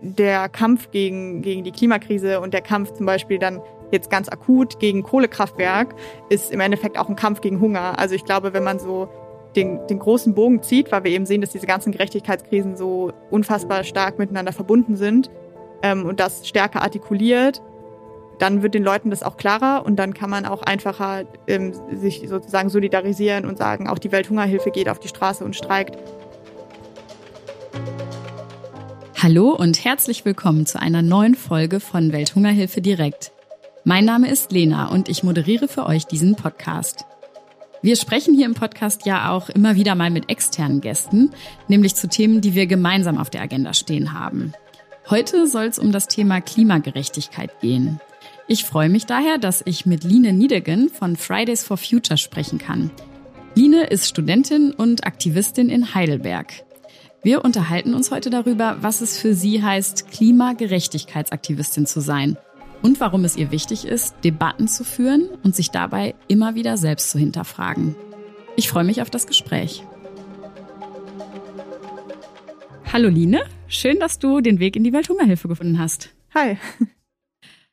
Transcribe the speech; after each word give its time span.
der 0.00 0.48
Kampf 0.48 0.90
gegen, 0.90 1.42
gegen 1.42 1.64
die 1.64 1.72
Klimakrise 1.72 2.40
und 2.40 2.54
der 2.54 2.60
Kampf 2.60 2.92
zum 2.92 3.06
Beispiel 3.06 3.38
dann 3.38 3.60
jetzt 3.90 4.10
ganz 4.10 4.28
akut 4.28 4.78
gegen 4.80 5.02
Kohlekraftwerk 5.02 5.94
ist 6.28 6.52
im 6.52 6.60
Endeffekt 6.60 6.98
auch 6.98 7.08
ein 7.08 7.16
Kampf 7.16 7.40
gegen 7.40 7.60
Hunger. 7.60 7.98
Also 7.98 8.14
ich 8.14 8.24
glaube, 8.24 8.52
wenn 8.52 8.64
man 8.64 8.78
so 8.78 9.08
den, 9.56 9.86
den 9.86 9.98
großen 9.98 10.34
Bogen 10.34 10.62
zieht, 10.62 10.92
weil 10.92 11.04
wir 11.04 11.10
eben 11.10 11.26
sehen, 11.26 11.40
dass 11.40 11.50
diese 11.50 11.66
ganzen 11.66 11.92
Gerechtigkeitskrisen 11.92 12.76
so 12.76 13.12
unfassbar 13.30 13.84
stark 13.84 14.18
miteinander 14.18 14.52
verbunden 14.52 14.96
sind 14.96 15.30
ähm, 15.82 16.04
und 16.04 16.20
das 16.20 16.46
stärker 16.46 16.82
artikuliert, 16.82 17.62
dann 18.38 18.62
wird 18.62 18.74
den 18.74 18.84
Leuten 18.84 19.10
das 19.10 19.22
auch 19.22 19.36
klarer 19.36 19.84
und 19.84 19.96
dann 19.96 20.14
kann 20.14 20.30
man 20.30 20.44
auch 20.44 20.62
einfacher 20.62 21.24
ähm, 21.48 21.72
sich 21.92 22.28
sozusagen 22.28 22.68
solidarisieren 22.68 23.46
und 23.46 23.58
sagen, 23.58 23.88
auch 23.88 23.98
die 23.98 24.12
Welthungerhilfe 24.12 24.70
geht 24.70 24.88
auf 24.88 25.00
die 25.00 25.08
Straße 25.08 25.44
und 25.44 25.56
streikt. 25.56 25.98
Hallo 29.20 29.50
und 29.50 29.84
herzlich 29.84 30.24
willkommen 30.24 30.64
zu 30.64 30.80
einer 30.80 31.02
neuen 31.02 31.34
Folge 31.34 31.80
von 31.80 32.12
Welthungerhilfe 32.12 32.80
direkt. 32.80 33.32
Mein 33.82 34.04
Name 34.04 34.30
ist 34.30 34.52
Lena 34.52 34.90
und 34.90 35.08
ich 35.08 35.24
moderiere 35.24 35.66
für 35.66 35.86
euch 35.86 36.04
diesen 36.04 36.36
Podcast. 36.36 37.04
Wir 37.82 37.96
sprechen 37.96 38.36
hier 38.36 38.46
im 38.46 38.54
Podcast 38.54 39.06
ja 39.06 39.32
auch 39.32 39.48
immer 39.48 39.74
wieder 39.74 39.96
mal 39.96 40.10
mit 40.10 40.30
externen 40.30 40.80
Gästen, 40.80 41.32
nämlich 41.66 41.96
zu 41.96 42.08
Themen, 42.08 42.40
die 42.40 42.54
wir 42.54 42.68
gemeinsam 42.68 43.18
auf 43.18 43.28
der 43.28 43.42
Agenda 43.42 43.74
stehen 43.74 44.12
haben. 44.12 44.52
Heute 45.10 45.48
soll 45.48 45.64
es 45.64 45.80
um 45.80 45.90
das 45.90 46.06
Thema 46.06 46.40
Klimagerechtigkeit 46.40 47.58
gehen. 47.60 48.00
Ich 48.46 48.62
freue 48.62 48.88
mich 48.88 49.06
daher, 49.06 49.38
dass 49.38 49.62
ich 49.64 49.84
mit 49.84 50.04
Line 50.04 50.32
Niedegen 50.32 50.90
von 50.90 51.16
Fridays 51.16 51.64
for 51.64 51.76
Future 51.76 52.18
sprechen 52.18 52.58
kann. 52.58 52.92
Line 53.56 53.82
ist 53.82 54.06
Studentin 54.06 54.70
und 54.70 55.08
Aktivistin 55.08 55.70
in 55.70 55.92
Heidelberg. 55.92 56.67
Wir 57.22 57.44
unterhalten 57.44 57.94
uns 57.94 58.12
heute 58.12 58.30
darüber, 58.30 58.76
was 58.80 59.00
es 59.00 59.18
für 59.18 59.34
sie 59.34 59.60
heißt, 59.62 60.08
Klimagerechtigkeitsaktivistin 60.12 61.84
zu 61.84 62.00
sein 62.00 62.38
und 62.80 63.00
warum 63.00 63.24
es 63.24 63.36
ihr 63.36 63.50
wichtig 63.50 63.86
ist, 63.86 64.14
Debatten 64.22 64.68
zu 64.68 64.84
führen 64.84 65.28
und 65.42 65.56
sich 65.56 65.72
dabei 65.72 66.14
immer 66.28 66.54
wieder 66.54 66.76
selbst 66.76 67.10
zu 67.10 67.18
hinterfragen. 67.18 67.96
Ich 68.56 68.68
freue 68.68 68.84
mich 68.84 69.02
auf 69.02 69.10
das 69.10 69.26
Gespräch. 69.26 69.82
Hallo 72.92 73.08
Line, 73.08 73.42
schön, 73.66 73.98
dass 73.98 74.20
du 74.20 74.40
den 74.40 74.60
Weg 74.60 74.76
in 74.76 74.84
die 74.84 74.92
Welthungerhilfe 74.92 75.48
gefunden 75.48 75.78
hast. 75.78 76.14
Hi. 76.34 76.56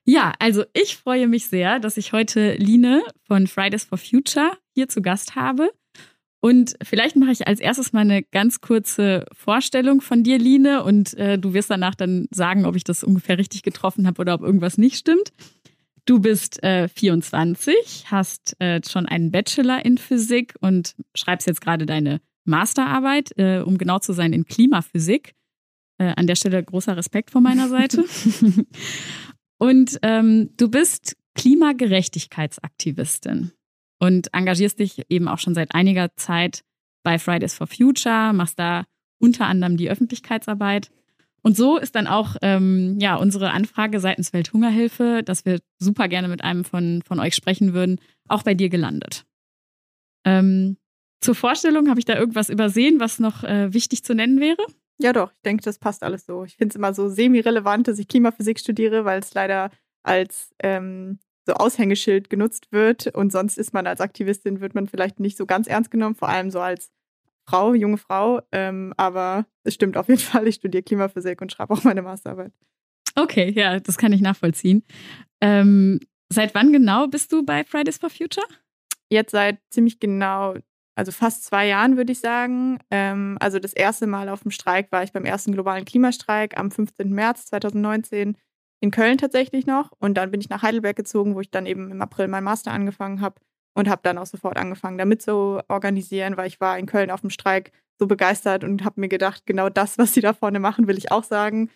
Ja, 0.08 0.34
also 0.38 0.64
ich 0.74 0.98
freue 0.98 1.28
mich 1.28 1.48
sehr, 1.48 1.80
dass 1.80 1.98
ich 1.98 2.14
heute 2.14 2.54
Line 2.54 3.02
von 3.24 3.48
Fridays 3.48 3.86
for 3.86 3.98
Future 3.98 4.52
hier 4.76 4.88
zu 4.88 5.02
Gast 5.02 5.36
habe. 5.36 5.72
Und 6.46 6.76
vielleicht 6.84 7.16
mache 7.16 7.32
ich 7.32 7.48
als 7.48 7.60
erstes 7.60 7.92
mal 7.92 8.02
eine 8.02 8.22
ganz 8.22 8.62
kurze 8.62 9.26
Vorstellung 9.32 10.00
von 10.00 10.22
dir, 10.22 10.38
Line, 10.38 10.84
und 10.84 11.16
äh, 11.16 11.40
du 11.40 11.56
wirst 11.56 11.72
danach 11.72 11.96
dann 11.96 12.28
sagen, 12.30 12.68
ob 12.68 12.76
ich 12.76 12.84
das 12.84 13.04
ungefähr 13.04 13.40
richtig 13.40 13.64
getroffen 13.64 14.06
habe 14.06 14.22
oder 14.22 14.36
ob 14.36 14.44
irgendwas 14.44 14.78
nicht 14.78 14.96
stimmt. 14.96 15.34
Du 16.06 16.20
bist 16.20 16.62
äh, 16.62 16.88
24, 16.88 18.12
hast 18.12 18.62
äh, 18.62 18.80
schon 18.88 19.08
einen 19.08 19.32
Bachelor 19.32 19.84
in 19.84 19.98
Physik 19.98 20.54
und 20.62 20.94
schreibst 21.16 21.48
jetzt 21.48 21.62
gerade 21.62 21.88
deine 21.88 22.22
Masterarbeit, 22.44 23.32
äh, 23.40 23.64
um 23.66 23.80
genau 23.80 23.98
zu 23.98 24.14
sein, 24.14 24.32
in 24.32 24.46
Klimaphysik. 24.46 25.34
Äh, 25.98 26.14
an 26.16 26.28
der 26.28 26.36
Stelle 26.36 26.64
großer 26.64 26.96
Respekt 26.96 27.32
von 27.32 27.42
meiner 27.42 27.70
Seite. 27.70 28.06
und 29.58 29.98
ähm, 30.04 30.52
du 30.58 30.70
bist 30.70 31.18
Klimagerechtigkeitsaktivistin 31.34 33.52
und 34.00 34.34
engagierst 34.34 34.80
dich 34.80 35.04
eben 35.10 35.28
auch 35.28 35.40
schon 35.40 35.56
seit 35.56 35.74
einiger 35.74 36.16
Zeit 36.16 36.64
bei 37.04 37.20
Fridays 37.20 37.56
for 37.56 37.68
Future, 37.68 38.34
machst 38.34 38.60
da 38.60 38.86
unter 39.20 39.46
anderem 39.46 39.78
die 39.78 39.90
Öffentlichkeitsarbeit. 39.90 40.92
Und 41.42 41.56
so 41.56 41.78
ist 41.78 41.96
dann 41.96 42.08
auch 42.08 42.36
ähm, 42.42 42.98
ja, 43.00 43.16
unsere 43.16 43.52
Anfrage 43.52 44.00
seitens 44.00 44.34
Welthungerhilfe, 44.34 45.22
dass 45.24 45.46
wir 45.46 45.60
super 45.78 46.08
gerne 46.08 46.28
mit 46.28 46.44
einem 46.44 46.66
von, 46.66 47.04
von 47.04 47.20
euch 47.20 47.36
sprechen 47.36 47.74
würden, 47.74 48.02
auch 48.28 48.42
bei 48.42 48.56
dir 48.56 48.70
gelandet. 48.70 49.26
Ähm, 50.26 50.78
zur 51.22 51.36
Vorstellung, 51.36 51.88
habe 51.90 52.00
ich 52.00 52.06
da 52.06 52.16
irgendwas 52.16 52.50
übersehen, 52.50 53.00
was 53.00 53.20
noch 53.20 53.44
äh, 53.44 53.72
wichtig 53.74 54.04
zu 54.04 54.16
nennen 54.16 54.40
wäre? 54.40 54.66
Ja, 54.98 55.14
doch, 55.14 55.32
ich 55.32 55.42
denke, 55.44 55.64
das 55.64 55.78
passt 55.78 56.04
alles 56.04 56.26
so. 56.26 56.46
Ich 56.46 56.56
finde 56.56 56.72
es 56.72 56.76
immer 56.76 56.94
so 56.94 57.10
semi-relevant, 57.10 57.88
dass 57.88 58.00
ich 58.00 58.08
Klimaphysik 58.08 58.60
studiere, 58.60 59.06
weil 59.06 59.20
es 59.20 59.34
leider 59.34 59.70
als 60.04 60.54
ähm, 60.60 61.20
so 61.46 61.54
Aushängeschild 61.54 62.30
genutzt 62.30 62.72
wird 62.72 63.08
und 63.08 63.32
sonst 63.32 63.58
ist 63.58 63.74
man 63.74 63.88
als 63.88 64.02
Aktivistin, 64.02 64.62
wird 64.62 64.76
man 64.76 64.88
vielleicht 64.88 65.20
nicht 65.20 65.38
so 65.38 65.46
ganz 65.46 65.68
ernst 65.68 65.92
genommen, 65.92 66.16
vor 66.16 66.30
allem 66.30 66.50
so 66.50 66.60
als 66.60 66.90
Frau, 67.48 67.74
junge 67.74 67.98
Frau. 67.98 68.42
Ähm, 68.52 68.94
aber 68.98 69.46
es 69.64 69.76
stimmt 69.76 69.98
auf 69.98 70.08
jeden 70.08 70.20
Fall, 70.22 70.48
ich 70.48 70.56
studiere 70.56 70.84
Klimaphysik 70.84 71.42
und 71.42 71.52
schreibe 71.52 71.74
auch 71.74 71.84
meine 71.84 72.02
Masterarbeit. 72.02 72.52
Okay, 73.16 73.52
ja, 73.52 73.80
das 73.80 73.98
kann 73.98 74.12
ich 74.12 74.22
nachvollziehen. 74.22 74.84
Ähm, 75.40 76.00
seit 76.30 76.54
wann 76.56 76.74
genau 76.74 77.08
bist 77.08 77.32
du 77.32 77.46
bei 77.46 77.64
Fridays 77.64 77.98
for 77.98 78.10
Future? 78.10 78.46
Jetzt 79.10 79.32
seit 79.32 79.60
ziemlich 79.70 80.00
genau, 80.00 80.56
also 80.96 81.12
fast 81.12 81.46
zwei 81.46 81.68
Jahren 81.68 81.96
würde 81.96 82.12
ich 82.12 82.20
sagen. 82.20 82.80
Ähm, 82.90 83.38
also 83.40 83.60
das 83.60 83.74
erste 83.74 84.08
Mal 84.08 84.28
auf 84.30 84.42
dem 84.42 84.52
Streik 84.52 84.92
war 84.92 85.04
ich 85.04 85.14
beim 85.14 85.26
ersten 85.26 85.54
globalen 85.54 85.86
Klimastreik 85.86 86.58
am 86.58 86.72
15. 86.72 87.12
März 87.12 87.46
2019 87.46 88.36
in 88.86 88.92
Köln 88.92 89.18
tatsächlich 89.18 89.66
noch. 89.66 89.92
Und 90.00 90.16
dann 90.16 90.32
bin 90.32 90.40
ich 90.40 90.50
nach 90.50 90.62
Heidelberg 90.62 90.96
gezogen, 90.96 91.36
wo 91.36 91.42
ich 91.42 91.52
dann 91.52 91.66
eben 91.66 91.92
im 91.92 92.02
April 92.02 92.28
meinen 92.28 92.44
Master 92.46 92.72
angefangen 92.72 93.20
habe 93.20 93.42
und 93.74 93.90
habe 93.90 94.02
dann 94.04 94.18
auch 94.18 94.26
sofort 94.26 94.58
angefangen, 94.58 94.98
damit 94.98 95.22
zu 95.22 95.60
organisieren, 95.68 96.38
weil 96.38 96.48
ich 96.48 96.62
war 96.62 96.78
in 96.78 96.86
Köln 96.86 97.12
auf 97.12 97.22
dem 97.22 97.30
Streik 97.30 97.72
so 98.00 98.08
begeistert 98.08 98.64
und 98.64 98.86
habe 98.86 99.02
mir 99.02 99.10
gedacht, 99.10 99.46
genau 99.46 99.70
das, 99.70 99.98
was 99.98 100.14
sie 100.14 100.22
da 100.22 100.34
vorne 100.34 100.60
machen, 100.60 100.88
will 100.88 100.98
ich 100.98 101.12
auch 101.12 101.24
sagen. 101.24 101.70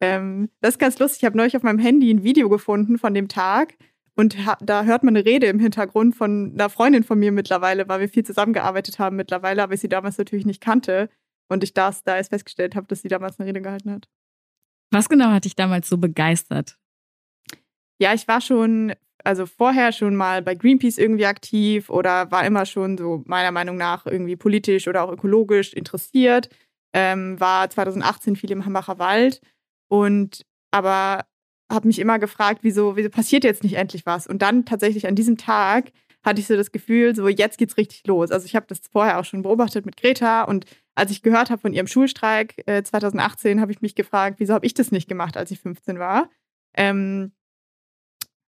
Ähm, 0.00 0.48
das 0.60 0.74
ist 0.74 0.78
ganz 0.78 0.98
lustig. 0.98 1.22
Ich 1.22 1.26
habe 1.26 1.36
neulich 1.36 1.56
auf 1.56 1.62
meinem 1.62 1.78
Handy 1.78 2.10
ein 2.12 2.22
Video 2.22 2.48
gefunden 2.48 2.98
von 2.98 3.14
dem 3.14 3.28
Tag 3.28 3.74
und 4.14 4.36
da 4.60 4.84
hört 4.84 5.02
man 5.02 5.16
eine 5.16 5.24
Rede 5.24 5.46
im 5.46 5.58
Hintergrund 5.58 6.14
von 6.14 6.52
einer 6.54 6.68
Freundin 6.68 7.02
von 7.02 7.18
mir 7.18 7.32
mittlerweile, 7.32 7.88
weil 7.88 8.00
wir 8.00 8.08
viel 8.08 8.24
zusammengearbeitet 8.24 8.98
haben 8.98 9.16
mittlerweile, 9.16 9.62
aber 9.62 9.74
ich 9.74 9.80
sie 9.80 9.88
damals 9.88 10.18
natürlich 10.18 10.46
nicht 10.46 10.60
kannte 10.60 11.08
und 11.48 11.64
ich 11.64 11.74
das 11.74 12.04
da 12.04 12.16
erst 12.16 12.30
festgestellt 12.30 12.76
habe, 12.76 12.86
dass 12.86 13.02
sie 13.02 13.08
damals 13.08 13.38
eine 13.38 13.48
Rede 13.48 13.62
gehalten 13.62 13.90
hat. 13.90 14.08
Was 14.92 15.08
genau 15.08 15.30
hat 15.30 15.46
dich 15.46 15.56
damals 15.56 15.88
so 15.88 15.96
begeistert? 15.96 16.76
Ja, 17.98 18.12
ich 18.12 18.28
war 18.28 18.40
schon, 18.40 18.92
also 19.24 19.46
vorher 19.46 19.92
schon 19.92 20.14
mal 20.14 20.42
bei 20.42 20.54
Greenpeace 20.54 20.98
irgendwie 20.98 21.26
aktiv 21.26 21.88
oder 21.88 22.30
war 22.30 22.44
immer 22.44 22.66
schon 22.66 22.98
so 22.98 23.22
meiner 23.26 23.52
Meinung 23.52 23.76
nach 23.76 24.06
irgendwie 24.06 24.36
politisch 24.36 24.88
oder 24.88 25.02
auch 25.02 25.10
ökologisch 25.10 25.72
interessiert. 25.72 26.50
Ähm, 26.92 27.40
war 27.40 27.70
2018 27.70 28.36
viel 28.36 28.50
im 28.50 28.66
Hambacher 28.66 28.98
Wald 28.98 29.40
und 29.88 30.44
aber 30.70 31.24
habe 31.70 31.86
mich 31.86 31.98
immer 31.98 32.18
gefragt, 32.18 32.60
wieso, 32.62 32.96
wieso 32.96 33.08
passiert 33.08 33.44
jetzt 33.44 33.62
nicht 33.62 33.76
endlich 33.76 34.04
was? 34.04 34.26
Und 34.26 34.42
dann 34.42 34.66
tatsächlich 34.66 35.06
an 35.06 35.14
diesem 35.14 35.38
Tag 35.38 35.90
hatte 36.22 36.40
ich 36.40 36.46
so 36.46 36.56
das 36.56 36.70
Gefühl, 36.70 37.16
so 37.16 37.28
jetzt 37.28 37.56
geht's 37.56 37.78
richtig 37.78 38.06
los. 38.06 38.30
Also 38.30 38.44
ich 38.44 38.54
habe 38.54 38.66
das 38.68 38.80
vorher 38.90 39.18
auch 39.18 39.24
schon 39.24 39.42
beobachtet 39.42 39.86
mit 39.86 39.96
Greta 39.96 40.42
und 40.42 40.66
als 40.94 41.10
ich 41.10 41.22
gehört 41.22 41.50
habe 41.50 41.60
von 41.60 41.72
ihrem 41.72 41.86
Schulstreik 41.86 42.62
äh, 42.66 42.82
2018, 42.82 43.60
habe 43.60 43.72
ich 43.72 43.80
mich 43.80 43.94
gefragt, 43.94 44.36
wieso 44.38 44.54
habe 44.54 44.66
ich 44.66 44.74
das 44.74 44.92
nicht 44.92 45.08
gemacht, 45.08 45.36
als 45.36 45.50
ich 45.50 45.60
15 45.60 45.98
war? 45.98 46.30
Ähm, 46.74 47.32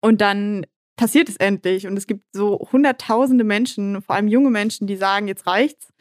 und 0.01 0.21
dann 0.21 0.67
passiert 0.97 1.29
es 1.29 1.37
endlich 1.37 1.87
und 1.87 1.97
es 1.97 2.07
gibt 2.07 2.25
so 2.33 2.69
hunderttausende 2.73 3.45
Menschen, 3.45 4.03
vor 4.03 4.17
allem 4.17 4.29
junge 4.29 4.51
Menschen, 4.51 4.87
die 4.87 4.97
sagen, 4.97 5.29
jetzt 5.29 5.47
reicht's. 5.47 5.93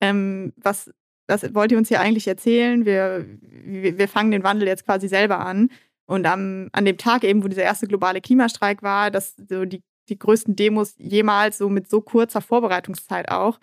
Ähm, 0.00 0.52
was, 0.56 0.90
was 1.26 1.54
wollt 1.54 1.72
ihr 1.72 1.78
uns 1.78 1.88
hier 1.88 2.00
eigentlich 2.00 2.28
erzählen? 2.28 2.84
Wir, 2.84 3.26
wir, 3.40 3.98
wir 3.98 4.08
fangen 4.08 4.30
den 4.30 4.44
Wandel 4.44 4.68
jetzt 4.68 4.84
quasi 4.84 5.08
selber 5.08 5.40
an. 5.40 5.70
Und 6.06 6.26
am, 6.26 6.68
an 6.72 6.84
dem 6.84 6.98
Tag 6.98 7.24
eben, 7.24 7.42
wo 7.42 7.48
dieser 7.48 7.64
erste 7.64 7.86
globale 7.88 8.20
Klimastreik 8.20 8.82
war, 8.82 9.10
dass 9.10 9.34
so 9.48 9.64
die 9.64 9.82
die 10.08 10.18
größten 10.18 10.56
Demos 10.56 10.94
jemals, 10.98 11.58
so 11.58 11.68
mit 11.68 11.88
so 11.88 12.00
kurzer 12.00 12.40
Vorbereitungszeit 12.40 13.30
auch. 13.30 13.58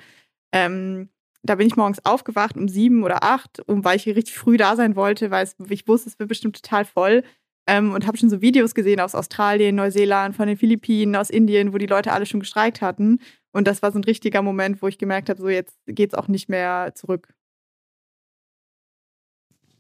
Ähm, 0.52 1.10
da 1.44 1.56
bin 1.56 1.68
ich 1.68 1.76
morgens 1.76 2.04
aufgewacht 2.06 2.56
um 2.58 2.68
sieben 2.68 3.04
oder 3.04 3.24
acht, 3.24 3.60
um, 3.68 3.84
weil 3.84 3.98
ich 3.98 4.08
richtig 4.08 4.36
früh 4.36 4.58
da 4.58 4.76
sein 4.76 4.96
wollte, 4.96 5.30
weil 5.30 5.44
es, 5.44 5.56
ich 5.70 5.88
wusste, 5.88 6.10
es 6.10 6.18
wird 6.18 6.30
bestimmt 6.30 6.62
total 6.62 6.86
voll. 6.86 7.24
Ähm, 7.66 7.94
und 7.94 8.06
habe 8.06 8.18
schon 8.18 8.30
so 8.30 8.42
Videos 8.42 8.76
gesehen 8.76 9.00
aus 9.00 9.16
Australien, 9.16 9.76
Neuseeland, 9.76 10.36
von 10.36 10.48
den 10.48 10.58
Philippinen, 10.58 11.16
aus 11.16 11.30
Indien, 11.30 11.74
wo 11.74 11.78
die 11.78 11.86
Leute 11.86 12.12
alle 12.12 12.26
schon 12.26 12.42
gestreikt 12.42 12.82
hatten. 12.82 13.20
Und 13.54 13.68
das 13.68 13.82
war 13.82 13.92
so 13.92 14.00
ein 14.00 14.04
richtiger 14.04 14.42
Moment, 14.42 14.82
wo 14.82 14.88
ich 14.88 14.98
gemerkt 14.98 15.30
habe, 15.30 15.40
so 15.40 15.48
jetzt 15.48 15.78
geht 15.86 16.12
es 16.12 16.20
auch 16.20 16.28
nicht 16.28 16.50
mehr 16.50 16.92
zurück. 16.96 17.34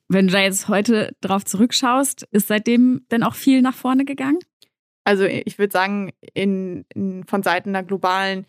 Wenn 0.07 0.27
du 0.27 0.33
da 0.33 0.39
jetzt 0.39 0.67
heute 0.67 1.15
drauf 1.21 1.43
zurückschaust, 1.43 2.27
ist 2.31 2.47
seitdem 2.47 3.05
denn 3.11 3.23
auch 3.23 3.35
viel 3.35 3.61
nach 3.61 3.75
vorne 3.75 4.05
gegangen? 4.05 4.39
Also 5.05 5.25
ich 5.25 5.57
würde 5.57 5.73
sagen, 5.73 6.11
in, 6.33 6.85
in, 6.93 7.25
von 7.25 7.43
Seiten 7.43 7.73
der 7.73 7.83
globalen 7.83 8.45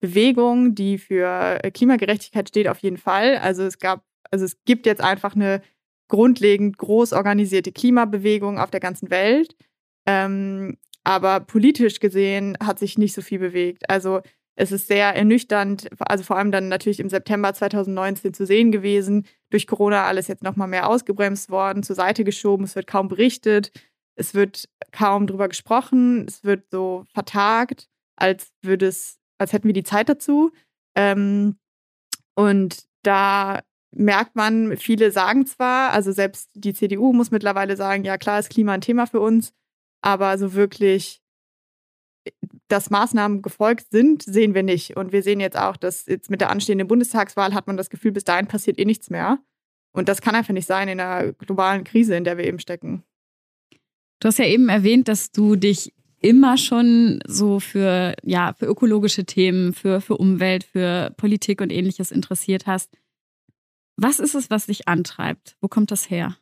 Bewegung, 0.00 0.74
die 0.74 0.98
für 0.98 1.60
äh, 1.64 1.70
Klimagerechtigkeit 1.70 2.48
steht, 2.48 2.68
auf 2.68 2.78
jeden 2.80 2.98
Fall. 2.98 3.38
Also 3.38 3.62
es 3.64 3.78
gab, 3.78 4.04
also 4.30 4.44
es 4.44 4.62
gibt 4.64 4.86
jetzt 4.86 5.00
einfach 5.00 5.34
eine 5.34 5.62
grundlegend 6.08 6.78
groß 6.78 7.12
organisierte 7.12 7.72
Klimabewegung 7.72 8.58
auf 8.58 8.70
der 8.70 8.80
ganzen 8.80 9.10
Welt. 9.10 9.56
Ähm, 10.06 10.76
aber 11.04 11.40
politisch 11.40 12.00
gesehen 12.00 12.56
hat 12.62 12.78
sich 12.78 12.98
nicht 12.98 13.14
so 13.14 13.22
viel 13.22 13.38
bewegt. 13.38 13.88
Also 13.90 14.20
Es 14.58 14.72
ist 14.72 14.88
sehr 14.88 15.14
ernüchternd, 15.14 15.88
also 15.98 16.24
vor 16.24 16.38
allem 16.38 16.50
dann 16.50 16.68
natürlich 16.68 16.98
im 17.00 17.10
September 17.10 17.52
2019 17.52 18.32
zu 18.32 18.46
sehen 18.46 18.72
gewesen. 18.72 19.26
Durch 19.50 19.66
Corona 19.66 20.04
alles 20.06 20.28
jetzt 20.28 20.42
nochmal 20.42 20.66
mehr 20.68 20.88
ausgebremst 20.88 21.50
worden, 21.50 21.82
zur 21.82 21.94
Seite 21.94 22.24
geschoben. 22.24 22.64
Es 22.64 22.74
wird 22.74 22.86
kaum 22.86 23.08
berichtet. 23.08 23.70
Es 24.14 24.32
wird 24.34 24.66
kaum 24.92 25.26
drüber 25.26 25.48
gesprochen. 25.48 26.24
Es 26.26 26.42
wird 26.42 26.70
so 26.70 27.04
vertagt, 27.12 27.88
als 28.16 28.50
würde 28.62 28.86
es, 28.86 29.18
als 29.38 29.52
hätten 29.52 29.66
wir 29.66 29.74
die 29.74 29.84
Zeit 29.84 30.08
dazu. 30.08 30.52
Ähm, 30.94 31.56
und 32.34 32.84
da 33.02 33.62
merkt 33.92 34.36
man, 34.36 34.76
viele 34.76 35.10
sagen 35.10 35.46
zwar, 35.46 35.92
also 35.92 36.12
selbst 36.12 36.50
die 36.54 36.74
CDU 36.74 37.12
muss 37.12 37.30
mittlerweile 37.30 37.76
sagen, 37.76 38.04
ja 38.04 38.18
klar 38.18 38.38
ist 38.38 38.50
Klima 38.50 38.72
ein 38.72 38.80
Thema 38.80 39.06
für 39.06 39.20
uns, 39.20 39.52
aber 40.02 40.36
so 40.38 40.54
wirklich 40.54 41.22
dass 42.68 42.90
Maßnahmen 42.90 43.42
gefolgt 43.42 43.90
sind, 43.90 44.22
sehen 44.22 44.54
wir 44.54 44.62
nicht. 44.62 44.96
Und 44.96 45.12
wir 45.12 45.22
sehen 45.22 45.40
jetzt 45.40 45.56
auch, 45.56 45.76
dass 45.76 46.06
jetzt 46.06 46.30
mit 46.30 46.40
der 46.40 46.50
anstehenden 46.50 46.88
Bundestagswahl 46.88 47.54
hat 47.54 47.66
man 47.66 47.76
das 47.76 47.90
Gefühl, 47.90 48.12
bis 48.12 48.24
dahin 48.24 48.48
passiert 48.48 48.78
eh 48.78 48.84
nichts 48.84 49.10
mehr. 49.10 49.38
Und 49.92 50.08
das 50.08 50.20
kann 50.20 50.34
einfach 50.34 50.52
nicht 50.52 50.66
sein 50.66 50.88
in 50.88 51.00
einer 51.00 51.32
globalen 51.32 51.84
Krise, 51.84 52.16
in 52.16 52.24
der 52.24 52.36
wir 52.36 52.44
eben 52.44 52.58
stecken. 52.58 53.02
Du 54.20 54.28
hast 54.28 54.38
ja 54.38 54.46
eben 54.46 54.68
erwähnt, 54.68 55.08
dass 55.08 55.30
du 55.30 55.56
dich 55.56 55.94
immer 56.26 56.58
schon 56.58 57.20
so 57.26 57.60
für, 57.60 58.14
ja, 58.24 58.52
für 58.54 58.66
ökologische 58.66 59.24
Themen, 59.24 59.72
für, 59.72 60.00
für 60.00 60.16
Umwelt, 60.16 60.64
für 60.64 61.14
Politik 61.16 61.60
und 61.60 61.70
ähnliches 61.70 62.10
interessiert 62.10 62.66
hast. 62.66 62.98
Was 63.96 64.18
ist 64.18 64.34
es, 64.34 64.50
was 64.50 64.66
dich 64.66 64.88
antreibt? 64.88 65.56
Wo 65.60 65.68
kommt 65.68 65.90
das 65.90 66.10
her? 66.10 66.36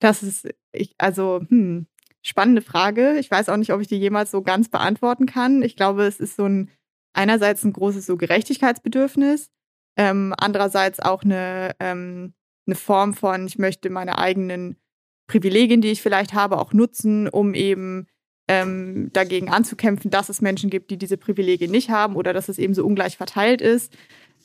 Das 0.00 0.22
ist, 0.22 0.48
ich, 0.72 0.94
also, 0.98 1.42
hm, 1.48 1.86
spannende 2.22 2.62
Frage. 2.62 3.18
Ich 3.18 3.30
weiß 3.30 3.50
auch 3.50 3.58
nicht, 3.58 3.72
ob 3.72 3.80
ich 3.80 3.88
die 3.88 3.98
jemals 3.98 4.30
so 4.30 4.42
ganz 4.42 4.70
beantworten 4.70 5.26
kann. 5.26 5.62
Ich 5.62 5.76
glaube, 5.76 6.06
es 6.06 6.20
ist 6.20 6.36
so 6.36 6.46
ein 6.46 6.70
einerseits 7.12 7.62
ein 7.62 7.72
großes 7.72 8.06
so 8.06 8.16
Gerechtigkeitsbedürfnis, 8.16 9.50
ähm, 9.96 10.34
andererseits 10.36 10.98
auch 10.98 11.22
eine, 11.22 11.76
ähm, 11.78 12.34
eine 12.66 12.74
Form 12.74 13.14
von, 13.14 13.46
ich 13.46 13.58
möchte 13.58 13.88
meine 13.90 14.18
eigenen 14.18 14.76
Privilegien, 15.26 15.80
die 15.80 15.90
ich 15.90 16.02
vielleicht 16.02 16.34
habe, 16.34 16.58
auch 16.58 16.72
nutzen, 16.72 17.28
um 17.28 17.54
eben 17.54 18.06
ähm, 18.46 19.10
dagegen 19.12 19.48
anzukämpfen, 19.48 20.10
dass 20.10 20.28
es 20.28 20.42
Menschen 20.42 20.70
gibt, 20.70 20.90
die 20.90 20.98
diese 20.98 21.16
Privilegien 21.16 21.70
nicht 21.70 21.90
haben 21.90 22.16
oder 22.16 22.32
dass 22.32 22.48
es 22.48 22.58
eben 22.58 22.74
so 22.74 22.84
ungleich 22.84 23.16
verteilt 23.16 23.60
ist. 23.60 23.96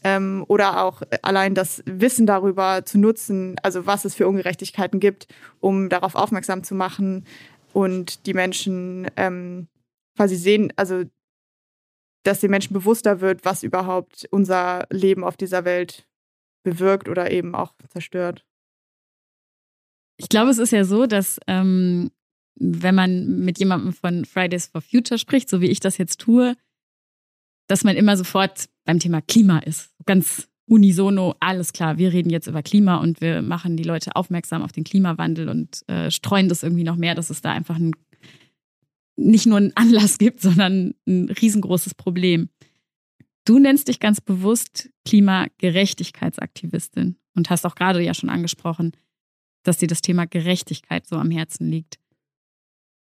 Ähm, 0.01 0.45
oder 0.47 0.81
auch 0.83 1.01
allein 1.23 1.55
das 1.55 1.83
Wissen 1.85 2.25
darüber 2.25 2.85
zu 2.85 2.97
nutzen, 2.97 3.57
also 3.63 3.85
was 3.85 4.05
es 4.05 4.15
für 4.15 4.29
Ungerechtigkeiten 4.29 5.01
gibt, 5.01 5.27
um 5.59 5.89
darauf 5.89 6.15
aufmerksam 6.15 6.63
zu 6.63 6.73
machen, 6.73 7.25
und 7.73 8.25
die 8.25 8.33
Menschen 8.33 9.09
ähm, 9.15 9.67
quasi 10.15 10.35
sehen, 10.35 10.73
also 10.75 11.03
dass 12.23 12.41
den 12.41 12.51
Menschen 12.51 12.73
bewusster 12.73 13.21
wird, 13.21 13.45
was 13.45 13.63
überhaupt 13.63 14.27
unser 14.31 14.85
Leben 14.89 15.23
auf 15.23 15.37
dieser 15.37 15.65
Welt 15.65 16.07
bewirkt 16.63 17.07
oder 17.07 17.31
eben 17.31 17.55
auch 17.55 17.73
zerstört. 17.87 18.45
Ich 20.19 20.27
glaube, 20.27 20.51
es 20.51 20.57
ist 20.57 20.71
ja 20.71 20.83
so, 20.83 21.05
dass 21.05 21.39
ähm, 21.47 22.11
wenn 22.55 22.93
man 22.93 23.39
mit 23.39 23.57
jemandem 23.57 23.93
von 23.93 24.25
Fridays 24.25 24.67
for 24.67 24.81
Future 24.81 25.17
spricht, 25.17 25.49
so 25.49 25.61
wie 25.61 25.69
ich 25.69 25.79
das 25.79 25.97
jetzt 25.97 26.19
tue, 26.19 26.57
dass 27.67 27.85
man 27.85 27.95
immer 27.95 28.17
sofort 28.17 28.67
beim 28.83 28.99
Thema 28.99 29.21
Klima 29.21 29.59
ist. 29.59 29.93
Ganz 30.05 30.49
unisono, 30.65 31.35
alles 31.39 31.71
klar, 31.71 31.97
wir 31.97 32.11
reden 32.11 32.29
jetzt 32.29 32.47
über 32.47 32.61
Klima 32.61 32.97
und 32.97 33.21
wir 33.21 33.41
machen 33.41 33.77
die 33.77 33.83
Leute 33.83 34.17
aufmerksam 34.17 34.61
auf 34.61 34.73
den 34.73 34.83
Klimawandel 34.83 35.47
und 35.47 35.87
äh, 35.87 36.11
streuen 36.11 36.49
das 36.49 36.63
irgendwie 36.63 36.83
noch 36.83 36.97
mehr, 36.97 37.15
dass 37.15 37.29
es 37.29 37.41
da 37.41 37.53
einfach 37.53 37.77
ein, 37.77 37.93
nicht 39.15 39.45
nur 39.45 39.57
einen 39.57 39.71
Anlass 39.75 40.17
gibt, 40.17 40.41
sondern 40.41 40.95
ein 41.07 41.29
riesengroßes 41.29 41.95
Problem. 41.95 42.49
Du 43.45 43.57
nennst 43.57 43.87
dich 43.87 44.01
ganz 44.01 44.19
bewusst 44.19 44.89
Klimagerechtigkeitsaktivistin 45.05 47.15
und 47.35 47.49
hast 47.49 47.65
auch 47.65 47.75
gerade 47.75 48.01
ja 48.01 48.13
schon 48.13 48.29
angesprochen, 48.29 48.91
dass 49.69 49.77
dir 49.77 49.87
das 49.87 50.01
Thema 50.01 50.25
Gerechtigkeit 50.25 51.05
so 51.05 51.15
am 51.17 51.29
Herzen 51.29 51.69
liegt. 51.69 51.99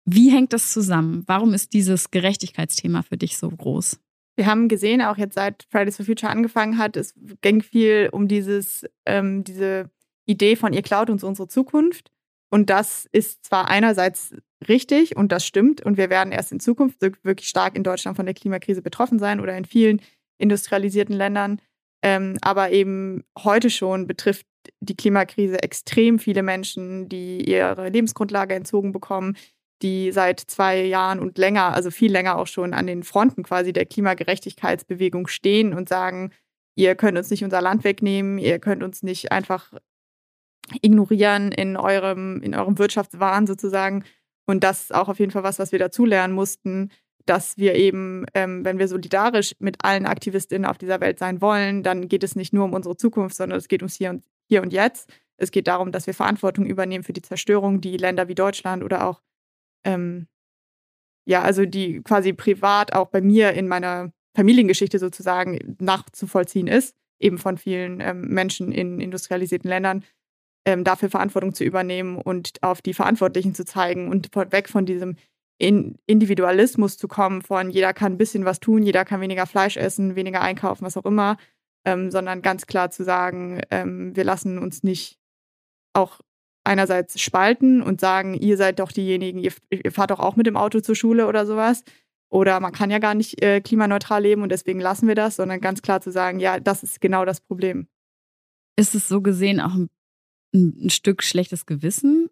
Wie 0.06 0.30
hängt 0.30 0.54
das 0.54 0.72
zusammen? 0.72 1.22
Warum 1.26 1.52
ist 1.52 1.74
dieses 1.74 2.10
Gerechtigkeitsthema 2.10 3.02
für 3.02 3.18
dich 3.18 3.36
so 3.36 3.50
groß? 3.50 4.00
Wir 4.36 4.46
haben 4.46 4.68
gesehen, 4.68 5.02
auch 5.02 5.18
jetzt 5.18 5.34
seit 5.34 5.66
Fridays 5.70 5.96
for 5.96 6.06
Future 6.06 6.32
angefangen 6.32 6.78
hat, 6.78 6.96
es 6.96 7.14
ging 7.42 7.62
viel 7.62 8.08
um 8.10 8.28
dieses, 8.28 8.86
ähm, 9.04 9.44
diese 9.44 9.90
Idee 10.26 10.56
von 10.56 10.72
ihr 10.72 10.82
klaut 10.82 11.10
uns 11.10 11.22
unsere 11.22 11.48
Zukunft. 11.48 12.10
Und 12.50 12.70
das 12.70 13.06
ist 13.12 13.44
zwar 13.44 13.68
einerseits 13.68 14.34
richtig 14.66 15.16
und 15.16 15.32
das 15.32 15.46
stimmt 15.46 15.82
und 15.82 15.98
wir 15.98 16.08
werden 16.08 16.32
erst 16.32 16.50
in 16.50 16.60
Zukunft 16.60 17.00
wirklich 17.00 17.48
stark 17.48 17.76
in 17.76 17.84
Deutschland 17.84 18.16
von 18.16 18.24
der 18.24 18.34
Klimakrise 18.34 18.80
betroffen 18.80 19.18
sein 19.18 19.38
oder 19.38 19.54
in 19.56 19.66
vielen 19.66 20.00
industrialisierten 20.38 21.14
Ländern. 21.14 21.60
Ähm, 22.02 22.38
aber 22.40 22.70
eben 22.70 23.24
heute 23.38 23.70
schon 23.70 24.06
betrifft 24.06 24.46
die 24.80 24.96
Klimakrise 24.96 25.62
extrem 25.62 26.18
viele 26.18 26.42
Menschen, 26.42 27.08
die 27.08 27.48
ihre 27.48 27.88
Lebensgrundlage 27.88 28.54
entzogen 28.54 28.92
bekommen, 28.92 29.36
die 29.82 30.12
seit 30.12 30.40
zwei 30.40 30.82
Jahren 30.84 31.18
und 31.20 31.38
länger, 31.38 31.74
also 31.74 31.90
viel 31.90 32.10
länger 32.10 32.38
auch 32.38 32.46
schon 32.46 32.74
an 32.74 32.86
den 32.86 33.02
Fronten 33.02 33.42
quasi 33.42 33.72
der 33.72 33.86
Klimagerechtigkeitsbewegung 33.86 35.26
stehen 35.26 35.74
und 35.74 35.88
sagen, 35.88 36.32
ihr 36.76 36.94
könnt 36.94 37.18
uns 37.18 37.30
nicht 37.30 37.44
unser 37.44 37.60
Land 37.60 37.84
wegnehmen, 37.84 38.38
ihr 38.38 38.58
könnt 38.58 38.82
uns 38.82 39.02
nicht 39.02 39.32
einfach 39.32 39.72
ignorieren 40.80 41.52
in 41.52 41.76
eurem, 41.76 42.40
in 42.40 42.54
eurem 42.54 42.78
Wirtschaftswahn 42.78 43.46
sozusagen. 43.46 44.04
Und 44.46 44.64
das 44.64 44.84
ist 44.84 44.94
auch 44.94 45.08
auf 45.08 45.18
jeden 45.18 45.32
Fall 45.32 45.42
was, 45.42 45.58
was 45.58 45.72
wir 45.72 45.78
dazulernen 45.78 46.34
mussten, 46.34 46.90
dass 47.26 47.56
wir 47.56 47.74
eben, 47.74 48.26
ähm, 48.34 48.64
wenn 48.64 48.78
wir 48.78 48.88
solidarisch 48.88 49.54
mit 49.58 49.84
allen 49.84 50.06
AktivistInnen 50.06 50.66
auf 50.66 50.78
dieser 50.78 51.00
Welt 51.00 51.18
sein 51.18 51.40
wollen, 51.40 51.82
dann 51.82 52.08
geht 52.08 52.22
es 52.22 52.36
nicht 52.36 52.52
nur 52.52 52.64
um 52.64 52.74
unsere 52.74 52.96
Zukunft, 52.96 53.36
sondern 53.36 53.58
es 53.58 53.68
geht 53.68 53.82
ums 53.82 53.94
Hier 53.94 54.10
und, 54.10 54.24
Hier 54.48 54.62
und 54.62 54.72
Jetzt. 54.72 55.12
Es 55.36 55.50
geht 55.50 55.66
darum, 55.66 55.92
dass 55.92 56.06
wir 56.06 56.14
Verantwortung 56.14 56.66
übernehmen 56.66 57.04
für 57.04 57.12
die 57.12 57.22
Zerstörung, 57.22 57.80
die 57.80 57.96
Länder 57.96 58.28
wie 58.28 58.34
Deutschland 58.34 58.84
oder 58.84 59.06
auch 59.06 59.20
ähm, 59.84 60.26
ja, 61.26 61.42
also 61.42 61.64
die 61.64 62.02
quasi 62.02 62.32
privat 62.32 62.92
auch 62.92 63.08
bei 63.08 63.20
mir 63.20 63.52
in 63.52 63.68
meiner 63.68 64.12
Familiengeschichte 64.36 64.98
sozusagen 64.98 65.76
nachzuvollziehen 65.80 66.66
ist, 66.66 66.94
eben 67.18 67.38
von 67.38 67.56
vielen 67.56 68.00
ähm, 68.00 68.22
Menschen 68.28 68.72
in 68.72 69.00
industrialisierten 69.00 69.68
Ländern, 69.68 70.04
ähm, 70.66 70.84
dafür 70.84 71.10
Verantwortung 71.10 71.54
zu 71.54 71.64
übernehmen 71.64 72.16
und 72.16 72.62
auf 72.62 72.82
die 72.82 72.94
Verantwortlichen 72.94 73.54
zu 73.54 73.64
zeigen 73.64 74.08
und 74.08 74.34
weg 74.34 74.68
von 74.68 74.86
diesem 74.86 75.16
in 75.56 75.96
Individualismus 76.06 76.98
zu 76.98 77.06
kommen, 77.06 77.40
von 77.40 77.70
jeder 77.70 77.94
kann 77.94 78.14
ein 78.14 78.18
bisschen 78.18 78.44
was 78.44 78.58
tun, 78.58 78.82
jeder 78.82 79.04
kann 79.04 79.20
weniger 79.20 79.46
Fleisch 79.46 79.76
essen, 79.76 80.16
weniger 80.16 80.40
einkaufen, 80.40 80.84
was 80.84 80.96
auch 80.96 81.04
immer, 81.04 81.36
ähm, 81.84 82.10
sondern 82.10 82.42
ganz 82.42 82.66
klar 82.66 82.90
zu 82.90 83.04
sagen, 83.04 83.60
ähm, 83.70 84.14
wir 84.16 84.24
lassen 84.24 84.58
uns 84.58 84.82
nicht 84.82 85.18
auch 85.92 86.20
einerseits 86.64 87.20
spalten 87.20 87.82
und 87.82 88.00
sagen, 88.00 88.34
ihr 88.34 88.56
seid 88.56 88.78
doch 88.80 88.90
diejenigen, 88.90 89.38
ihr, 89.38 89.52
ihr, 89.70 89.92
fahrt 89.92 90.10
doch 90.10 90.20
auch 90.20 90.36
mit 90.36 90.46
dem 90.46 90.56
Auto 90.56 90.80
zur 90.80 90.96
Schule 90.96 91.26
oder 91.26 91.46
sowas. 91.46 91.84
Oder 92.30 92.58
man 92.58 92.72
kann 92.72 92.90
ja 92.90 92.98
gar 92.98 93.14
nicht 93.14 93.42
äh, 93.42 93.60
klimaneutral 93.60 94.22
leben 94.22 94.42
und 94.42 94.48
deswegen 94.48 94.80
lassen 94.80 95.06
wir 95.06 95.14
das, 95.14 95.36
sondern 95.36 95.60
ganz 95.60 95.82
klar 95.82 96.00
zu 96.00 96.10
sagen, 96.10 96.40
ja, 96.40 96.58
das 96.58 96.82
ist 96.82 97.00
genau 97.00 97.24
das 97.24 97.40
Problem. 97.40 97.86
Ist 98.76 98.94
es 98.94 99.06
so 99.06 99.20
gesehen 99.20 99.60
auch 99.60 99.74
ein, 99.74 99.88
ein 100.52 100.90
Stück 100.90 101.22
schlechtes 101.22 101.66
Gewissen, 101.66 102.28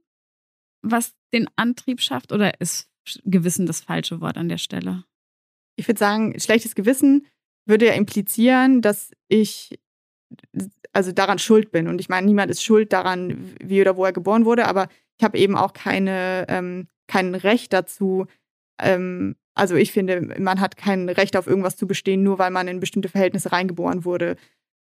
was 0.80 1.14
den 1.32 1.47
Antrieb 1.54 2.00
schafft, 2.00 2.32
oder 2.32 2.61
ist 2.61 2.90
Gewissen 3.25 3.66
das 3.66 3.80
falsche 3.80 4.21
Wort 4.21 4.38
an 4.38 4.49
der 4.49 4.59
Stelle? 4.59 5.04
Ich 5.76 5.87
würde 5.87 5.99
sagen, 5.99 6.38
schlechtes 6.40 6.75
Gewissen 6.75 7.26
würde 7.66 7.87
ja 7.87 7.92
implizieren, 7.92 8.83
dass 8.83 9.12
ich 9.28 9.78
also 10.92 11.12
daran 11.12 11.38
schuld 11.38 11.73
bin. 11.73 11.88
Und 11.88 12.00
ich 12.00 12.09
meine, 12.09 12.26
niemand 12.26 12.50
ist 12.50 12.62
schuld 12.62 12.92
daran, 12.92 13.54
wie 13.62 13.81
oder 13.81 13.97
wo 13.97 14.04
er 14.04 14.12
geboren 14.12 14.45
wurde, 14.45 14.66
aber 14.66 14.88
ich 15.19 15.25
habe 15.25 15.38
eben 15.38 15.57
auch 15.57 15.73
keine, 15.73 16.47
ähm, 16.49 16.88
kein 17.07 17.35
Recht 17.35 17.73
dazu. 17.73 18.26
Ähm, 18.81 19.37
also 19.54 19.75
ich 19.76 19.92
finde, 19.92 20.21
man 20.38 20.61
hat 20.61 20.76
kein 20.76 21.09
Recht 21.09 21.37
auf 21.37 21.47
irgendwas 21.47 21.76
zu 21.76 21.87
bestehen, 21.87 22.23
nur 22.23 22.38
weil 22.38 22.50
man 22.50 22.69
in 22.69 22.81
bestimmte 22.81 23.09
Verhältnisse 23.09 23.52
reingeboren 23.52 24.04
wurde. 24.04 24.37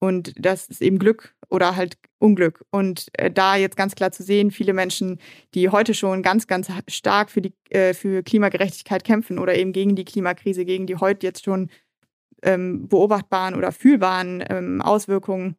Und 0.01 0.33
das 0.37 0.67
ist 0.67 0.81
eben 0.81 0.97
Glück 0.97 1.35
oder 1.49 1.75
halt 1.75 1.97
Unglück. 2.19 2.63
Und 2.71 3.07
äh, 3.13 3.29
da 3.29 3.57
jetzt 3.57 3.75
ganz 3.75 3.95
klar 3.95 4.11
zu 4.11 4.23
sehen, 4.23 4.51
viele 4.51 4.73
Menschen, 4.73 5.19
die 5.53 5.69
heute 5.69 5.93
schon 5.93 6.23
ganz, 6.23 6.47
ganz 6.47 6.69
stark 6.87 7.29
für 7.29 7.41
die 7.41 7.53
äh, 7.69 7.93
für 7.93 8.23
Klimagerechtigkeit 8.23 9.03
kämpfen 9.03 9.39
oder 9.39 9.55
eben 9.55 9.73
gegen 9.73 9.95
die 9.95 10.05
Klimakrise, 10.05 10.63
gegen 10.63 10.87
die 10.87 10.95
heute 10.95 11.27
jetzt 11.27 11.43
schon 11.43 11.69
ähm, 12.43 12.87
beobachtbaren 12.87 13.55
oder 13.55 13.71
fühlbaren 13.71 14.43
ähm, 14.49 14.81
Auswirkungen 14.81 15.55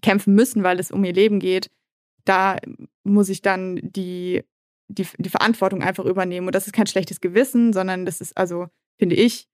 kämpfen 0.00 0.34
müssen, 0.34 0.62
weil 0.62 0.78
es 0.78 0.90
um 0.90 1.04
ihr 1.04 1.12
Leben 1.12 1.38
geht, 1.38 1.70
da 2.24 2.56
muss 3.04 3.28
ich 3.28 3.42
dann 3.42 3.80
die, 3.82 4.44
die, 4.88 5.06
die 5.18 5.28
Verantwortung 5.28 5.82
einfach 5.82 6.04
übernehmen. 6.04 6.46
Und 6.46 6.54
das 6.54 6.66
ist 6.66 6.72
kein 6.72 6.86
schlechtes 6.86 7.20
Gewissen, 7.20 7.72
sondern 7.72 8.06
das 8.06 8.20
ist 8.20 8.36
also, 8.36 8.68
finde 8.98 9.16
ich, 9.16 9.48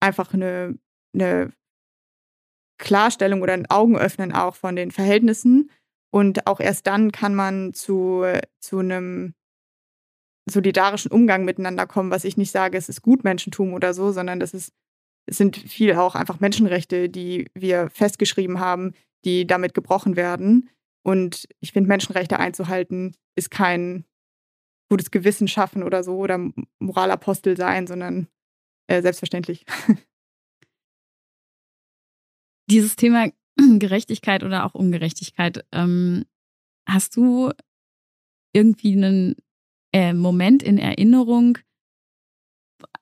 einfach 0.00 0.34
eine, 0.34 0.78
eine 1.14 1.52
Klarstellung 2.78 3.42
oder 3.42 3.52
ein 3.52 3.70
Augenöffnen 3.70 4.32
auch 4.32 4.56
von 4.56 4.74
den 4.74 4.90
Verhältnissen. 4.90 5.70
Und 6.12 6.46
auch 6.46 6.58
erst 6.58 6.86
dann 6.86 7.12
kann 7.12 7.34
man 7.34 7.72
zu, 7.72 8.24
zu 8.58 8.78
einem 8.78 9.34
solidarischen 10.50 11.12
Umgang 11.12 11.44
miteinander 11.44 11.86
kommen, 11.86 12.10
was 12.10 12.24
ich 12.24 12.36
nicht 12.36 12.50
sage, 12.50 12.76
es 12.76 12.88
ist 12.88 13.02
Gutmenschentum 13.02 13.74
oder 13.74 13.94
so, 13.94 14.10
sondern 14.10 14.40
das 14.40 14.54
ist, 14.54 14.72
es 15.26 15.36
sind 15.36 15.56
viel 15.56 15.94
auch 15.94 16.14
einfach 16.14 16.40
Menschenrechte, 16.40 17.08
die 17.08 17.48
wir 17.54 17.90
festgeschrieben 17.90 18.60
haben, 18.60 18.94
die 19.24 19.46
damit 19.46 19.74
gebrochen 19.74 20.16
werden. 20.16 20.70
Und 21.02 21.46
ich 21.60 21.72
finde, 21.72 21.88
Menschenrechte 21.88 22.38
einzuhalten 22.38 23.14
ist 23.36 23.50
kein 23.50 24.04
gutes 24.90 25.10
Gewissen 25.10 25.48
schaffen 25.48 25.82
oder 25.82 26.02
so 26.02 26.16
oder 26.16 26.50
Moralapostel 26.78 27.56
sein, 27.56 27.86
sondern 27.86 28.28
äh, 28.88 29.02
selbstverständlich. 29.02 29.64
Dieses 32.70 32.96
Thema 32.96 33.30
Gerechtigkeit 33.78 34.42
oder 34.42 34.64
auch 34.66 34.74
Ungerechtigkeit, 34.74 35.64
ähm, 35.72 36.24
hast 36.88 37.16
du 37.16 37.52
irgendwie 38.52 38.92
einen 38.92 39.36
äh, 39.92 40.12
Moment 40.12 40.62
in 40.62 40.78
Erinnerung, 40.78 41.58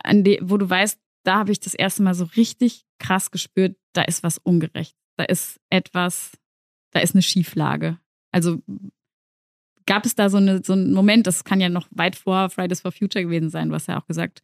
an 0.03 0.25
de, 0.25 0.41
wo 0.43 0.57
du 0.57 0.69
weißt, 0.69 0.99
da 1.25 1.39
habe 1.39 1.53
ich 1.53 1.61
das 1.61 1.75
erste 1.75 2.03
Mal 2.03 2.15
so 2.15 2.25
richtig 2.37 2.85
krass 2.99 3.31
gespürt, 3.31 3.77
da 3.93 4.03
ist 4.03 4.23
was 4.23 4.39
ungerecht. 4.39 4.97
Da 5.17 5.25
ist 5.25 5.61
etwas, 5.71 6.33
da 6.93 7.01
ist 7.01 7.15
eine 7.15 7.23
Schieflage. 7.23 7.99
Also 8.33 8.63
gab 9.87 10.05
es 10.05 10.15
da 10.15 10.29
so, 10.29 10.37
eine, 10.37 10.63
so 10.63 10.75
einen 10.75 10.93
Moment, 10.93 11.27
das 11.27 11.45
kann 11.45 11.61
ja 11.61 11.69
noch 11.69 11.89
weit 11.91 12.15
vor 12.15 12.51
Fridays 12.51 12.83
for 12.83 12.93
Future 12.93 13.25
gewesen 13.25 13.51
sein, 13.51 13.73
hast 13.73 13.89
ja 13.89 14.01
auch 14.01 14.07
gesagt, 14.07 14.43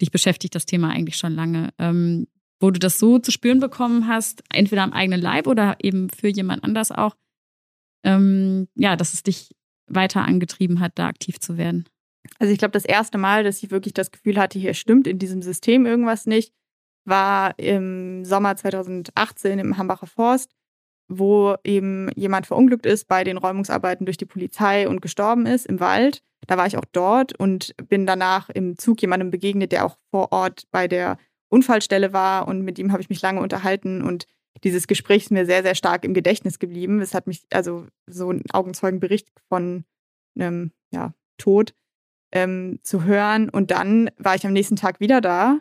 dich 0.00 0.10
beschäftigt 0.10 0.54
das 0.54 0.66
Thema 0.66 0.90
eigentlich 0.90 1.16
schon 1.16 1.34
lange, 1.34 1.72
ähm, 1.78 2.26
wo 2.60 2.70
du 2.70 2.78
das 2.78 2.98
so 2.98 3.18
zu 3.18 3.30
spüren 3.30 3.60
bekommen 3.60 4.06
hast, 4.06 4.42
entweder 4.50 4.82
am 4.82 4.92
eigenen 4.92 5.20
Leib 5.20 5.46
oder 5.46 5.76
eben 5.82 6.10
für 6.10 6.28
jemand 6.28 6.64
anders 6.64 6.92
auch, 6.92 7.16
ähm, 8.04 8.68
ja, 8.76 8.96
dass 8.96 9.14
es 9.14 9.22
dich 9.22 9.50
weiter 9.86 10.22
angetrieben 10.22 10.80
hat, 10.80 10.92
da 10.98 11.08
aktiv 11.08 11.40
zu 11.40 11.56
werden? 11.56 11.84
Also 12.38 12.52
ich 12.52 12.58
glaube, 12.58 12.72
das 12.72 12.84
erste 12.84 13.18
Mal, 13.18 13.44
dass 13.44 13.62
ich 13.62 13.70
wirklich 13.70 13.94
das 13.94 14.10
Gefühl 14.10 14.38
hatte, 14.38 14.58
hier 14.58 14.74
stimmt 14.74 15.06
in 15.06 15.18
diesem 15.18 15.42
System 15.42 15.86
irgendwas 15.86 16.26
nicht, 16.26 16.52
war 17.04 17.58
im 17.58 18.24
Sommer 18.24 18.56
2018 18.56 19.58
im 19.58 19.76
Hambacher 19.76 20.06
Forst, 20.06 20.52
wo 21.08 21.56
eben 21.64 22.10
jemand 22.16 22.46
verunglückt 22.46 22.86
ist 22.86 23.08
bei 23.08 23.24
den 23.24 23.36
Räumungsarbeiten 23.36 24.06
durch 24.06 24.16
die 24.16 24.24
Polizei 24.24 24.88
und 24.88 25.02
gestorben 25.02 25.46
ist 25.46 25.66
im 25.66 25.80
Wald. 25.80 26.22
Da 26.46 26.56
war 26.56 26.66
ich 26.66 26.76
auch 26.76 26.84
dort 26.92 27.38
und 27.38 27.74
bin 27.88 28.06
danach 28.06 28.50
im 28.50 28.78
Zug 28.78 29.00
jemandem 29.00 29.30
begegnet, 29.30 29.72
der 29.72 29.84
auch 29.84 29.96
vor 30.10 30.32
Ort 30.32 30.64
bei 30.70 30.88
der 30.88 31.18
Unfallstelle 31.48 32.12
war 32.12 32.48
und 32.48 32.62
mit 32.62 32.78
ihm 32.78 32.90
habe 32.90 33.02
ich 33.02 33.10
mich 33.10 33.22
lange 33.22 33.40
unterhalten 33.40 34.02
und 34.02 34.26
dieses 34.62 34.86
Gespräch 34.86 35.24
ist 35.24 35.30
mir 35.30 35.46
sehr, 35.46 35.62
sehr 35.62 35.74
stark 35.74 36.04
im 36.04 36.14
Gedächtnis 36.14 36.58
geblieben. 36.58 37.00
Es 37.00 37.14
hat 37.14 37.26
mich, 37.26 37.44
also 37.52 37.86
so 38.06 38.30
ein 38.30 38.42
Augenzeugenbericht 38.52 39.28
von 39.48 39.84
einem 40.36 40.72
ja, 40.90 41.12
Tod 41.38 41.74
ähm, 42.34 42.80
zu 42.82 43.04
hören. 43.04 43.48
Und 43.48 43.70
dann 43.70 44.10
war 44.18 44.34
ich 44.34 44.46
am 44.46 44.52
nächsten 44.52 44.76
Tag 44.76 45.00
wieder 45.00 45.22
da. 45.22 45.60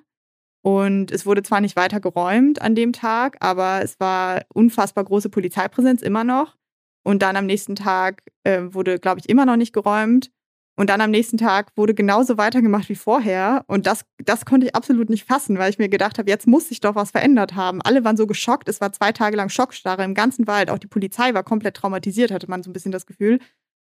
Und 0.61 1.11
es 1.11 1.25
wurde 1.25 1.43
zwar 1.43 1.61
nicht 1.61 1.75
weiter 1.75 1.99
geräumt 1.99 2.61
an 2.61 2.73
dem 2.75 2.93
Tag, 2.93 3.37
aber 3.41 3.81
es 3.83 3.99
war 3.99 4.43
unfassbar 4.53 5.03
große 5.03 5.29
Polizeipräsenz 5.29 6.01
immer 6.01 6.23
noch. 6.23 6.57
Und 7.03 7.21
dann 7.21 7.35
am 7.35 7.45
nächsten 7.45 7.75
Tag 7.75 8.23
äh, 8.43 8.61
wurde, 8.71 8.97
glaube 8.99 9.19
ich, 9.19 9.29
immer 9.29 9.45
noch 9.45 9.57
nicht 9.57 9.73
geräumt. 9.73 10.31
Und 10.75 10.89
dann 10.89 11.01
am 11.01 11.11
nächsten 11.11 11.37
Tag 11.37 11.71
wurde 11.75 11.93
genauso 11.93 12.37
weitergemacht 12.37 12.89
wie 12.89 12.95
vorher. 12.95 13.63
Und 13.67 13.85
das, 13.85 14.05
das 14.17 14.45
konnte 14.45 14.67
ich 14.67 14.75
absolut 14.75 15.09
nicht 15.09 15.25
fassen, 15.25 15.59
weil 15.59 15.69
ich 15.69 15.77
mir 15.77 15.89
gedacht 15.89 16.17
habe, 16.17 16.29
jetzt 16.29 16.47
muss 16.47 16.69
sich 16.69 16.79
doch 16.79 16.95
was 16.95 17.11
verändert 17.11 17.55
haben. 17.55 17.81
Alle 17.81 18.03
waren 18.03 18.17
so 18.17 18.25
geschockt. 18.25 18.67
Es 18.69 18.81
war 18.81 18.91
zwei 18.91 19.11
Tage 19.11 19.35
lang 19.35 19.49
Schockstarre 19.49 20.03
im 20.03 20.15
ganzen 20.15 20.47
Wald. 20.47 20.71
Auch 20.71 20.79
die 20.79 20.87
Polizei 20.87 21.33
war 21.33 21.43
komplett 21.43 21.75
traumatisiert, 21.75 22.31
hatte 22.31 22.49
man 22.49 22.63
so 22.63 22.69
ein 22.71 22.73
bisschen 22.73 22.91
das 22.93 23.05
Gefühl. 23.05 23.39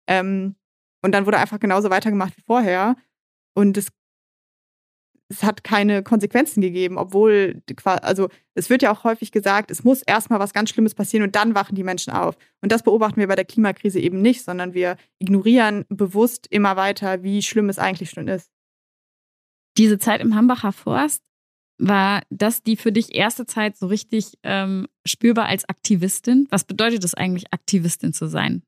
Ähm, 0.07 0.55
und 1.03 1.13
dann 1.13 1.27
wurde 1.27 1.39
einfach 1.39 1.61
genauso 1.61 1.91
weitergemacht 1.91 2.37
wie 2.37 2.43
vorher. 2.43 2.97
Und 3.55 3.77
es 3.77 3.89
es 5.31 5.43
hat 5.43 5.63
keine 5.63 6.03
Konsequenzen 6.03 6.63
gegeben, 6.63 6.97
obwohl, 6.97 7.63
also 7.85 8.31
es 8.55 8.71
wird 8.71 8.81
ja 8.81 8.91
auch 8.91 9.05
häufig 9.05 9.31
gesagt, 9.31 9.71
es 9.71 9.85
muss 9.85 10.01
erstmal 10.01 10.39
was 10.39 10.55
ganz 10.55 10.71
Schlimmes 10.71 10.95
passieren 10.95 11.25
und 11.25 11.37
dann 11.37 11.55
wachen 11.55 11.75
die 11.75 11.85
Menschen 11.85 12.15
auf. 12.15 12.39
Und 12.63 12.73
das 12.73 12.83
beobachten 12.83 13.21
wir 13.21 13.29
bei 13.29 13.37
der 13.37 13.45
Klimakrise 13.45 14.01
eben 14.01 14.23
nicht, 14.23 14.43
sondern 14.43 14.73
wir 14.73 14.97
ignorieren 15.19 15.85
bewusst 15.91 16.47
immer 16.49 16.77
weiter, 16.77 17.23
wie 17.23 17.43
schlimm 17.43 17.69
es 17.69 17.79
eigentlich 17.79 18.11
schon 18.11 18.27
ist. 18.27 18.51
Diese 19.77 19.99
Zeit 19.99 20.23
im 20.23 20.35
Hambacher 20.35 20.73
Forst, 20.73 21.23
war 21.79 22.23
das 22.29 22.63
die 22.63 22.77
für 22.77 22.91
dich 22.91 23.15
erste 23.15 23.47
Zeit 23.47 23.77
so 23.77 23.87
richtig 23.87 24.39
ähm, 24.43 24.89
spürbar 25.07 25.47
als 25.47 25.69
Aktivistin? 25.69 26.49
Was 26.51 26.65
bedeutet 26.65 27.05
es 27.05 27.15
eigentlich, 27.15 27.53
Aktivistin 27.53 28.13
zu 28.13 28.27
sein? 28.27 28.63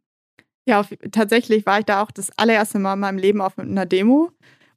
Ja, 0.66 0.80
auf, 0.80 0.88
tatsächlich 1.10 1.66
war 1.66 1.80
ich 1.80 1.84
da 1.86 2.02
auch 2.02 2.10
das 2.10 2.30
allererste 2.36 2.78
Mal 2.78 2.94
in 2.94 3.00
meinem 3.00 3.18
Leben 3.18 3.40
auf 3.40 3.58
einer 3.58 3.86
Demo. 3.86 4.30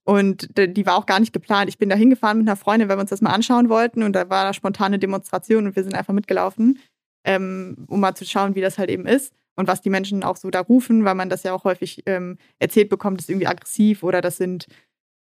Und 0.05 0.49
die 0.57 0.85
war 0.85 0.97
auch 0.97 1.05
gar 1.05 1.19
nicht 1.19 1.31
geplant. 1.31 1.69
Ich 1.69 1.77
bin 1.77 1.89
da 1.89 1.95
hingefahren 1.95 2.39
mit 2.39 2.47
einer 2.47 2.57
Freundin, 2.57 2.89
weil 2.89 2.97
wir 2.97 3.01
uns 3.01 3.09
das 3.09 3.21
mal 3.21 3.31
anschauen 3.31 3.69
wollten. 3.69 4.03
Und 4.03 4.13
da 4.13 4.29
war 4.29 4.43
da 4.43 4.53
spontane 4.53 4.99
Demonstration 4.99 5.65
und 5.65 5.75
wir 5.75 5.83
sind 5.83 5.95
einfach 5.95 6.13
mitgelaufen, 6.13 6.79
ähm, 7.25 7.85
um 7.87 8.01
mal 8.01 8.15
zu 8.15 8.25
schauen, 8.25 8.55
wie 8.55 8.61
das 8.61 8.77
halt 8.77 8.89
eben 8.89 9.05
ist 9.05 9.33
und 9.55 9.67
was 9.67 9.81
die 9.81 9.89
Menschen 9.89 10.23
auch 10.23 10.35
so 10.35 10.49
da 10.49 10.61
rufen, 10.61 11.05
weil 11.05 11.15
man 11.15 11.29
das 11.29 11.43
ja 11.43 11.53
auch 11.53 11.63
häufig 11.63 12.03
ähm, 12.05 12.37
erzählt 12.59 12.89
bekommt, 12.89 13.21
ist 13.21 13.29
irgendwie 13.29 13.47
aggressiv 13.47 14.03
oder 14.03 14.21
das 14.21 14.37
sind 14.37 14.67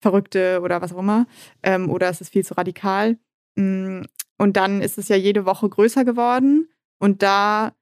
Verrückte 0.02 0.62
oder 0.62 0.82
was 0.82 0.94
auch 0.94 1.00
immer. 1.00 1.28
Ähm, 1.62 1.90
oder 1.90 2.10
es 2.10 2.22
ist 2.22 2.32
viel 2.34 2.44
zu 2.44 2.56
radikal. 2.56 3.18
Mm, 3.56 4.02
und 4.38 4.58
dann 4.58 4.82
ist 4.82 4.98
es 4.98 5.08
ja 5.08 5.16
jede 5.16 5.46
Woche 5.46 5.70
größer 5.70 6.04
geworden. 6.04 6.70
Und 7.00 7.22
da 7.22 7.74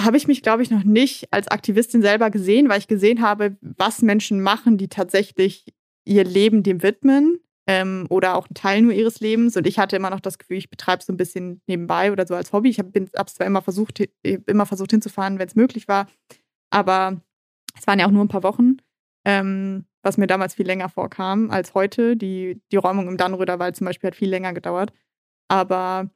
habe 0.00 0.16
ich 0.16 0.26
mich, 0.26 0.42
glaube 0.42 0.62
ich, 0.62 0.70
noch 0.70 0.84
nicht 0.84 1.32
als 1.32 1.48
Aktivistin 1.48 2.02
selber 2.02 2.30
gesehen, 2.30 2.68
weil 2.68 2.78
ich 2.78 2.88
gesehen 2.88 3.22
habe, 3.22 3.56
was 3.60 4.02
Menschen 4.02 4.42
machen, 4.42 4.76
die 4.78 4.88
tatsächlich 4.88 5.72
ihr 6.04 6.24
Leben 6.24 6.62
dem 6.62 6.82
widmen 6.82 7.40
ähm, 7.66 8.06
oder 8.10 8.36
auch 8.36 8.46
einen 8.46 8.54
Teil 8.54 8.82
nur 8.82 8.92
ihres 8.92 9.20
Lebens. 9.20 9.56
Und 9.56 9.66
ich 9.66 9.78
hatte 9.78 9.96
immer 9.96 10.10
noch 10.10 10.20
das 10.20 10.38
Gefühl, 10.38 10.58
ich 10.58 10.70
betreibe 10.70 11.00
es 11.00 11.06
so 11.06 11.12
ein 11.12 11.16
bisschen 11.16 11.62
nebenbei 11.66 12.12
oder 12.12 12.26
so 12.26 12.34
als 12.34 12.52
Hobby. 12.52 12.68
Ich 12.68 12.78
habe 12.78 12.90
es 12.94 13.34
zwar 13.34 13.46
immer 13.46 13.62
versucht, 13.62 14.02
immer 14.22 14.66
versucht 14.66 14.90
hinzufahren, 14.90 15.38
wenn 15.38 15.48
es 15.48 15.56
möglich 15.56 15.88
war, 15.88 16.06
aber 16.70 17.20
es 17.78 17.86
waren 17.86 17.98
ja 17.98 18.06
auch 18.06 18.10
nur 18.10 18.24
ein 18.24 18.28
paar 18.28 18.42
Wochen, 18.42 18.76
ähm, 19.24 19.86
was 20.02 20.18
mir 20.18 20.26
damals 20.26 20.54
viel 20.54 20.66
länger 20.66 20.88
vorkam 20.88 21.50
als 21.50 21.74
heute. 21.74 22.16
Die, 22.16 22.60
die 22.70 22.76
Räumung 22.76 23.08
im 23.08 23.16
Dannröder 23.16 23.58
Wald 23.58 23.76
zum 23.76 23.86
Beispiel 23.86 24.08
hat 24.08 24.16
viel 24.16 24.30
länger 24.30 24.52
gedauert. 24.52 24.92
Aber 25.48 26.10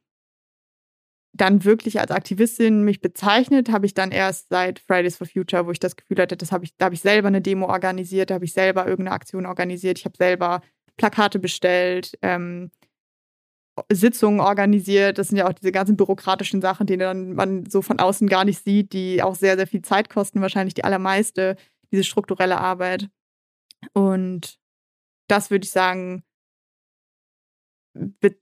dann 1.33 1.63
wirklich 1.63 1.99
als 1.99 2.11
Aktivistin 2.11 2.83
mich 2.83 2.99
bezeichnet, 2.99 3.71
habe 3.71 3.85
ich 3.85 3.93
dann 3.93 4.11
erst 4.11 4.49
seit 4.49 4.79
Fridays 4.79 5.15
for 5.17 5.27
Future, 5.27 5.65
wo 5.65 5.71
ich 5.71 5.79
das 5.79 5.95
Gefühl 5.95 6.17
hatte, 6.19 6.35
das 6.35 6.51
habe 6.51 6.65
ich, 6.65 6.75
da 6.77 6.85
habe 6.85 6.95
ich 6.95 7.01
selber 7.01 7.29
eine 7.29 7.41
Demo 7.41 7.67
organisiert, 7.67 8.29
da 8.29 8.35
habe 8.35 8.45
ich 8.45 8.53
selber 8.53 8.85
irgendeine 8.85 9.15
Aktion 9.15 9.45
organisiert, 9.45 9.99
ich 9.99 10.05
habe 10.05 10.17
selber 10.17 10.61
Plakate 10.97 11.39
bestellt, 11.39 12.17
ähm, 12.21 12.71
Sitzungen 13.91 14.41
organisiert. 14.41 15.17
Das 15.17 15.29
sind 15.29 15.37
ja 15.37 15.47
auch 15.47 15.53
diese 15.53 15.71
ganzen 15.71 15.95
bürokratischen 15.95 16.61
Sachen, 16.61 16.87
die 16.87 16.97
dann 16.97 17.33
man 17.33 17.65
so 17.65 17.81
von 17.81 17.99
außen 17.99 18.27
gar 18.27 18.45
nicht 18.45 18.63
sieht, 18.63 18.93
die 18.93 19.23
auch 19.23 19.35
sehr, 19.35 19.55
sehr 19.55 19.67
viel 19.67 19.81
Zeit 19.81 20.09
kosten, 20.09 20.41
wahrscheinlich 20.41 20.73
die 20.73 20.83
allermeiste, 20.83 21.55
diese 21.91 22.03
strukturelle 22.03 22.59
Arbeit. 22.59 23.09
Und 23.93 24.59
das 25.27 25.49
würde 25.49 25.65
ich 25.65 25.71
sagen, 25.71 26.23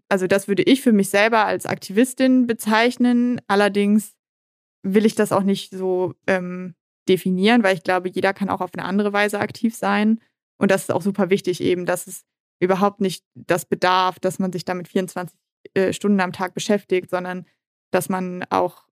also 0.09 0.27
das 0.27 0.47
würde 0.47 0.63
ich 0.63 0.81
für 0.81 0.91
mich 0.91 1.09
selber 1.09 1.45
als 1.45 1.65
Aktivistin 1.65 2.47
bezeichnen. 2.47 3.41
Allerdings 3.47 4.15
will 4.83 5.05
ich 5.05 5.15
das 5.15 5.31
auch 5.31 5.43
nicht 5.43 5.71
so 5.71 6.13
ähm, 6.27 6.75
definieren, 7.07 7.63
weil 7.63 7.75
ich 7.75 7.83
glaube, 7.83 8.09
jeder 8.09 8.33
kann 8.33 8.49
auch 8.49 8.61
auf 8.61 8.71
eine 8.73 8.85
andere 8.85 9.13
Weise 9.13 9.39
aktiv 9.39 9.75
sein. 9.75 10.19
Und 10.57 10.71
das 10.71 10.83
ist 10.83 10.91
auch 10.91 11.01
super 11.01 11.29
wichtig 11.29 11.61
eben, 11.61 11.85
dass 11.85 12.07
es 12.07 12.25
überhaupt 12.59 13.01
nicht 13.01 13.23
das 13.33 13.65
bedarf, 13.65 14.19
dass 14.19 14.39
man 14.39 14.51
sich 14.51 14.65
damit 14.65 14.87
24 14.87 15.37
äh, 15.73 15.93
Stunden 15.93 16.19
am 16.19 16.33
Tag 16.33 16.53
beschäftigt, 16.53 17.09
sondern 17.09 17.45
dass 17.91 18.09
man 18.09 18.43
auch, 18.49 18.87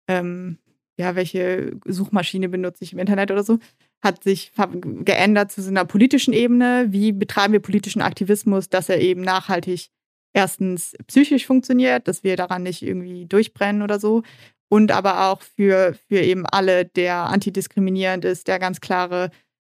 ähm, 0.09 0.59
ja, 0.99 1.15
welche 1.15 1.73
Suchmaschine 1.87 2.49
benutze 2.49 2.85
ich 2.85 2.93
im 2.93 2.99
Internet 2.99 3.31
oder 3.31 3.45
so, 3.45 3.59
hat 4.03 4.25
sich 4.25 4.53
geändert 4.75 5.53
zu 5.53 5.63
so 5.63 5.71
einer 5.71 5.85
politischen 5.85 6.33
Ebene. 6.33 6.87
Wie 6.91 7.13
betreiben 7.13 7.53
wir 7.53 7.61
politischen 7.61 8.03
Aktivismus, 8.03 8.69
dass 8.69 8.89
er 8.89 9.01
eben 9.01 9.23
nachhaltig 9.23 9.91
erstens 10.33 10.95
psychisch 11.07 11.47
funktioniert, 11.47 12.07
dass 12.09 12.25
wir 12.25 12.37
daran 12.37 12.63
nicht 12.63 12.83
irgendwie 12.83 13.27
durchbrennen 13.27 13.83
oder 13.83 13.99
so. 13.99 14.23
Und 14.69 14.93
aber 14.93 15.29
auch 15.29 15.41
für, 15.43 15.97
für 16.09 16.21
eben 16.21 16.45
alle, 16.47 16.85
der 16.85 17.17
antidiskriminierend 17.31 18.25
ist, 18.25 18.49
der 18.49 18.59
ganz 18.59 18.81
klare 18.81 19.31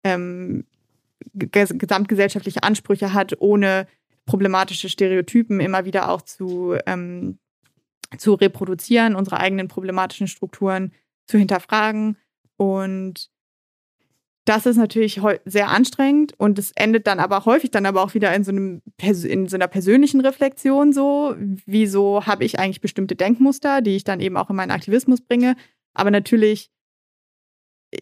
ähm, 0.04 0.66
gesamtgesellschaftliche 1.34 2.62
Ansprüche 2.62 3.14
hat, 3.14 3.40
ohne 3.40 3.86
problematische 4.26 4.88
Stereotypen 4.88 5.60
immer 5.60 5.84
wieder 5.84 6.10
auch 6.10 6.22
zu, 6.22 6.76
ähm, 6.86 7.38
zu 8.18 8.34
reproduzieren, 8.34 9.16
unsere 9.16 9.38
eigenen 9.38 9.68
problematischen 9.68 10.28
Strukturen 10.28 10.92
zu 11.32 11.38
hinterfragen. 11.38 12.16
Und 12.56 13.30
das 14.44 14.66
ist 14.66 14.76
natürlich 14.76 15.20
sehr 15.44 15.68
anstrengend 15.68 16.34
und 16.36 16.58
es 16.58 16.72
endet 16.72 17.06
dann 17.06 17.20
aber 17.20 17.44
häufig 17.44 17.70
dann 17.70 17.86
aber 17.86 18.02
auch 18.02 18.14
wieder 18.14 18.34
in 18.34 18.42
so, 18.42 18.50
einem, 18.50 18.82
in 19.00 19.48
so 19.48 19.56
einer 19.56 19.68
persönlichen 19.68 20.20
Reflexion 20.20 20.92
so, 20.92 21.36
wieso 21.38 22.26
habe 22.26 22.44
ich 22.44 22.58
eigentlich 22.58 22.80
bestimmte 22.80 23.14
Denkmuster, 23.14 23.82
die 23.82 23.96
ich 23.96 24.04
dann 24.04 24.20
eben 24.20 24.36
auch 24.36 24.50
in 24.50 24.56
meinen 24.56 24.72
Aktivismus 24.72 25.20
bringe. 25.20 25.54
Aber 25.94 26.10
natürlich 26.10 26.72
äh, 27.92 27.98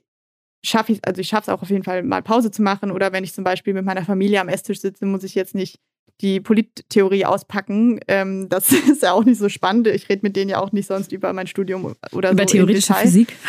schaffe 0.64 0.92
ich, 0.92 1.06
also 1.06 1.20
ich 1.20 1.28
schaffe 1.28 1.50
es 1.50 1.54
auch 1.54 1.62
auf 1.62 1.70
jeden 1.70 1.84
Fall 1.84 2.02
mal 2.02 2.22
Pause 2.22 2.50
zu 2.50 2.62
machen 2.62 2.90
oder 2.90 3.12
wenn 3.12 3.24
ich 3.24 3.34
zum 3.34 3.44
Beispiel 3.44 3.74
mit 3.74 3.84
meiner 3.84 4.04
Familie 4.04 4.40
am 4.40 4.48
Esstisch 4.48 4.80
sitze, 4.80 5.04
muss 5.04 5.24
ich 5.24 5.34
jetzt 5.34 5.54
nicht 5.54 5.78
die 6.20 6.40
Polittheorie 6.40 7.24
auspacken. 7.24 8.00
Ähm, 8.08 8.48
das 8.48 8.72
ist 8.88 9.02
ja 9.02 9.12
auch 9.12 9.24
nicht 9.24 9.38
so 9.38 9.48
spannend. 9.48 9.86
Ich 9.88 10.08
rede 10.08 10.20
mit 10.22 10.36
denen 10.36 10.50
ja 10.50 10.60
auch 10.60 10.72
nicht 10.72 10.86
sonst 10.86 11.12
über 11.12 11.32
mein 11.32 11.46
Studium 11.46 11.84
oder 11.84 11.96
über 12.12 12.28
so. 12.28 12.32
Über 12.32 12.46
theoretische 12.46 12.94
Physik. 12.94 13.36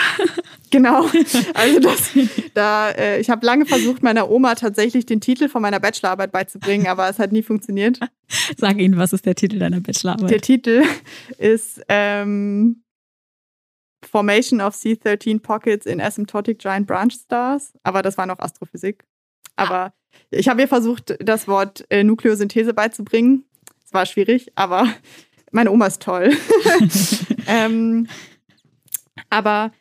Genau. 0.73 1.05
Also 1.53 1.79
das, 1.81 2.11
da, 2.53 2.91
äh, 2.91 3.19
ich 3.19 3.29
habe 3.29 3.45
lange 3.45 3.65
versucht, 3.65 4.03
meiner 4.03 4.31
Oma 4.31 4.55
tatsächlich 4.55 5.05
den 5.05 5.19
Titel 5.19 5.49
von 5.49 5.61
meiner 5.61 5.81
Bachelorarbeit 5.81 6.31
beizubringen, 6.31 6.87
aber 6.87 7.09
es 7.09 7.19
hat 7.19 7.33
nie 7.33 7.43
funktioniert. 7.43 7.99
Sag 8.55 8.79
Ihnen, 8.79 8.95
was 8.95 9.11
ist 9.11 9.25
der 9.25 9.35
Titel 9.35 9.59
deiner 9.59 9.81
Bachelorarbeit? 9.81 10.31
Der 10.31 10.39
Titel 10.39 10.83
ist 11.37 11.81
ähm, 11.89 12.83
Formation 14.01 14.61
of 14.61 14.73
C13 14.75 15.41
Pockets 15.41 15.85
in 15.85 15.99
Asymptotic 15.99 16.59
Giant 16.59 16.87
Branch 16.87 17.11
Stars, 17.11 17.73
aber 17.83 18.01
das 18.01 18.17
war 18.17 18.25
noch 18.25 18.39
Astrophysik. 18.39 19.03
Aber 19.55 19.93
ich 20.29 20.47
habe 20.49 20.61
ihr 20.61 20.67
versucht, 20.67 21.15
das 21.19 21.47
Wort 21.47 21.85
äh, 21.89 22.03
Nukleosynthese 22.03 22.73
beizubringen. 22.73 23.45
Es 23.85 23.93
war 23.93 24.05
schwierig, 24.05 24.51
aber 24.55 24.87
meine 25.51 25.71
Oma 25.71 25.87
ist 25.87 26.01
toll. 26.01 26.31
ähm, 27.47 28.07
aber 29.29 29.71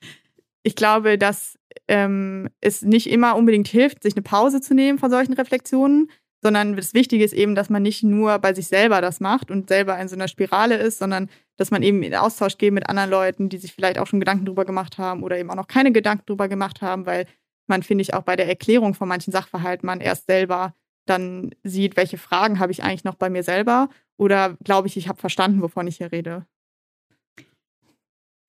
ich 0.62 0.76
glaube, 0.76 1.18
dass 1.18 1.58
ähm, 1.88 2.48
es 2.60 2.82
nicht 2.82 3.08
immer 3.08 3.36
unbedingt 3.36 3.68
hilft, 3.68 4.02
sich 4.02 4.14
eine 4.14 4.22
Pause 4.22 4.60
zu 4.60 4.74
nehmen 4.74 4.98
von 4.98 5.10
solchen 5.10 5.32
Reflexionen, 5.32 6.10
sondern 6.42 6.76
das 6.76 6.94
Wichtige 6.94 7.24
ist 7.24 7.34
eben, 7.34 7.54
dass 7.54 7.68
man 7.68 7.82
nicht 7.82 8.02
nur 8.02 8.38
bei 8.38 8.54
sich 8.54 8.66
selber 8.66 9.00
das 9.00 9.20
macht 9.20 9.50
und 9.50 9.68
selber 9.68 9.98
in 9.98 10.08
so 10.08 10.16
einer 10.16 10.28
Spirale 10.28 10.76
ist, 10.76 10.98
sondern 10.98 11.28
dass 11.56 11.70
man 11.70 11.82
eben 11.82 12.02
in 12.02 12.14
Austausch 12.14 12.56
geht 12.56 12.72
mit 12.72 12.88
anderen 12.88 13.10
Leuten, 13.10 13.48
die 13.50 13.58
sich 13.58 13.74
vielleicht 13.74 13.98
auch 13.98 14.06
schon 14.06 14.20
Gedanken 14.20 14.46
drüber 14.46 14.64
gemacht 14.64 14.96
haben 14.96 15.22
oder 15.22 15.38
eben 15.38 15.50
auch 15.50 15.56
noch 15.56 15.68
keine 15.68 15.92
Gedanken 15.92 16.24
drüber 16.26 16.48
gemacht 16.48 16.80
haben, 16.80 17.04
weil 17.04 17.26
man, 17.70 17.82
finde 17.82 18.02
ich, 18.02 18.12
auch 18.12 18.22
bei 18.22 18.36
der 18.36 18.48
Erklärung 18.48 18.92
von 18.92 19.08
manchen 19.08 19.32
Sachverhalten 19.32 19.86
man 19.86 20.00
erst 20.00 20.26
selber 20.26 20.74
dann 21.06 21.50
sieht, 21.64 21.96
welche 21.96 22.18
Fragen 22.18 22.58
habe 22.58 22.72
ich 22.72 22.82
eigentlich 22.82 23.04
noch 23.04 23.14
bei 23.14 23.30
mir 23.30 23.42
selber 23.42 23.88
oder 24.16 24.56
glaube 24.62 24.86
ich, 24.86 24.96
ich 24.96 25.08
habe 25.08 25.18
verstanden, 25.18 25.62
wovon 25.62 25.86
ich 25.86 25.96
hier 25.96 26.12
rede. 26.12 26.46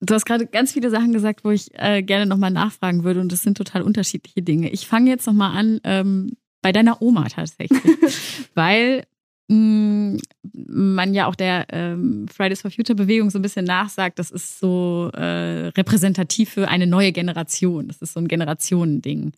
Du 0.00 0.14
hast 0.14 0.26
gerade 0.26 0.46
ganz 0.46 0.72
viele 0.72 0.90
Sachen 0.90 1.12
gesagt, 1.12 1.44
wo 1.44 1.50
ich 1.50 1.70
äh, 1.74 2.02
gerne 2.02 2.26
nochmal 2.26 2.50
nachfragen 2.50 3.04
würde 3.04 3.20
und 3.20 3.32
das 3.32 3.42
sind 3.42 3.56
total 3.56 3.82
unterschiedliche 3.82 4.42
Dinge. 4.42 4.70
Ich 4.70 4.86
fange 4.86 5.08
jetzt 5.08 5.26
nochmal 5.26 5.56
an 5.56 5.80
ähm, 5.84 6.36
bei 6.60 6.72
deiner 6.72 7.00
Oma 7.00 7.24
tatsächlich, 7.28 7.80
weil 8.54 9.04
man 9.48 11.14
ja 11.14 11.26
auch 11.26 11.34
der 11.34 11.66
ähm, 11.70 12.26
Fridays 12.28 12.62
for 12.62 12.70
Future 12.70 12.96
Bewegung 12.96 13.30
so 13.30 13.38
ein 13.38 13.42
bisschen 13.42 13.64
nachsagt, 13.64 14.18
das 14.18 14.30
ist 14.30 14.58
so 14.58 15.10
äh, 15.14 15.68
repräsentativ 15.68 16.50
für 16.50 16.68
eine 16.68 16.86
neue 16.86 17.12
Generation. 17.12 17.88
Das 17.88 18.00
ist 18.00 18.14
so 18.14 18.20
ein 18.20 18.28
Generationending. 18.28 19.32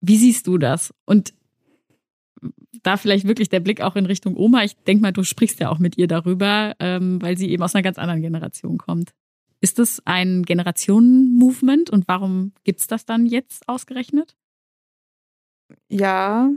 Wie 0.00 0.16
siehst 0.16 0.46
du 0.46 0.58
das? 0.58 0.92
Und 1.04 1.32
da 2.82 2.96
vielleicht 2.96 3.26
wirklich 3.26 3.48
der 3.48 3.60
Blick 3.60 3.80
auch 3.80 3.96
in 3.96 4.06
Richtung 4.06 4.36
Oma. 4.36 4.62
Ich 4.62 4.76
denke 4.76 5.02
mal, 5.02 5.12
du 5.12 5.24
sprichst 5.24 5.60
ja 5.60 5.70
auch 5.70 5.78
mit 5.78 5.96
ihr 5.98 6.06
darüber, 6.06 6.74
ähm, 6.78 7.20
weil 7.22 7.36
sie 7.36 7.50
eben 7.50 7.62
aus 7.62 7.74
einer 7.74 7.82
ganz 7.82 7.98
anderen 7.98 8.22
Generation 8.22 8.78
kommt. 8.78 9.12
Ist 9.60 9.78
das 9.78 10.02
ein 10.04 10.42
Generationen-Movement 10.42 11.90
und 11.90 12.06
warum 12.06 12.52
gibt 12.64 12.80
es 12.80 12.86
das 12.86 13.06
dann 13.06 13.26
jetzt 13.26 13.68
ausgerechnet? 13.68 14.36
Ja, 15.88 16.50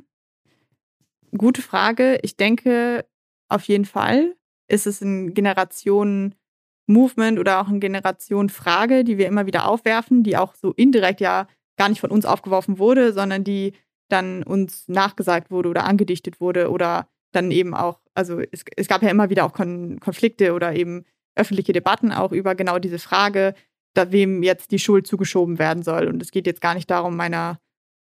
gute 1.38 1.62
Frage. 1.62 2.20
Ich 2.24 2.38
denke, 2.38 3.06
auf 3.50 3.64
jeden 3.64 3.86
Fall 3.86 4.36
ist 4.68 4.88
es 4.88 5.02
ein 5.02 5.34
Generationen-Movement 5.34 7.40
oder 7.40 7.62
auch 7.62 7.68
eine 7.68 7.80
Generationen-Frage, 7.80 9.04
die 9.04 9.18
wir 9.18 9.28
immer 9.28 9.46
wieder 9.46 9.68
aufwerfen, 9.68 10.24
die 10.24 10.38
auch 10.38 10.56
so 10.56 10.72
indirekt 10.74 11.22
ja 11.22 11.48
gar 11.78 11.90
nicht 11.90 12.02
von 12.02 12.12
uns 12.12 12.26
aufgeworfen 12.26 12.78
wurde, 12.78 13.14
sondern 13.14 13.44
die 13.44 13.74
dann 14.10 14.44
uns 14.44 14.88
nachgesagt 14.88 15.52
wurde 15.52 15.70
oder 15.70 15.86
angedichtet 15.86 16.42
wurde 16.42 16.70
oder 16.70 17.08
dann 17.32 17.52
eben 17.52 17.74
auch, 17.74 18.00
also 18.16 18.40
es, 18.40 18.64
es 18.76 18.88
gab 18.88 19.04
ja 19.04 19.10
immer 19.10 19.30
wieder 19.30 19.46
auch 19.46 19.54
Kon 19.54 20.00
Konflikte 20.00 20.54
oder 20.54 20.76
eben 20.76 21.06
öffentliche 21.36 21.74
Debatten 21.74 22.12
auch 22.12 22.32
über 22.32 22.56
genau 22.56 22.80
diese 22.80 23.00
Frage, 23.00 23.54
da 23.94 24.12
wem 24.12 24.44
jetzt 24.44 24.72
die 24.72 24.80
Schuld 24.80 25.08
zugeschoben 25.08 25.60
werden 25.60 25.84
soll. 25.84 26.08
Und 26.08 26.22
es 26.22 26.32
geht 26.32 26.48
jetzt 26.48 26.62
gar 26.62 26.74
nicht 26.74 26.90
darum, 26.90 27.16
meiner, 27.16 27.60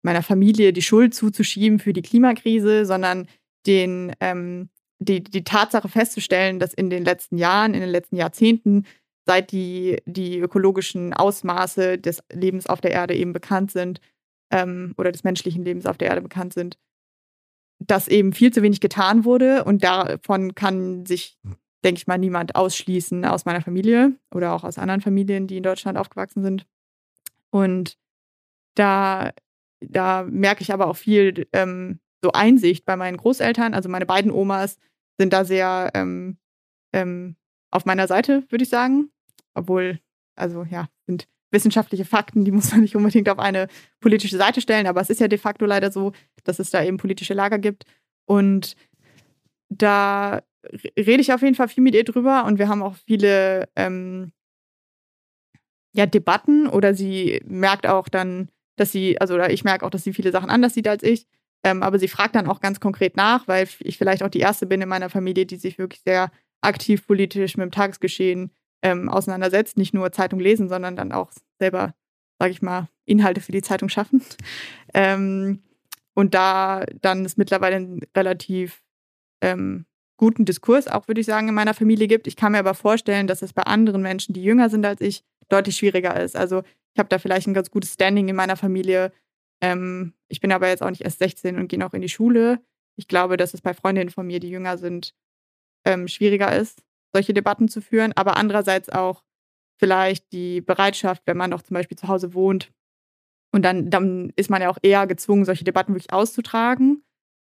meiner 0.03 0.23
Familie 0.23 0.73
die 0.73 0.81
Schuld 0.81 1.13
zuzuschieben 1.13 1.79
für 1.79 1.93
die 1.93 2.01
Klimakrise, 2.01 2.85
sondern 2.85 3.27
den, 3.65 4.13
ähm, 4.19 4.69
die, 4.99 5.23
die 5.23 5.43
Tatsache 5.43 5.89
festzustellen, 5.89 6.59
dass 6.59 6.73
in 6.73 6.89
den 6.89 7.03
letzten 7.03 7.37
Jahren, 7.37 7.73
in 7.73 7.81
den 7.81 7.89
letzten 7.89 8.17
Jahrzehnten, 8.17 8.85
seit 9.25 9.51
die, 9.51 10.01
die 10.05 10.39
ökologischen 10.39 11.13
Ausmaße 11.13 11.97
des 11.97 12.21
Lebens 12.31 12.67
auf 12.67 12.81
der 12.81 12.91
Erde 12.91 13.15
eben 13.15 13.31
bekannt 13.31 13.71
sind 13.71 14.01
ähm, 14.51 14.93
oder 14.97 15.11
des 15.11 15.23
menschlichen 15.23 15.63
Lebens 15.63 15.85
auf 15.85 15.97
der 15.97 16.09
Erde 16.09 16.21
bekannt 16.21 16.53
sind, 16.53 16.77
dass 17.79 18.09
eben 18.09 18.33
viel 18.33 18.51
zu 18.51 18.61
wenig 18.61 18.81
getan 18.81 19.23
wurde 19.23 19.63
und 19.63 19.83
davon 19.83 20.55
kann 20.55 21.05
sich 21.05 21.37
denke 21.83 21.99
ich 21.99 22.07
mal, 22.07 22.17
niemand 22.17 22.55
ausschließen 22.55 23.25
aus 23.25 23.45
meiner 23.45 23.61
Familie 23.61 24.17
oder 24.33 24.53
auch 24.53 24.63
aus 24.63 24.77
anderen 24.77 25.01
Familien, 25.01 25.47
die 25.47 25.57
in 25.57 25.63
Deutschland 25.63 25.97
aufgewachsen 25.97 26.43
sind. 26.43 26.65
Und 27.49 27.97
da, 28.75 29.31
da 29.89 30.23
merke 30.23 30.61
ich 30.61 30.73
aber 30.73 30.87
auch 30.87 30.97
viel 30.97 31.47
ähm, 31.53 31.99
so 32.23 32.31
Einsicht 32.31 32.85
bei 32.85 32.95
meinen 32.95 33.17
Großeltern. 33.17 33.73
Also 33.73 33.89
meine 33.89 34.05
beiden 34.05 34.31
Omas 34.31 34.79
sind 35.19 35.33
da 35.33 35.45
sehr 35.45 35.91
ähm, 35.93 36.37
ähm, 36.93 37.35
auf 37.71 37.85
meiner 37.85 38.07
Seite, 38.07 38.43
würde 38.49 38.63
ich 38.63 38.69
sagen. 38.69 39.09
Obwohl, 39.53 39.99
also 40.35 40.63
ja, 40.69 40.87
sind 41.05 41.27
wissenschaftliche 41.51 42.05
Fakten, 42.05 42.45
die 42.45 42.51
muss 42.51 42.71
man 42.71 42.81
nicht 42.81 42.95
unbedingt 42.95 43.29
auf 43.29 43.39
eine 43.39 43.67
politische 43.99 44.37
Seite 44.37 44.61
stellen, 44.61 44.87
aber 44.87 45.01
es 45.01 45.09
ist 45.09 45.19
ja 45.19 45.27
de 45.27 45.37
facto 45.37 45.65
leider 45.65 45.91
so, 45.91 46.11
dass 46.43 46.59
es 46.59 46.71
da 46.71 46.83
eben 46.83 46.97
politische 46.97 47.35
Lager 47.35 47.59
gibt. 47.59 47.85
Und 48.25 48.75
da 49.69 50.41
rede 50.97 51.21
ich 51.21 51.33
auf 51.33 51.41
jeden 51.41 51.55
Fall 51.55 51.67
viel 51.67 51.83
mit 51.83 51.93
ihr 51.93 52.03
drüber 52.03 52.45
und 52.45 52.57
wir 52.57 52.69
haben 52.69 52.81
auch 52.81 52.95
viele 52.95 53.69
ähm, 53.75 54.31
ja, 55.93 56.05
Debatten 56.05 56.67
oder 56.67 56.95
sie 56.95 57.41
merkt 57.45 57.85
auch 57.85 58.09
dann, 58.09 58.49
dass 58.75 58.91
sie, 58.91 59.19
also 59.19 59.35
oder 59.35 59.51
ich 59.51 59.63
merke 59.63 59.85
auch, 59.85 59.89
dass 59.89 60.03
sie 60.03 60.13
viele 60.13 60.31
Sachen 60.31 60.49
anders 60.49 60.73
sieht 60.73 60.87
als 60.87 61.03
ich. 61.03 61.27
Ähm, 61.63 61.81
aber 61.81 61.97
sie 61.97 62.07
fragt 62.07 62.35
dann 62.35 62.47
auch 62.47 62.59
ganz 62.59 62.79
konkret 62.79 63.15
nach, 63.15 63.47
weil 63.47 63.67
ich 63.79 63.97
vielleicht 63.97 64.23
auch 64.23 64.29
die 64.29 64.39
erste 64.39 64.65
bin 64.65 64.81
in 64.81 64.89
meiner 64.89 65.09
Familie, 65.09 65.45
die 65.45 65.55
sich 65.55 65.77
wirklich 65.77 66.01
sehr 66.01 66.31
aktiv 66.61 67.07
politisch 67.07 67.55
mit 67.55 67.65
dem 67.65 67.71
Tagesgeschehen 67.71 68.51
ähm, 68.81 69.09
auseinandersetzt. 69.09 69.77
Nicht 69.77 69.93
nur 69.93 70.11
Zeitung 70.11 70.39
lesen, 70.39 70.67
sondern 70.67 70.95
dann 70.95 71.11
auch 71.11 71.31
selber, 71.59 71.93
sage 72.39 72.51
ich 72.51 72.61
mal, 72.61 72.89
Inhalte 73.05 73.41
für 73.41 73.51
die 73.51 73.61
Zeitung 73.61 73.89
schaffen. 73.89 74.21
Ähm, 74.95 75.63
und 76.13 76.35
da 76.35 76.85
dann 77.01 77.25
ist 77.25 77.39
mittlerweile 77.39 77.99
relativ 78.15 78.83
ähm, 79.41 79.87
guten 80.17 80.45
Diskurs 80.45 80.87
auch, 80.87 81.07
würde 81.07 81.21
ich 81.21 81.25
sagen, 81.25 81.47
in 81.47 81.55
meiner 81.55 81.73
Familie 81.73 82.07
gibt. 82.07 82.27
Ich 82.27 82.35
kann 82.35 82.51
mir 82.51 82.59
aber 82.59 82.75
vorstellen, 82.75 83.25
dass 83.25 83.41
es 83.41 83.53
bei 83.53 83.63
anderen 83.63 84.03
Menschen, 84.03 84.33
die 84.33 84.43
jünger 84.43 84.69
sind 84.69 84.85
als 84.85 85.01
ich, 85.01 85.23
deutlich 85.49 85.75
schwieriger 85.77 86.21
ist. 86.21 86.35
Also 86.35 86.61
ich 86.93 86.99
habe 86.99 87.09
da 87.09 87.17
vielleicht 87.19 87.47
ein 87.47 87.53
ganz 87.53 87.71
gutes 87.71 87.93
Standing 87.93 88.27
in 88.27 88.35
meiner 88.35 88.55
Familie. 88.55 89.11
Ähm, 89.61 90.13
ich 90.27 90.39
bin 90.39 90.51
aber 90.51 90.67
jetzt 90.67 90.83
auch 90.83 90.89
nicht 90.89 91.01
erst 91.01 91.19
16 91.19 91.57
und 91.57 91.67
gehe 91.67 91.79
noch 91.79 91.93
in 91.93 92.01
die 92.01 92.09
Schule. 92.09 92.61
Ich 92.95 93.07
glaube, 93.07 93.37
dass 93.37 93.53
es 93.53 93.61
bei 93.61 93.73
Freundinnen 93.73 94.09
von 94.09 94.27
mir, 94.27 94.39
die 94.39 94.49
jünger 94.49 94.77
sind, 94.77 95.15
ähm, 95.85 96.07
schwieriger 96.07 96.55
ist, 96.55 96.83
solche 97.11 97.33
Debatten 97.33 97.67
zu 97.67 97.81
führen. 97.81 98.13
Aber 98.13 98.37
andererseits 98.37 98.89
auch 98.89 99.23
vielleicht 99.77 100.31
die 100.31 100.61
Bereitschaft, 100.61 101.23
wenn 101.25 101.37
man 101.37 101.49
noch 101.49 101.63
zum 101.63 101.73
Beispiel 101.73 101.97
zu 101.97 102.07
Hause 102.07 102.33
wohnt. 102.33 102.71
Und 103.51 103.63
dann, 103.63 103.89
dann 103.89 104.31
ist 104.35 104.49
man 104.49 104.61
ja 104.61 104.69
auch 104.69 104.77
eher 104.81 105.07
gezwungen, 105.07 105.45
solche 105.45 105.63
Debatten 105.63 105.93
wirklich 105.93 106.13
auszutragen 106.13 107.03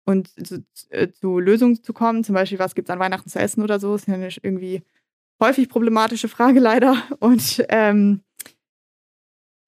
und 0.06 0.30
zu, 0.48 0.64
äh, 0.90 1.10
zu 1.12 1.40
Lösungen 1.40 1.84
zu 1.84 1.94
kommen. 1.94 2.24
Zum 2.24 2.36
Beispiel, 2.36 2.60
was 2.60 2.76
gibt 2.76 2.90
es 2.90 2.94
an 2.94 3.00
Weihnachten 3.00 3.30
zu 3.30 3.40
essen 3.40 3.64
oder 3.64 3.80
so? 3.80 3.94
Das 3.94 4.02
ist 4.02 4.08
ja 4.08 4.16
eine 4.16 4.30
irgendwie 4.42 4.84
häufig 5.42 5.70
problematische 5.70 6.28
Frage 6.28 6.60
leider. 6.62 7.02
Und 7.20 7.64
ähm, 7.70 8.22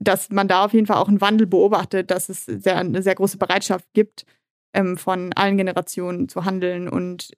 dass 0.03 0.29
man 0.29 0.47
da 0.47 0.65
auf 0.65 0.73
jeden 0.73 0.87
Fall 0.87 0.97
auch 0.97 1.07
einen 1.07 1.21
Wandel 1.21 1.47
beobachtet, 1.47 2.11
dass 2.11 2.29
es 2.29 2.45
sehr, 2.45 2.77
eine 2.77 3.01
sehr 3.01 3.15
große 3.15 3.37
Bereitschaft 3.37 3.85
gibt, 3.93 4.25
ähm, 4.73 4.97
von 4.97 5.33
allen 5.33 5.57
Generationen 5.57 6.29
zu 6.29 6.45
handeln 6.45 6.89
und 6.89 7.31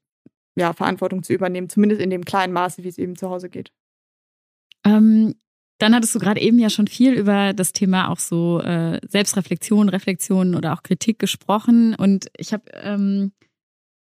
ja, 0.56 0.74
Verantwortung 0.74 1.24
zu 1.24 1.34
übernehmen, 1.34 1.70
zumindest 1.70 2.02
in 2.02 2.10
dem 2.10 2.24
kleinen 2.24 2.54
Maße, 2.54 2.84
wie 2.84 2.88
es 2.88 2.98
eben 2.98 3.16
zu 3.16 3.30
Hause 3.30 3.50
geht. 3.50 3.72
Ähm, 4.86 5.36
dann 5.80 5.94
hattest 5.94 6.16
du 6.16 6.20
gerade 6.20 6.40
eben 6.40 6.58
ja 6.58 6.70
schon 6.70 6.88
viel 6.88 7.14
über 7.14 7.54
das 7.54 7.74
Thema 7.74 8.10
auch 8.10 8.20
so 8.20 8.62
äh, 8.62 9.00
Selbstreflexion, 9.08 9.90
Reflexion 9.90 10.56
oder 10.56 10.74
auch 10.74 10.84
Kritik 10.84 11.20
gesprochen. 11.20 11.96
Und 11.96 12.28
ich 12.38 12.54
habe, 12.54 12.64
ähm, 12.74 13.34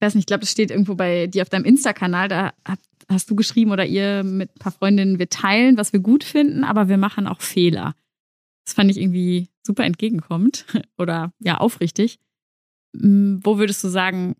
weiß 0.01 0.15
nicht, 0.15 0.25
ich 0.25 0.27
glaube, 0.27 0.41
das 0.41 0.51
steht 0.51 0.71
irgendwo 0.71 0.95
bei 0.95 1.29
dir 1.29 1.43
auf 1.43 1.49
deinem 1.49 1.65
Insta-Kanal, 1.65 2.29
da 2.29 2.53
hab, 2.69 2.79
hast 3.09 3.31
du 3.31 3.35
geschrieben 3.35 3.71
oder 3.71 3.87
ihr 3.87 4.23
mit 4.23 4.51
ein 4.55 4.59
paar 4.59 4.73
Freundinnen, 4.73 5.19
wir 5.19 5.31
teilen, 5.31 5.79
was 5.79 5.95
wir 5.95 6.01
gut 6.01 6.25
finden, 6.25 6.65
aber 6.65 6.89
wir 6.89 6.99
machen 6.99 7.27
auch 7.27 7.41
Fehler. 7.41 7.95
Das 8.65 8.75
fand 8.75 8.91
ich 8.91 8.99
irgendwie 8.99 9.49
super 9.67 9.85
entgegenkommend 9.85 10.67
oder 10.99 11.33
ja, 11.39 11.59
aufrichtig. 11.59 12.19
Wo 12.95 13.59
würdest 13.59 13.83
du 13.83 13.89
sagen, 13.89 14.37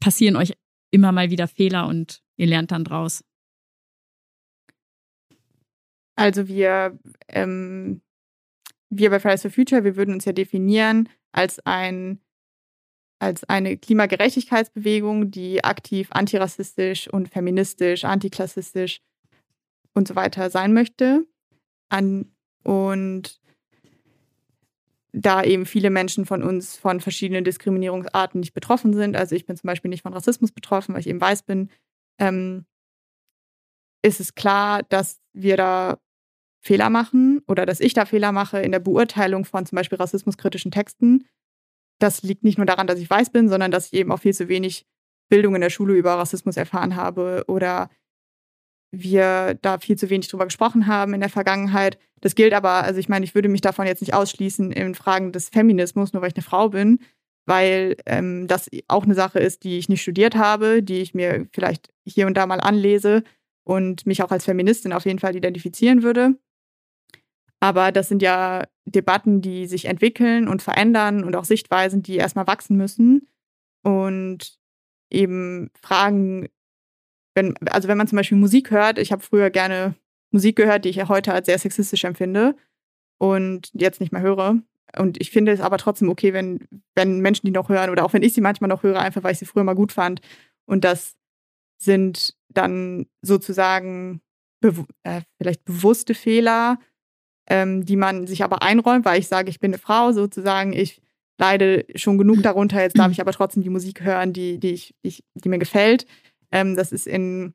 passieren 0.00 0.36
euch 0.36 0.54
immer 0.90 1.12
mal 1.12 1.30
wieder 1.30 1.48
Fehler 1.48 1.86
und 1.86 2.22
ihr 2.36 2.46
lernt 2.46 2.70
dann 2.70 2.84
draus? 2.84 3.24
Also 6.16 6.46
wir, 6.46 6.98
ähm, 7.28 8.00
wir 8.90 9.10
bei 9.10 9.18
Fridays 9.18 9.42
for 9.42 9.50
Future, 9.50 9.82
wir 9.82 9.96
würden 9.96 10.14
uns 10.14 10.24
ja 10.24 10.32
definieren 10.32 11.08
als 11.32 11.58
ein 11.66 12.20
als 13.20 13.44
eine 13.44 13.76
Klimagerechtigkeitsbewegung, 13.78 15.30
die 15.30 15.64
aktiv 15.64 16.08
antirassistisch 16.10 17.08
und 17.08 17.28
feministisch, 17.28 18.04
antiklassistisch 18.04 19.00
und 19.94 20.08
so 20.08 20.14
weiter 20.14 20.50
sein 20.50 20.74
möchte. 20.74 21.26
An, 21.88 22.33
und 22.64 23.40
da 25.12 25.44
eben 25.44 25.64
viele 25.64 25.90
Menschen 25.90 26.26
von 26.26 26.42
uns 26.42 26.76
von 26.76 27.00
verschiedenen 27.00 27.44
Diskriminierungsarten 27.44 28.40
nicht 28.40 28.52
betroffen 28.52 28.94
sind. 28.94 29.16
Also 29.16 29.36
ich 29.36 29.46
bin 29.46 29.56
zum 29.56 29.68
Beispiel 29.68 29.88
nicht 29.88 30.02
von 30.02 30.12
Rassismus 30.12 30.50
betroffen, 30.50 30.92
weil 30.92 31.00
ich 31.00 31.06
eben 31.06 31.20
weiß 31.20 31.44
bin. 31.44 31.70
Ähm, 32.18 32.66
ist 34.02 34.18
es 34.18 34.34
klar, 34.34 34.82
dass 34.88 35.20
wir 35.32 35.56
da 35.56 35.98
Fehler 36.60 36.90
machen 36.90 37.42
oder 37.46 37.64
dass 37.64 37.80
ich 37.80 37.94
da 37.94 38.06
Fehler 38.06 38.32
mache 38.32 38.60
in 38.60 38.72
der 38.72 38.80
Beurteilung 38.80 39.44
von 39.44 39.66
zum 39.66 39.76
Beispiel 39.76 39.98
rassismuskritischen 39.98 40.72
Texten. 40.72 41.26
Das 42.00 42.22
liegt 42.22 42.42
nicht 42.42 42.58
nur 42.58 42.66
daran, 42.66 42.86
dass 42.86 42.98
ich 42.98 43.08
weiß 43.08 43.30
bin, 43.30 43.48
sondern 43.48 43.70
dass 43.70 43.86
ich 43.86 43.92
eben 43.92 44.10
auch 44.10 44.20
viel 44.20 44.34
zu 44.34 44.48
wenig 44.48 44.84
Bildung 45.28 45.54
in 45.54 45.60
der 45.60 45.70
Schule 45.70 45.94
über 45.94 46.14
Rassismus 46.14 46.56
erfahren 46.56 46.96
habe 46.96 47.44
oder 47.46 47.88
wir 49.02 49.58
da 49.62 49.78
viel 49.78 49.96
zu 49.96 50.10
wenig 50.10 50.28
drüber 50.28 50.44
gesprochen 50.44 50.86
haben 50.86 51.14
in 51.14 51.20
der 51.20 51.30
Vergangenheit. 51.30 51.98
Das 52.20 52.34
gilt 52.34 52.52
aber, 52.52 52.84
also 52.84 52.98
ich 52.98 53.08
meine, 53.08 53.24
ich 53.24 53.34
würde 53.34 53.48
mich 53.48 53.60
davon 53.60 53.86
jetzt 53.86 54.00
nicht 54.00 54.14
ausschließen 54.14 54.72
in 54.72 54.94
Fragen 54.94 55.32
des 55.32 55.48
Feminismus, 55.48 56.12
nur 56.12 56.22
weil 56.22 56.30
ich 56.30 56.36
eine 56.36 56.42
Frau 56.42 56.68
bin, 56.70 57.00
weil 57.46 57.96
ähm, 58.06 58.46
das 58.46 58.70
auch 58.88 59.04
eine 59.04 59.14
Sache 59.14 59.38
ist, 59.38 59.64
die 59.64 59.78
ich 59.78 59.88
nicht 59.88 60.02
studiert 60.02 60.34
habe, 60.34 60.82
die 60.82 61.00
ich 61.00 61.14
mir 61.14 61.46
vielleicht 61.52 61.92
hier 62.06 62.26
und 62.26 62.36
da 62.36 62.46
mal 62.46 62.60
anlese 62.60 63.22
und 63.64 64.06
mich 64.06 64.22
auch 64.22 64.30
als 64.30 64.44
Feministin 64.44 64.92
auf 64.92 65.04
jeden 65.04 65.18
Fall 65.18 65.36
identifizieren 65.36 66.02
würde. 66.02 66.38
Aber 67.60 67.92
das 67.92 68.08
sind 68.08 68.20
ja 68.20 68.64
Debatten, 68.84 69.40
die 69.40 69.66
sich 69.66 69.86
entwickeln 69.86 70.48
und 70.48 70.62
verändern 70.62 71.24
und 71.24 71.34
auch 71.34 71.44
Sichtweisen, 71.44 72.02
die 72.02 72.16
erstmal 72.16 72.46
wachsen 72.46 72.76
müssen. 72.76 73.26
Und 73.82 74.58
eben 75.10 75.70
Fragen 75.82 76.48
wenn, 77.34 77.54
also 77.68 77.88
wenn 77.88 77.98
man 77.98 78.08
zum 78.08 78.16
Beispiel 78.16 78.38
Musik 78.38 78.70
hört, 78.70 78.98
ich 78.98 79.12
habe 79.12 79.22
früher 79.22 79.50
gerne 79.50 79.94
Musik 80.30 80.56
gehört, 80.56 80.84
die 80.84 80.88
ich 80.88 81.08
heute 81.08 81.32
als 81.32 81.46
sehr 81.46 81.58
sexistisch 81.58 82.04
empfinde 82.04 82.56
und 83.18 83.70
jetzt 83.72 84.00
nicht 84.00 84.12
mehr 84.12 84.22
höre. 84.22 84.58
Und 84.96 85.20
ich 85.20 85.30
finde 85.30 85.52
es 85.52 85.60
aber 85.60 85.78
trotzdem 85.78 86.08
okay, 86.08 86.32
wenn, 86.32 86.60
wenn 86.94 87.20
Menschen 87.20 87.46
die 87.46 87.52
noch 87.52 87.68
hören 87.68 87.90
oder 87.90 88.04
auch 88.04 88.12
wenn 88.12 88.22
ich 88.22 88.32
sie 88.32 88.40
manchmal 88.40 88.68
noch 88.68 88.82
höre, 88.82 89.00
einfach 89.00 89.22
weil 89.22 89.32
ich 89.32 89.38
sie 89.38 89.46
früher 89.46 89.64
mal 89.64 89.74
gut 89.74 89.92
fand. 89.92 90.20
Und 90.66 90.84
das 90.84 91.16
sind 91.78 92.34
dann 92.48 93.06
sozusagen 93.22 94.20
be 94.60 94.86
äh, 95.02 95.22
vielleicht 95.38 95.64
bewusste 95.64 96.14
Fehler, 96.14 96.78
ähm, 97.48 97.84
die 97.84 97.96
man 97.96 98.26
sich 98.26 98.44
aber 98.44 98.62
einräumt, 98.62 99.04
weil 99.04 99.18
ich 99.18 99.28
sage, 99.28 99.50
ich 99.50 99.60
bin 99.60 99.72
eine 99.72 99.78
Frau 99.78 100.12
sozusagen, 100.12 100.72
ich 100.72 101.02
leide 101.38 101.84
schon 101.96 102.16
genug 102.16 102.42
darunter, 102.42 102.80
jetzt 102.80 102.96
darf 102.96 103.10
ich 103.10 103.20
aber 103.20 103.32
trotzdem 103.32 103.62
die 103.62 103.70
Musik 103.70 104.02
hören, 104.02 104.32
die, 104.32 104.58
die, 104.58 104.70
ich, 104.70 104.94
ich 105.02 105.24
die 105.34 105.48
mir 105.48 105.58
gefällt. 105.58 106.06
Ähm, 106.54 106.76
das 106.76 106.92
ist 106.92 107.06
in, 107.06 107.52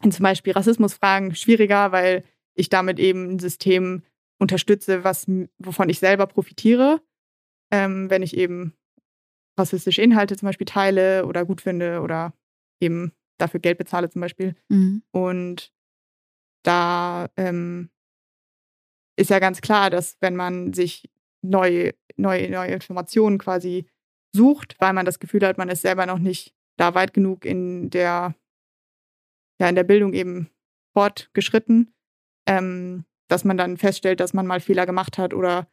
in 0.00 0.12
zum 0.12 0.22
Beispiel 0.22 0.52
Rassismusfragen 0.52 1.34
schwieriger, 1.34 1.92
weil 1.92 2.24
ich 2.54 2.68
damit 2.68 2.98
eben 2.98 3.34
ein 3.34 3.38
System 3.40 4.04
unterstütze, 4.38 5.04
was, 5.04 5.26
wovon 5.58 5.88
ich 5.88 5.98
selber 5.98 6.26
profitiere, 6.26 7.02
ähm, 7.72 8.08
wenn 8.10 8.22
ich 8.22 8.36
eben 8.36 8.74
rassistische 9.58 10.02
Inhalte 10.02 10.36
zum 10.36 10.46
Beispiel 10.46 10.66
teile 10.66 11.26
oder 11.26 11.44
gut 11.44 11.60
finde 11.60 12.00
oder 12.00 12.32
eben 12.80 13.12
dafür 13.38 13.60
Geld 13.60 13.78
bezahle 13.78 14.08
zum 14.08 14.20
Beispiel. 14.20 14.54
Mhm. 14.68 15.02
Und 15.10 15.72
da 16.64 17.28
ähm, 17.36 17.90
ist 19.16 19.30
ja 19.30 19.40
ganz 19.40 19.60
klar, 19.60 19.90
dass 19.90 20.16
wenn 20.20 20.36
man 20.36 20.72
sich 20.72 21.10
neue, 21.42 21.92
neue, 22.16 22.48
neue 22.48 22.70
Informationen 22.70 23.38
quasi 23.38 23.86
sucht, 24.32 24.76
weil 24.78 24.92
man 24.92 25.06
das 25.06 25.18
Gefühl 25.18 25.44
hat, 25.44 25.58
man 25.58 25.68
ist 25.68 25.82
selber 25.82 26.06
noch 26.06 26.18
nicht 26.18 26.54
da 26.82 26.94
weit 26.94 27.14
genug 27.14 27.44
in 27.44 27.90
der, 27.90 28.34
ja, 29.60 29.68
in 29.68 29.76
der 29.76 29.84
Bildung 29.84 30.12
eben 30.12 30.50
fortgeschritten, 30.94 31.94
ähm, 32.46 33.04
dass 33.28 33.44
man 33.44 33.56
dann 33.56 33.76
feststellt, 33.76 34.18
dass 34.18 34.34
man 34.34 34.46
mal 34.46 34.60
Fehler 34.60 34.84
gemacht 34.84 35.16
hat 35.16 35.32
oder 35.32 35.68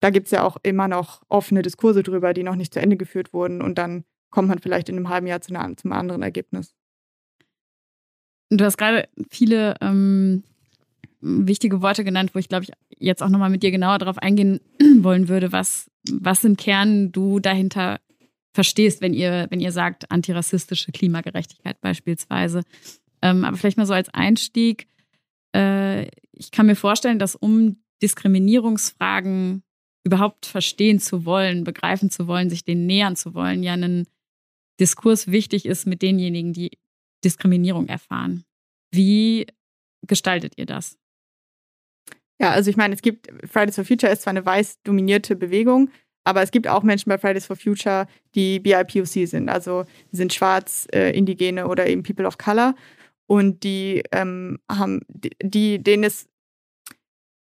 da 0.00 0.10
gibt 0.10 0.26
es 0.26 0.30
ja 0.30 0.44
auch 0.44 0.56
immer 0.62 0.86
noch 0.86 1.22
offene 1.28 1.62
Diskurse 1.62 2.02
drüber, 2.02 2.34
die 2.34 2.44
noch 2.44 2.54
nicht 2.54 2.72
zu 2.72 2.80
Ende 2.80 2.96
geführt 2.96 3.32
wurden 3.32 3.62
und 3.62 3.78
dann 3.78 4.04
kommt 4.30 4.48
man 4.48 4.60
vielleicht 4.60 4.88
in 4.88 4.96
einem 4.96 5.08
halben 5.08 5.26
Jahr 5.26 5.40
zu 5.40 5.54
einer, 5.54 5.76
zum 5.76 5.92
anderen 5.92 6.22
Ergebnis. 6.22 6.74
Du 8.50 8.64
hast 8.64 8.76
gerade 8.76 9.08
viele 9.30 9.74
ähm, 9.80 10.44
wichtige 11.20 11.82
Worte 11.82 12.04
genannt, 12.04 12.34
wo 12.34 12.38
ich 12.38 12.48
glaube 12.48 12.64
ich 12.64 12.70
jetzt 12.96 13.22
auch 13.22 13.28
nochmal 13.28 13.50
mit 13.50 13.64
dir 13.64 13.72
genauer 13.72 13.98
darauf 13.98 14.18
eingehen 14.18 14.60
wollen 15.00 15.28
würde, 15.28 15.50
was, 15.50 15.90
was 16.08 16.44
im 16.44 16.56
Kern 16.56 17.10
du 17.10 17.40
dahinter 17.40 17.98
verstehst, 18.54 19.02
wenn 19.02 19.12
ihr, 19.12 19.48
wenn 19.50 19.60
ihr 19.60 19.72
sagt, 19.72 20.10
antirassistische 20.10 20.92
Klimagerechtigkeit 20.92 21.80
beispielsweise. 21.80 22.62
Ähm, 23.20 23.44
aber 23.44 23.56
vielleicht 23.56 23.76
mal 23.76 23.86
so 23.86 23.94
als 23.94 24.08
Einstieg. 24.14 24.86
Äh, 25.54 26.06
ich 26.32 26.52
kann 26.52 26.66
mir 26.66 26.76
vorstellen, 26.76 27.18
dass 27.18 27.34
um 27.34 27.82
Diskriminierungsfragen 28.00 29.64
überhaupt 30.04 30.46
verstehen 30.46 31.00
zu 31.00 31.24
wollen, 31.24 31.64
begreifen 31.64 32.10
zu 32.10 32.28
wollen, 32.28 32.48
sich 32.48 32.64
denen 32.64 32.86
nähern 32.86 33.16
zu 33.16 33.34
wollen, 33.34 33.62
ja 33.62 33.74
ein 33.74 34.06
Diskurs 34.78 35.28
wichtig 35.28 35.66
ist 35.66 35.86
mit 35.86 36.02
denjenigen, 36.02 36.52
die 36.52 36.78
Diskriminierung 37.24 37.88
erfahren. 37.88 38.44
Wie 38.92 39.46
gestaltet 40.06 40.54
ihr 40.56 40.66
das? 40.66 40.98
Ja, 42.40 42.50
also 42.50 42.70
ich 42.70 42.76
meine, 42.76 42.94
es 42.94 43.02
gibt 43.02 43.28
Fridays 43.48 43.76
for 43.76 43.84
Future 43.84 44.12
ist 44.12 44.22
zwar 44.22 44.32
eine 44.32 44.44
weiß 44.44 44.82
dominierte 44.82 45.36
Bewegung, 45.36 45.90
aber 46.24 46.42
es 46.42 46.50
gibt 46.50 46.66
auch 46.66 46.82
Menschen 46.82 47.10
bei 47.10 47.18
Fridays 47.18 47.46
for 47.46 47.56
Future, 47.56 48.06
die 48.34 48.58
BIPOC 48.58 49.28
sind, 49.28 49.48
also 49.48 49.84
sind 50.10 50.32
schwarz, 50.32 50.88
äh, 50.92 51.16
Indigene 51.16 51.68
oder 51.68 51.86
eben 51.86 52.02
People 52.02 52.26
of 52.26 52.38
Color. 52.38 52.74
Und 53.26 53.62
die 53.62 54.02
ähm, 54.12 54.58
haben, 54.70 55.00
die, 55.08 55.82
denen 55.82 56.02
ist, 56.02 56.28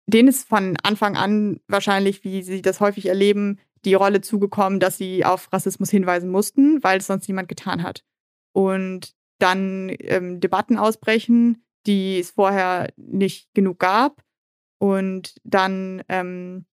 denen 0.06 0.28
ist 0.28 0.48
von 0.48 0.76
Anfang 0.82 1.16
an 1.16 1.60
wahrscheinlich, 1.68 2.24
wie 2.24 2.42
sie 2.42 2.62
das 2.62 2.80
häufig 2.80 3.06
erleben, 3.06 3.58
die 3.84 3.94
Rolle 3.94 4.20
zugekommen, 4.20 4.80
dass 4.80 4.96
sie 4.96 5.24
auf 5.24 5.52
Rassismus 5.52 5.90
hinweisen 5.90 6.30
mussten, 6.30 6.82
weil 6.82 6.98
es 6.98 7.06
sonst 7.06 7.28
niemand 7.28 7.48
getan 7.48 7.82
hat. 7.82 8.04
Und 8.52 9.14
dann 9.38 9.94
ähm, 10.00 10.40
Debatten 10.40 10.78
ausbrechen, 10.78 11.62
die 11.86 12.18
es 12.18 12.30
vorher 12.30 12.92
nicht 12.96 13.54
genug 13.54 13.78
gab. 13.78 14.22
Und 14.78 15.34
dann 15.44 16.02
ähm, 16.08 16.64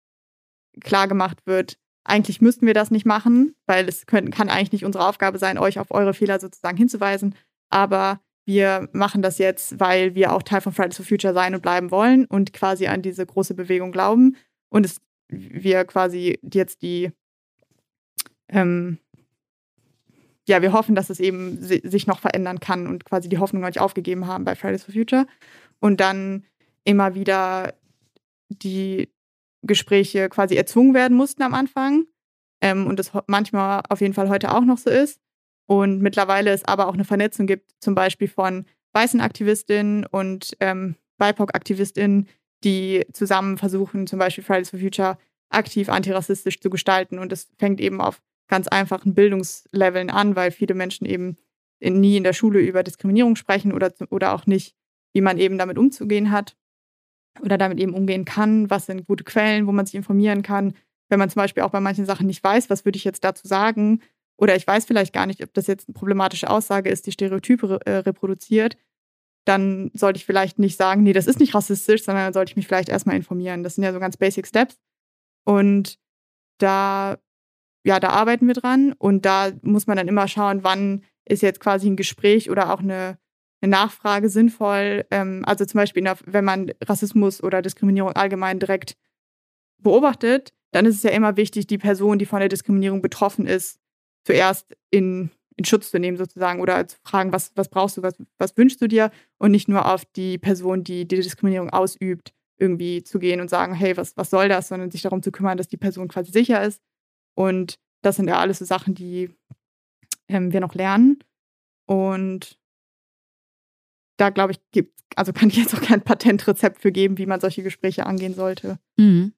klar 0.81 1.09
gemacht 1.09 1.47
wird, 1.47 1.79
eigentlich 2.05 2.41
müssten 2.41 2.67
wir 2.67 2.75
das 2.75 2.91
nicht 2.91 3.07
machen, 3.07 3.55
weil 3.67 3.89
es 3.89 4.07
können, 4.07 4.31
kann 4.31 4.51
eigentlich 4.51 4.73
nicht 4.73 4.85
unsere 4.85 5.09
Aufgabe 5.09 5.39
sein, 5.39 5.59
euch 5.59 5.79
auf 5.79 5.91
eure 5.91 6.15
Fehler 6.15 6.39
sozusagen 6.39 6.77
hinzuweisen. 6.77 7.35
Aber 7.71 8.21
wir 8.47 8.89
machen 8.93 9.23
das 9.23 9.39
jetzt, 9.39 9.81
weil 9.81 10.15
wir 10.15 10.33
auch 10.33 10.43
Teil 10.43 10.61
von 10.61 10.75
Fridays 10.75 10.97
for 10.97 11.07
Future 11.07 11.33
sein 11.33 11.55
und 11.55 11.63
bleiben 11.63 11.91
wollen 11.91 12.27
und 12.27 12.53
quasi 12.53 12.87
an 12.87 13.01
diese 13.01 13.25
große 13.25 13.55
Bewegung 13.55 13.91
glauben. 13.91 14.37
Und 14.69 14.85
es, 14.85 15.01
wir 15.29 15.85
quasi 15.87 16.39
jetzt 16.43 16.83
die, 16.83 17.11
ähm, 18.49 18.99
ja, 20.47 20.61
wir 20.61 20.75
hoffen, 20.75 20.95
dass 20.95 21.09
es 21.09 21.21
eben 21.21 21.57
sich 21.63 22.07
noch 22.07 22.21
verändern 22.21 22.61
kann 22.61 22.87
und 22.87 23.07
quasi 23.07 23.31
die 23.31 23.39
Hoffnung 23.39 23.63
noch 23.63 23.69
nicht 23.69 23.81
aufgegeben 23.81 24.27
haben 24.27 24.45
bei 24.45 24.55
Fridays 24.55 24.85
for 24.85 24.93
Future. 24.93 25.27
Und 25.81 26.01
dann 26.01 26.45
immer 26.85 27.15
wieder 27.15 27.73
die 28.51 29.09
Gespräche 29.67 30.29
quasi 30.29 30.57
erzwungen 30.57 30.95
werden 30.95 31.17
mussten 31.17 31.43
am 31.43 31.55
Anfang. 31.55 32.07
Ähm, 32.61 32.87
und 32.87 32.99
das 32.99 33.13
manchmal 33.27 33.83
auf 33.89 34.01
jeden 34.01 34.15
Fall 34.15 34.29
heute 34.29 34.55
auch 34.55 34.65
noch 34.65 34.79
so 34.79 34.91
ist. 34.91 35.21
Und 35.67 36.01
mittlerweile 36.01 36.51
es 36.51 36.65
aber 36.65 36.89
auch 36.89 36.95
eine 36.95 37.05
Vernetzung 37.05 37.47
gibt, 37.47 37.73
zum 37.81 37.95
Beispiel 37.95 38.29
von 38.29 38.67
weißen 38.93 39.21
Aktivistinnen 39.21 40.07
und 40.07 40.57
ähm, 40.61 40.97
BIPOC-AktivistInnen, 41.19 42.29
die 42.63 43.05
zusammen 43.13 43.59
versuchen, 43.59 44.07
zum 44.07 44.19
Beispiel 44.19 44.45
Fridays 44.45 44.71
for 44.71 44.79
Future 44.79 45.19
aktiv 45.51 45.89
antirassistisch 45.89 46.61
zu 46.61 46.71
gestalten. 46.71 47.19
Und 47.19 47.33
das 47.33 47.49
fängt 47.59 47.81
eben 47.81 48.01
auf 48.01 48.21
ganz 48.49 48.69
einfachen 48.69 49.15
Bildungsleveln 49.15 50.11
an, 50.11 50.37
weil 50.37 50.51
viele 50.51 50.75
Menschen 50.75 51.07
eben 51.07 51.37
in, 51.81 52.01
nie 52.01 52.17
in 52.17 52.25
der 52.25 52.33
Schule 52.33 52.61
über 52.61 52.83
Diskriminierung 52.83 53.37
sprechen 53.37 53.73
oder, 53.73 53.93
oder 54.11 54.35
auch 54.35 54.47
nicht, 54.47 54.75
wie 55.13 55.23
man 55.23 55.39
eben 55.39 55.59
damit 55.59 55.79
umzugehen 55.79 56.31
hat 56.31 56.57
oder 57.43 57.59
damit 57.59 57.79
eben 57.81 57.95
umgehen 57.95 58.25
kann. 58.25 58.71
Was 58.71 58.87
sind 58.87 59.07
gute 59.07 59.25
Quellen, 59.25 59.67
wo 59.67 59.73
man 59.73 59.87
sich 59.87 59.95
informieren 59.95 60.43
kann? 60.43 60.75
Wenn 61.09 61.19
man 61.19 61.31
zum 61.31 61.41
Beispiel 61.41 61.63
auch 61.63 61.71
bei 61.71 61.81
manchen 61.81 62.07
Sachen 62.07 62.27
nicht 62.27 62.43
weiß, 62.43 62.71
was 62.71 62.85
würde 62.85 62.97
ich 62.97 63.05
jetzt 63.05 63.25
dazu 63.25 63.47
sagen? 63.47 64.01
Oder 64.37 64.57
ich 64.57 64.67
weiß 64.67 64.85
vielleicht 64.85 65.13
gar 65.13 65.27
nicht, 65.27 65.43
ob 65.43 65.55
das 65.55 65.67
jetzt 65.67 65.89
eine 65.89 65.95
problematische 65.95 66.51
Aussage 66.51 66.91
ist, 66.91 67.07
die 67.07 67.13
Stereotype 67.13 67.81
äh, 67.85 67.99
reproduziert, 67.99 68.77
dann 69.45 69.91
sollte 69.95 70.17
ich 70.17 70.25
vielleicht 70.25 70.59
nicht 70.59 70.77
sagen, 70.77 71.03
nee, 71.03 71.13
das 71.13 71.27
ist 71.27 71.39
nicht 71.39 71.55
rassistisch, 71.55 72.05
sondern 72.05 72.25
dann 72.25 72.33
sollte 72.33 72.51
ich 72.51 72.57
mich 72.57 72.67
vielleicht 72.67 72.89
erstmal 72.89 73.17
informieren. 73.17 73.63
Das 73.63 73.75
sind 73.75 73.85
ja 73.85 73.93
so 73.93 74.01
ganz 74.01 74.17
basic 74.17 74.47
Steps. 74.47 74.79
Und 75.45 75.99
da, 76.59 77.19
ja, 77.85 78.01
da 78.01 78.11
arbeiten 78.11 78.47
wir 78.47 78.55
dran. 78.55 78.95
Und 78.99 79.27
da 79.27 79.53
muss 79.63 79.87
man 79.87 79.97
dann 79.97 80.09
immer 80.09 80.29
schauen, 80.29 80.65
wann 80.65 81.05
ist 81.27 81.43
jetzt 81.43 81.61
quasi 81.61 81.89
ein 81.89 81.97
Gespräch 81.97 82.51
oder 82.51 82.73
auch 82.73 82.81
eine, 82.81 83.19
eine 83.65 83.71
Nachfrage 83.71 84.29
sinnvoll. 84.29 85.05
Ähm, 85.11 85.43
also 85.47 85.65
zum 85.65 85.79
Beispiel, 85.79 86.03
der, 86.03 86.17
wenn 86.27 86.45
man 86.45 86.71
Rassismus 86.85 87.43
oder 87.43 87.63
Diskriminierung 87.63 88.13
allgemein 88.13 88.61
direkt 88.61 88.97
beobachtet, 89.83 90.53
dann 90.73 90.87
ist 90.87 90.97
es 90.97 91.03
ja 91.03 91.11
immer 91.11 91.37
wichtig, 91.37 91.67
die 91.67 91.79
Person, 91.79 92.19
die 92.19 92.27
von 92.27 92.41
der 92.41 92.49
Diskriminierung 92.49 93.03
betroffen 93.03 93.47
ist, 93.47 93.79
zuerst 94.25 94.77
in 94.91 95.31
in 95.57 95.65
Schutz 95.65 95.91
zu 95.91 95.99
nehmen 95.99 96.17
sozusagen 96.17 96.61
oder 96.61 96.87
zu 96.87 96.97
fragen, 97.05 97.33
was, 97.33 97.53
was 97.55 97.69
brauchst 97.69 97.97
du, 97.97 98.03
was, 98.03 98.15
was 98.39 98.57
wünschst 98.57 98.81
du 98.81 98.89
dir 98.89 99.11
und 99.39 99.51
nicht 99.51 99.69
nur 99.69 99.91
auf 99.93 100.05
die 100.05 100.39
Person, 100.39 100.85
die 100.85 101.07
die 101.07 101.17
Diskriminierung 101.17 101.71
ausübt, 101.71 102.33
irgendwie 102.59 103.03
zu 103.03 103.19
gehen 103.19 103.41
und 103.41 103.51
sagen, 103.51 103.75
hey, 103.75 103.97
was, 103.97 104.17
was 104.17 104.31
soll 104.31 104.49
das, 104.49 104.69
sondern 104.69 104.91
sich 104.91 105.03
darum 105.03 105.23
zu 105.23 105.31
kümmern, 105.31 105.57
dass 105.57 105.69
die 105.69 105.77
Person 105.77 106.09
quasi 106.09 106.33
sicher 106.33 106.63
ist. 106.63 106.83
Und 107.35 107.79
das 108.03 108.17
sind 108.17 108.29
ja 108.29 108.39
alles 108.39 108.59
so 108.59 108.65
Sachen, 108.65 108.95
die 108.95 109.31
ähm, 110.29 110.53
wir 110.53 110.61
noch 110.61 110.75
lernen. 110.75 111.19
Und 111.87 112.59
da 114.17 114.31
glaube 114.31 114.53
ich, 114.53 114.61
gibt, 114.73 115.01
also 115.17 115.33
kann 115.33 115.49
ich 115.49 115.57
jetzt 115.57 115.75
auch 115.75 115.83
kein 115.83 116.03
Patentrezept 116.03 116.81
für 116.81 116.93
geben, 116.93 117.19
wie 117.19 117.27
man 117.27 117.41
solche 117.41 117.63
Gespräche 117.63 118.07
angehen 118.07 118.35
sollte. 118.35 118.79
Mhm. 118.97 119.33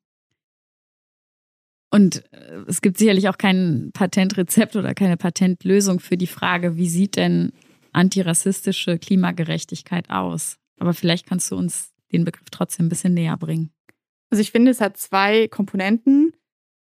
Und 1.90 2.24
äh, 2.32 2.64
es 2.66 2.82
gibt 2.82 2.98
sicherlich 2.98 3.28
auch 3.28 3.38
kein 3.38 3.90
Patentrezept 3.92 4.76
oder 4.76 4.94
keine 4.94 5.16
Patentlösung 5.16 6.00
für 6.00 6.16
die 6.16 6.26
Frage, 6.26 6.76
wie 6.76 6.88
sieht 6.88 7.16
denn 7.16 7.52
antirassistische 7.92 8.98
Klimagerechtigkeit 8.98 10.10
aus? 10.10 10.58
Aber 10.78 10.92
vielleicht 10.92 11.26
kannst 11.26 11.50
du 11.50 11.56
uns 11.56 11.92
den 12.12 12.24
Begriff 12.24 12.50
trotzdem 12.50 12.86
ein 12.86 12.88
bisschen 12.90 13.14
näher 13.14 13.36
bringen. 13.36 13.70
Also 14.30 14.42
ich 14.42 14.50
finde, 14.50 14.70
es 14.70 14.80
hat 14.80 14.96
zwei 14.96 15.48
Komponenten. 15.48 16.32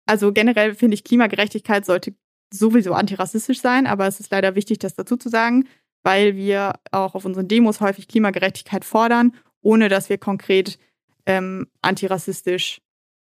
Also 0.05 0.33
generell 0.33 0.75
finde 0.75 0.95
ich, 0.95 1.03
Klimagerechtigkeit 1.03 1.85
sollte 1.85 2.15
sowieso 2.51 2.93
antirassistisch 2.93 3.61
sein, 3.61 3.87
aber 3.87 4.07
es 4.07 4.19
ist 4.19 4.31
leider 4.31 4.55
wichtig, 4.55 4.79
das 4.79 4.95
dazu 4.95 5.17
zu 5.17 5.29
sagen, 5.29 5.67
weil 6.03 6.35
wir 6.35 6.73
auch 6.91 7.15
auf 7.15 7.25
unseren 7.25 7.47
Demos 7.47 7.81
häufig 7.81 8.07
Klimagerechtigkeit 8.07 8.85
fordern, 8.85 9.33
ohne 9.61 9.89
dass 9.89 10.09
wir 10.09 10.17
konkret 10.17 10.79
ähm, 11.25 11.67
antirassistisch 11.81 12.81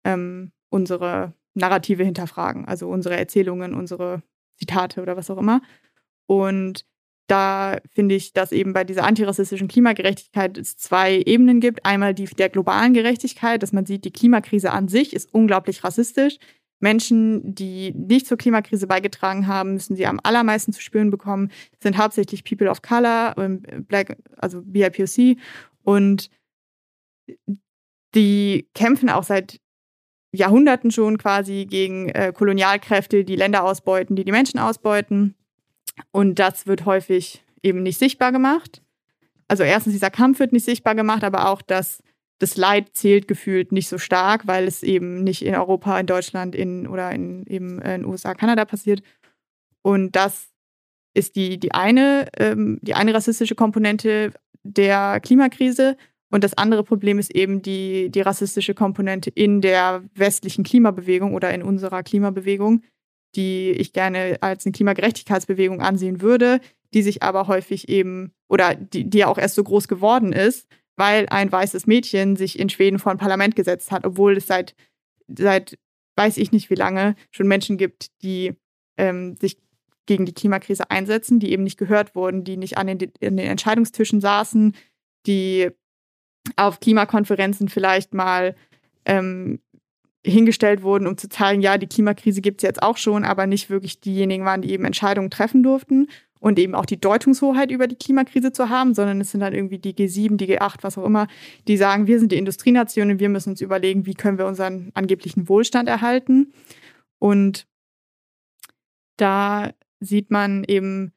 ähm, 0.05 0.53
unsere 0.71 1.35
Narrative 1.55 2.05
hinterfragen, 2.05 2.67
also 2.67 2.89
unsere 2.89 3.17
Erzählungen, 3.17 3.75
unsere 3.75 4.23
Zitate 4.57 5.03
oder 5.03 5.17
was 5.17 5.31
auch 5.31 5.39
immer. 5.39 5.61
Und 6.27 6.85
da 7.27 7.79
finde 7.93 8.17
ich, 8.17 8.33
dass 8.33 8.51
eben 8.51 8.73
bei 8.73 8.83
dieser 8.83 9.05
antirassistischen 9.05 9.69
Klimagerechtigkeit 9.69 10.59
es 10.59 10.77
zwei 10.77 11.19
Ebenen 11.19 11.61
gibt. 11.61 11.85
Einmal 11.85 12.13
die 12.13 12.25
der 12.25 12.49
globalen 12.49 12.93
Gerechtigkeit, 12.93 13.63
dass 13.63 13.73
man 13.73 13.87
sieht, 13.87 14.05
die 14.05 14.13
Klimakrise 14.13 14.73
an 14.73 14.89
sich 14.89 15.15
ist 15.15 15.33
unglaublich 15.33 15.85
rassistisch. 15.85 16.39
Menschen, 16.81 17.55
die 17.55 17.93
nicht 17.93 18.27
zur 18.27 18.39
Klimakrise 18.39 18.87
beigetragen 18.87 19.47
haben, 19.47 19.75
müssen 19.75 19.97
sie 19.97 20.07
am 20.07 20.19
allermeisten 20.23 20.73
zu 20.73 20.81
spüren 20.81 21.11
bekommen, 21.11 21.51
sind 21.83 21.99
hauptsächlich 21.99 22.45
People 22.45 22.71
of 22.71 22.83
Color, 22.83 23.35
ähm, 23.39 23.63
Black, 23.87 24.17
also 24.37 24.63
BIPOC. 24.63 25.37
Und 25.83 26.31
die 28.15 28.69
kämpfen 28.75 29.11
auch 29.11 29.25
seit 29.25 29.61
Jahrhunderten 30.33 30.91
schon 30.91 31.19
quasi 31.19 31.67
gegen 31.69 32.09
äh, 32.09 32.33
Kolonialkräfte, 32.35 33.25
die 33.25 33.37
Länder 33.37 33.65
ausbeuten, 33.65 34.17
die 34.17 34.25
die 34.25 34.33
Menschen 34.33 34.59
ausbeuten. 34.59 35.35
Und 36.13 36.39
das 36.39 36.67
wird 36.67 36.87
häufig 36.87 37.45
eben 37.63 37.83
nicht 37.83 37.99
sichtbar 37.99 38.33
gemacht. 38.33 38.83
Also 39.49 39.65
erstens, 39.65 39.95
dieser 39.95 40.11
Kampf 40.11 40.39
wird 40.39 40.53
nicht 40.53 40.65
sichtbar 40.65 40.95
gemacht, 40.95 41.25
aber 41.25 41.49
auch 41.49 41.61
das, 41.63 42.03
das 42.41 42.57
Leid 42.57 42.91
zählt 42.95 43.29
gefühlt 43.29 43.71
nicht 43.71 43.89
so 43.89 43.99
stark, 43.99 44.47
weil 44.47 44.67
es 44.67 44.83
eben 44.83 45.23
nicht 45.23 45.45
in 45.45 45.55
Europa, 45.55 46.01
in 46.01 46.07
Deutschland 46.07 46.57
in, 46.57 46.87
oder 46.87 47.13
in, 47.13 47.45
eben 47.47 47.81
in 47.83 48.07
USA, 48.07 48.35
Kanada 48.35 48.65
passiert. 48.65 49.03
Und 49.83 50.17
das 50.17 50.49
ist 51.15 51.37
die, 51.37 51.61
die, 51.61 51.73
eine, 51.73 52.29
ähm, 52.39 52.79
die 52.81 52.95
eine 52.95 53.13
rassistische 53.13 53.55
Komponente 53.55 54.33
der 54.63 55.21
Klimakrise. 55.21 55.99
Und 56.31 56.43
das 56.43 56.57
andere 56.57 56.83
Problem 56.83 57.19
ist 57.19 57.35
eben 57.35 57.61
die, 57.61 58.09
die 58.11 58.23
rassistische 58.23 58.73
Komponente 58.73 59.29
in 59.29 59.61
der 59.61 60.03
westlichen 60.15 60.65
Klimabewegung 60.65 61.35
oder 61.35 61.53
in 61.53 61.63
unserer 61.63 62.03
Klimabewegung, 62.03 62.85
die 63.37 63.73
ich 63.73 63.93
gerne 63.93 64.39
als 64.41 64.65
eine 64.65 64.73
Klimagerechtigkeitsbewegung 64.73 65.83
ansehen 65.83 66.23
würde, 66.23 66.61
die 66.95 67.03
sich 67.03 67.23
aber 67.23 67.49
häufig 67.49 67.91
eben 67.91 68.33
oder 68.49 68.75
die, 68.75 69.05
die 69.05 69.19
ja 69.19 69.27
auch 69.27 69.39
erst 69.39 69.57
so 69.57 69.63
groß 69.63 69.89
geworden 69.89 70.33
ist, 70.33 70.67
weil 70.97 71.27
ein 71.29 71.51
weißes 71.51 71.87
Mädchen 71.87 72.37
sich 72.37 72.59
in 72.59 72.69
Schweden 72.69 72.99
vor 72.99 73.13
ein 73.13 73.19
Parlament 73.19 73.57
gesetzt 73.57 73.91
hat, 73.91 74.05
obwohl 74.05 74.37
es 74.37 74.47
seit, 74.47 74.75
seit 75.29 75.79
weiß 76.17 76.37
ich 76.37 76.53
nicht 76.53 76.71
wie 76.71 76.75
lange 76.75 77.15
schon 77.31 77.49
Menschen 77.49 77.79
gibt, 77.79 78.11
die 78.23 78.55
ähm, 78.99 79.37
sich 79.37 79.57
gegen 80.07 80.27
die 80.27 80.35
Klimakrise 80.35 80.91
einsetzen, 80.91 81.39
die 81.39 81.53
eben 81.53 81.63
nicht 81.63 81.79
gehört 81.79 82.15
wurden, 82.15 82.45
die 82.45 82.57
nicht 82.57 82.77
an 82.77 82.87
den, 82.87 82.99
den 82.99 83.39
Entscheidungstischen 83.39 84.21
saßen, 84.21 84.75
die 85.27 85.71
auf 86.57 86.81
Klimakonferenzen 86.81 87.69
vielleicht 87.69 88.13
mal 88.13 88.57
ähm, 89.05 89.61
hingestellt 90.25 90.83
wurden, 90.83 91.07
um 91.07 91.17
zu 91.17 91.29
zeigen, 91.29 91.63
ja, 91.63 91.79
die 91.79 91.87
Klimakrise 91.87 92.41
gibt 92.41 92.63
es 92.63 92.67
jetzt 92.67 92.83
auch 92.83 92.97
schon, 92.97 93.25
aber 93.25 93.47
nicht 93.47 93.71
wirklich 93.71 94.01
diejenigen 94.01 94.45
waren, 94.45 94.63
die 94.63 94.73
eben 94.73 94.85
Entscheidungen 94.85 95.31
treffen 95.31 95.63
durften 95.63 96.09
und 96.41 96.59
eben 96.59 96.75
auch 96.75 96.87
die 96.87 97.01
Deutungshoheit 97.01 97.71
über 97.71 97.87
die 97.87 97.97
Klimakrise 97.97 98.53
zu 98.53 98.69
haben, 98.69 98.95
sondern 98.95 99.21
es 99.21 99.31
sind 99.31 99.41
dann 99.41 99.55
irgendwie 99.55 99.79
die 99.79 99.95
G7, 99.95 100.37
die 100.37 100.47
G8, 100.47 100.79
was 100.83 100.99
auch 100.99 101.05
immer, 101.05 101.27
die 101.69 101.77
sagen, 101.77 102.07
wir 102.07 102.19
sind 102.19 102.33
die 102.33 102.39
Industrienation 102.39 103.11
und 103.11 103.21
wir 103.21 103.29
müssen 103.29 103.51
uns 103.51 103.61
überlegen, 103.61 104.07
wie 104.07 104.15
können 104.15 104.39
wir 104.39 104.47
unseren 104.47 104.91
angeblichen 104.95 105.49
Wohlstand 105.49 105.89
erhalten. 105.89 106.53
Und 107.19 107.67
da 109.17 109.73
sieht 110.01 110.31
man 110.31 110.65
eben, 110.65 111.13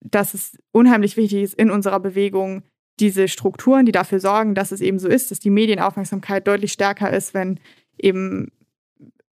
dass 0.00 0.34
es 0.34 0.58
unheimlich 0.72 1.16
wichtig 1.16 1.42
ist, 1.42 1.54
in 1.54 1.70
unserer 1.70 2.00
Bewegung 2.00 2.62
diese 3.00 3.28
Strukturen, 3.28 3.86
die 3.86 3.92
dafür 3.92 4.20
sorgen, 4.20 4.54
dass 4.54 4.72
es 4.72 4.80
eben 4.80 4.98
so 4.98 5.08
ist, 5.08 5.30
dass 5.30 5.40
die 5.40 5.50
Medienaufmerksamkeit 5.50 6.46
deutlich 6.46 6.72
stärker 6.72 7.12
ist, 7.12 7.34
wenn 7.34 7.60
eben 7.98 8.50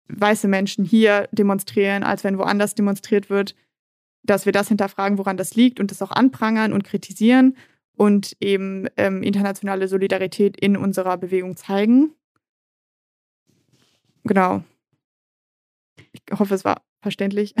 weiße 0.07 0.47
Menschen 0.47 0.85
hier 0.85 1.27
demonstrieren, 1.31 2.03
als 2.03 2.23
wenn 2.23 2.37
woanders 2.37 2.75
demonstriert 2.75 3.29
wird, 3.29 3.55
dass 4.23 4.45
wir 4.45 4.53
das 4.53 4.67
hinterfragen, 4.67 5.17
woran 5.17 5.37
das 5.37 5.55
liegt 5.55 5.79
und 5.79 5.91
das 5.91 6.01
auch 6.01 6.11
anprangern 6.11 6.73
und 6.73 6.83
kritisieren 6.83 7.57
und 7.95 8.35
eben 8.39 8.87
ähm, 8.97 9.23
internationale 9.23 9.87
Solidarität 9.87 10.57
in 10.57 10.77
unserer 10.77 11.17
Bewegung 11.17 11.55
zeigen. 11.57 12.11
Genau. 14.23 14.63
Ich 16.11 16.21
hoffe, 16.39 16.55
es 16.55 16.65
war 16.65 16.81
verständlich. 17.03 17.53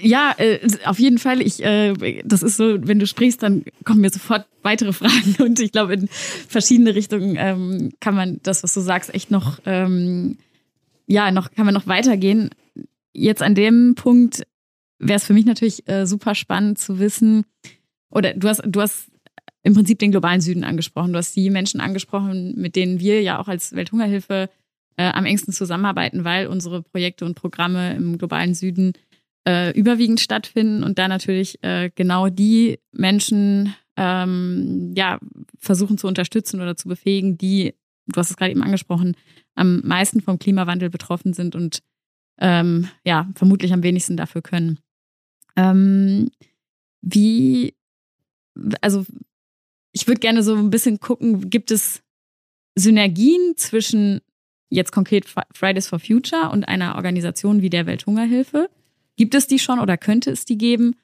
ja, 0.00 0.34
äh, 0.38 0.60
auf 0.84 0.98
jeden 0.98 1.18
Fall. 1.18 1.42
Ich, 1.42 1.64
äh, 1.64 2.22
das 2.24 2.42
ist 2.42 2.56
so, 2.56 2.76
wenn 2.86 3.00
du 3.00 3.06
sprichst, 3.06 3.42
dann 3.42 3.64
kommen 3.84 4.00
mir 4.00 4.10
sofort 4.10 4.46
weitere 4.62 4.92
Fragen 4.92 5.36
und 5.40 5.58
ich 5.58 5.72
glaube, 5.72 5.94
in 5.94 6.08
verschiedene 6.08 6.94
Richtungen 6.94 7.36
ähm, 7.38 7.92
kann 8.00 8.14
man 8.14 8.40
das, 8.44 8.62
was 8.62 8.72
du 8.74 8.80
sagst, 8.80 9.12
echt 9.12 9.30
noch, 9.30 9.58
ähm, 9.66 10.38
ja, 11.06 11.30
noch 11.32 11.50
kann 11.50 11.66
man 11.66 11.74
noch 11.74 11.86
weitergehen. 11.86 12.50
Jetzt 13.12 13.42
an 13.42 13.54
dem 13.54 13.94
Punkt 13.96 14.44
wäre 14.98 15.16
es 15.16 15.24
für 15.24 15.34
mich 15.34 15.46
natürlich 15.46 15.88
äh, 15.88 16.06
super 16.06 16.34
spannend 16.34 16.78
zu 16.78 16.98
wissen, 16.98 17.44
oder 18.10 18.32
du 18.32 18.48
hast, 18.48 18.62
du 18.64 18.80
hast 18.80 19.10
im 19.64 19.74
Prinzip 19.74 19.98
den 19.98 20.12
globalen 20.12 20.40
Süden 20.40 20.62
angesprochen. 20.62 21.12
Du 21.12 21.18
hast 21.18 21.34
die 21.34 21.50
Menschen 21.50 21.80
angesprochen, 21.80 22.54
mit 22.56 22.76
denen 22.76 23.00
wir 23.00 23.22
ja 23.22 23.40
auch 23.40 23.48
als 23.48 23.74
Welthungerhilfe 23.74 24.48
äh, 24.96 25.10
am 25.10 25.26
engsten 25.26 25.52
zusammenarbeiten, 25.52 26.24
weil 26.24 26.46
unsere 26.46 26.82
Projekte 26.82 27.24
und 27.24 27.34
Programme 27.34 27.94
im 27.94 28.18
globalen 28.18 28.54
Süden 28.54 28.92
äh, 29.46 29.76
überwiegend 29.78 30.20
stattfinden 30.20 30.84
und 30.84 30.98
da 30.98 31.08
natürlich 31.08 31.62
äh, 31.62 31.90
genau 31.94 32.28
die 32.28 32.78
Menschen 32.92 33.74
ähm, 33.96 34.92
ja, 34.96 35.18
versuchen 35.58 35.98
zu 35.98 36.06
unterstützen 36.06 36.60
oder 36.60 36.76
zu 36.76 36.88
befähigen, 36.88 37.36
die, 37.38 37.74
du 38.06 38.18
hast 38.18 38.30
es 38.30 38.36
gerade 38.36 38.50
eben 38.50 38.62
angesprochen, 38.62 39.16
am 39.54 39.80
meisten 39.84 40.20
vom 40.20 40.38
Klimawandel 40.38 40.90
betroffen 40.90 41.32
sind 41.32 41.54
und 41.54 41.82
ähm, 42.38 42.88
ja, 43.04 43.28
vermutlich 43.34 43.72
am 43.72 43.82
wenigsten 43.82 44.16
dafür 44.16 44.42
können. 44.42 44.80
Ähm, 45.56 46.30
wie, 47.00 47.74
also 48.80 49.04
ich 49.92 50.08
würde 50.08 50.20
gerne 50.20 50.42
so 50.42 50.56
ein 50.56 50.70
bisschen 50.70 50.98
gucken, 50.98 51.50
gibt 51.50 51.70
es 51.70 52.02
Synergien 52.74 53.56
zwischen 53.56 54.20
jetzt 54.70 54.92
konkret 54.92 55.26
Fridays 55.52 55.88
for 55.88 55.98
Future 55.98 56.50
und 56.50 56.64
einer 56.64 56.96
Organisation 56.96 57.62
wie 57.62 57.70
der 57.70 57.86
Welthungerhilfe? 57.86 58.68
Gibt 59.16 59.34
es 59.34 59.46
die 59.46 59.58
schon 59.58 59.78
oder 59.78 59.96
könnte 59.96 60.30
es 60.30 60.44
die 60.44 60.58
geben, 60.58 60.96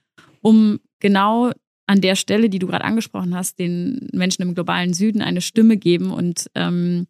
um 0.42 0.80
genau 0.98 1.52
an 1.86 2.00
der 2.00 2.14
Stelle, 2.14 2.48
die 2.48 2.58
du 2.58 2.66
gerade 2.66 2.84
angesprochen 2.84 3.34
hast, 3.34 3.58
den 3.58 4.08
Menschen 4.12 4.42
im 4.42 4.54
globalen 4.54 4.94
Süden 4.94 5.22
eine 5.22 5.40
Stimme 5.40 5.76
geben 5.76 6.12
und 6.12 6.50
ähm, 6.54 7.06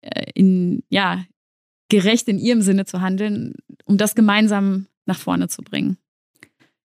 äh, 0.00 0.30
in, 0.34 0.82
ja, 0.88 1.24
gerecht 1.88 2.28
in 2.28 2.38
ihrem 2.38 2.62
Sinne 2.62 2.86
zu 2.86 3.02
handeln, 3.02 3.54
um 3.84 3.98
das 3.98 4.14
gemeinsam 4.14 4.86
nach 5.04 5.18
vorne 5.18 5.48
zu 5.48 5.62
bringen? 5.62 5.98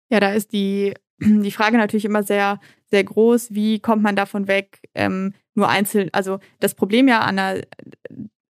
Ja, 0.10 0.20
da 0.20 0.34
ist 0.34 0.52
die, 0.54 0.94
die 1.20 1.52
Frage 1.52 1.78
natürlich 1.78 2.06
immer 2.06 2.24
sehr, 2.24 2.60
sehr 2.86 3.04
groß. 3.04 3.54
Wie 3.54 3.80
kommt 3.80 4.02
man 4.02 4.16
davon 4.16 4.48
weg, 4.48 4.82
ähm, 4.96 5.34
nur 5.54 5.70
einzeln, 5.70 6.10
also 6.14 6.40
das 6.60 6.74
Problem 6.74 7.08
ja 7.08 7.22
an 7.22 7.38
einer, 7.38 7.62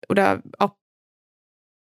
oder 0.09 0.43
auch, 0.59 0.75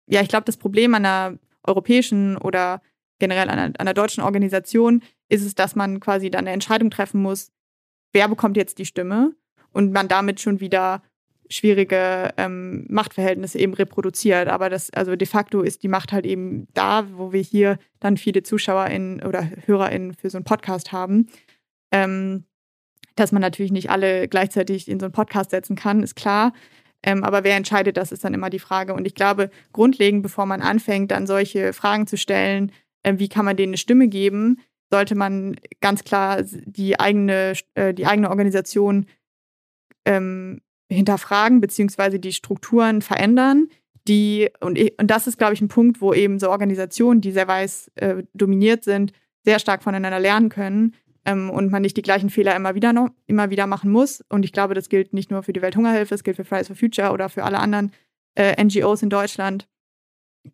ja, 0.08 0.22
ich 0.22 0.30
glaube, 0.30 0.46
das 0.46 0.58
Problem 0.58 0.94
einer 0.94 1.38
europäischen 1.64 2.38
oder 2.38 2.82
generell 3.20 3.50
einer, 3.50 3.72
einer 3.80 3.94
deutschen 3.94 4.24
Organisation 4.24 5.04
ist 5.30 5.46
es, 5.46 5.56
dass 5.56 5.76
man 5.76 6.00
quasi 6.00 6.30
dann 6.30 6.42
eine 6.42 6.52
Entscheidung 6.52 6.90
treffen 6.90 7.22
muss, 7.22 7.52
wer 8.14 8.28
bekommt 8.28 8.58
jetzt 8.58 8.78
die 8.80 8.86
Stimme 8.86 9.34
und 9.72 9.92
man 9.92 10.08
damit 10.08 10.42
schon 10.42 10.60
wieder 10.60 11.02
schwierige 11.50 12.34
ähm, 12.38 12.86
Machtverhältnisse 12.90 13.60
eben 13.60 13.74
reproduziert. 13.74 14.48
Aber 14.48 14.70
das, 14.70 14.90
also 14.92 15.16
de 15.16 15.28
facto 15.28 15.62
ist 15.62 15.84
die 15.84 15.88
Macht 15.88 16.12
halt 16.12 16.26
eben 16.26 16.68
da, 16.74 17.08
wo 17.14 17.34
wir 17.34 17.42
hier 17.42 17.78
dann 18.00 18.18
viele 18.18 18.44
ZuschauerInnen 18.44 19.24
oder 19.24 19.50
HörerInnen 19.66 20.14
für 20.14 20.30
so 20.30 20.38
einen 20.38 20.46
Podcast 20.46 20.92
haben. 20.92 21.28
Ähm, 21.92 22.46
dass 23.16 23.34
man 23.34 23.42
natürlich 23.42 23.74
nicht 23.74 23.90
alle 23.90 24.28
gleichzeitig 24.30 24.88
in 24.88 25.00
so 25.00 25.06
einen 25.06 25.14
Podcast 25.14 25.52
setzen 25.52 25.76
kann, 25.76 26.02
ist 26.02 26.16
klar. 26.16 26.54
Ähm, 27.04 27.24
aber 27.24 27.44
wer 27.44 27.56
entscheidet, 27.56 27.98
das 27.98 28.12
ist 28.12 28.24
dann 28.24 28.34
immer 28.34 28.50
die 28.50 28.60
Frage. 28.60 28.94
Und 28.94 29.06
ich 29.06 29.16
glaube, 29.16 29.50
grundlegend, 29.74 30.22
bevor 30.22 30.46
man 30.46 30.62
anfängt, 30.62 31.12
dann 31.12 31.26
solche 31.26 31.74
Fragen 31.74 32.08
zu 32.08 32.18
stellen, 32.18 32.72
äh, 33.04 33.16
wie 33.18 33.30
kann 33.30 33.46
man 33.46 33.58
denen 33.58 33.72
eine 33.72 33.78
Stimme 33.78 34.08
geben, 34.08 34.60
sollte 34.92 35.16
man 35.16 35.56
ganz 35.80 36.04
klar 36.04 36.44
die 36.44 37.00
eigene, 37.00 37.54
äh, 37.76 37.94
die 37.94 38.06
eigene 38.06 38.30
Organisation 38.30 39.08
ähm, 40.06 40.62
hinterfragen, 40.90 41.62
beziehungsweise 41.62 42.20
die 42.20 42.34
Strukturen 42.34 43.02
verändern. 43.02 43.70
Die, 44.08 44.50
und, 44.60 44.80
und 45.00 45.08
das 45.08 45.28
ist, 45.28 45.38
glaube 45.38 45.54
ich, 45.54 45.62
ein 45.62 45.70
Punkt, 45.70 46.02
wo 46.02 46.14
eben 46.14 46.40
so 46.40 46.50
Organisationen, 46.50 47.22
die 47.22 47.32
sehr 47.32 47.48
weiß 47.48 47.92
äh, 47.96 48.24
dominiert 48.34 48.84
sind, 48.84 49.14
sehr 49.44 49.60
stark 49.60 49.84
voneinander 49.84 50.20
lernen 50.20 50.50
können 50.50 50.96
ähm, 51.26 51.50
und 51.50 51.72
man 51.72 51.82
nicht 51.82 51.98
die 51.98 52.02
gleichen 52.02 52.30
Fehler 52.30 52.56
immer 52.56 52.76
wieder, 52.76 52.94
noch, 52.94 53.10
immer 53.28 53.50
wieder 53.50 53.68
machen 53.68 53.92
muss. 53.92 54.24
Und 54.30 54.44
ich 54.44 54.54
glaube, 54.54 54.74
das 54.74 54.90
gilt 54.90 55.14
nicht 55.14 55.32
nur 55.32 55.44
für 55.44 55.54
die 55.54 55.62
Welthungerhilfe, 55.62 56.16
es 56.16 56.24
gilt 56.24 56.38
für 56.38 56.46
Fridays 56.46 56.68
for 56.68 56.76
Future 56.76 57.12
oder 57.12 57.30
für 57.30 57.44
alle 57.44 57.60
anderen 57.60 57.92
äh, 58.36 58.62
NGOs 58.64 59.04
in 59.04 59.10
Deutschland, 59.10 59.68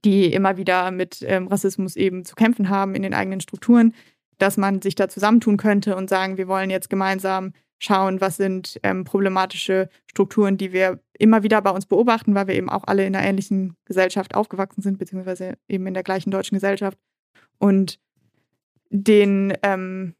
die 0.04 0.34
immer 0.34 0.58
wieder 0.58 0.92
mit 0.92 1.24
ähm, 1.26 1.48
Rassismus 1.48 1.96
eben 1.96 2.26
zu 2.26 2.36
kämpfen 2.36 2.70
haben 2.70 2.96
in 2.96 3.04
den 3.04 3.14
eigenen 3.14 3.40
Strukturen, 3.40 3.94
dass 4.38 4.58
man 4.58 4.82
sich 4.82 4.96
da 4.96 5.08
zusammentun 5.08 5.58
könnte 5.58 5.96
und 5.96 6.10
sagen, 6.10 6.38
wir 6.38 6.48
wollen 6.48 6.70
jetzt 6.70 6.90
gemeinsam 6.90 7.54
schauen, 7.80 8.22
was 8.22 8.38
sind 8.38 8.80
ähm, 8.84 9.04
problematische 9.04 9.90
Strukturen, 10.08 10.58
die 10.58 10.74
wir 10.74 11.00
immer 11.18 11.44
wieder 11.44 11.62
bei 11.62 11.70
uns 11.70 11.86
beobachten, 11.86 12.36
weil 12.36 12.48
wir 12.48 12.56
eben 12.56 12.70
auch 12.70 12.84
alle 12.86 13.06
in 13.06 13.16
einer 13.16 13.26
ähnlichen 13.26 13.76
Gesellschaft 13.86 14.36
aufgewachsen 14.36 14.82
sind, 14.82 14.98
beziehungsweise 14.98 15.58
eben 15.68 15.86
in 15.88 15.94
der 15.94 16.04
gleichen 16.04 16.32
deutschen 16.32 16.56
Gesellschaft. 16.56 16.98
Und 17.60 18.00
den, 18.90 19.54
ähm, 19.64 20.16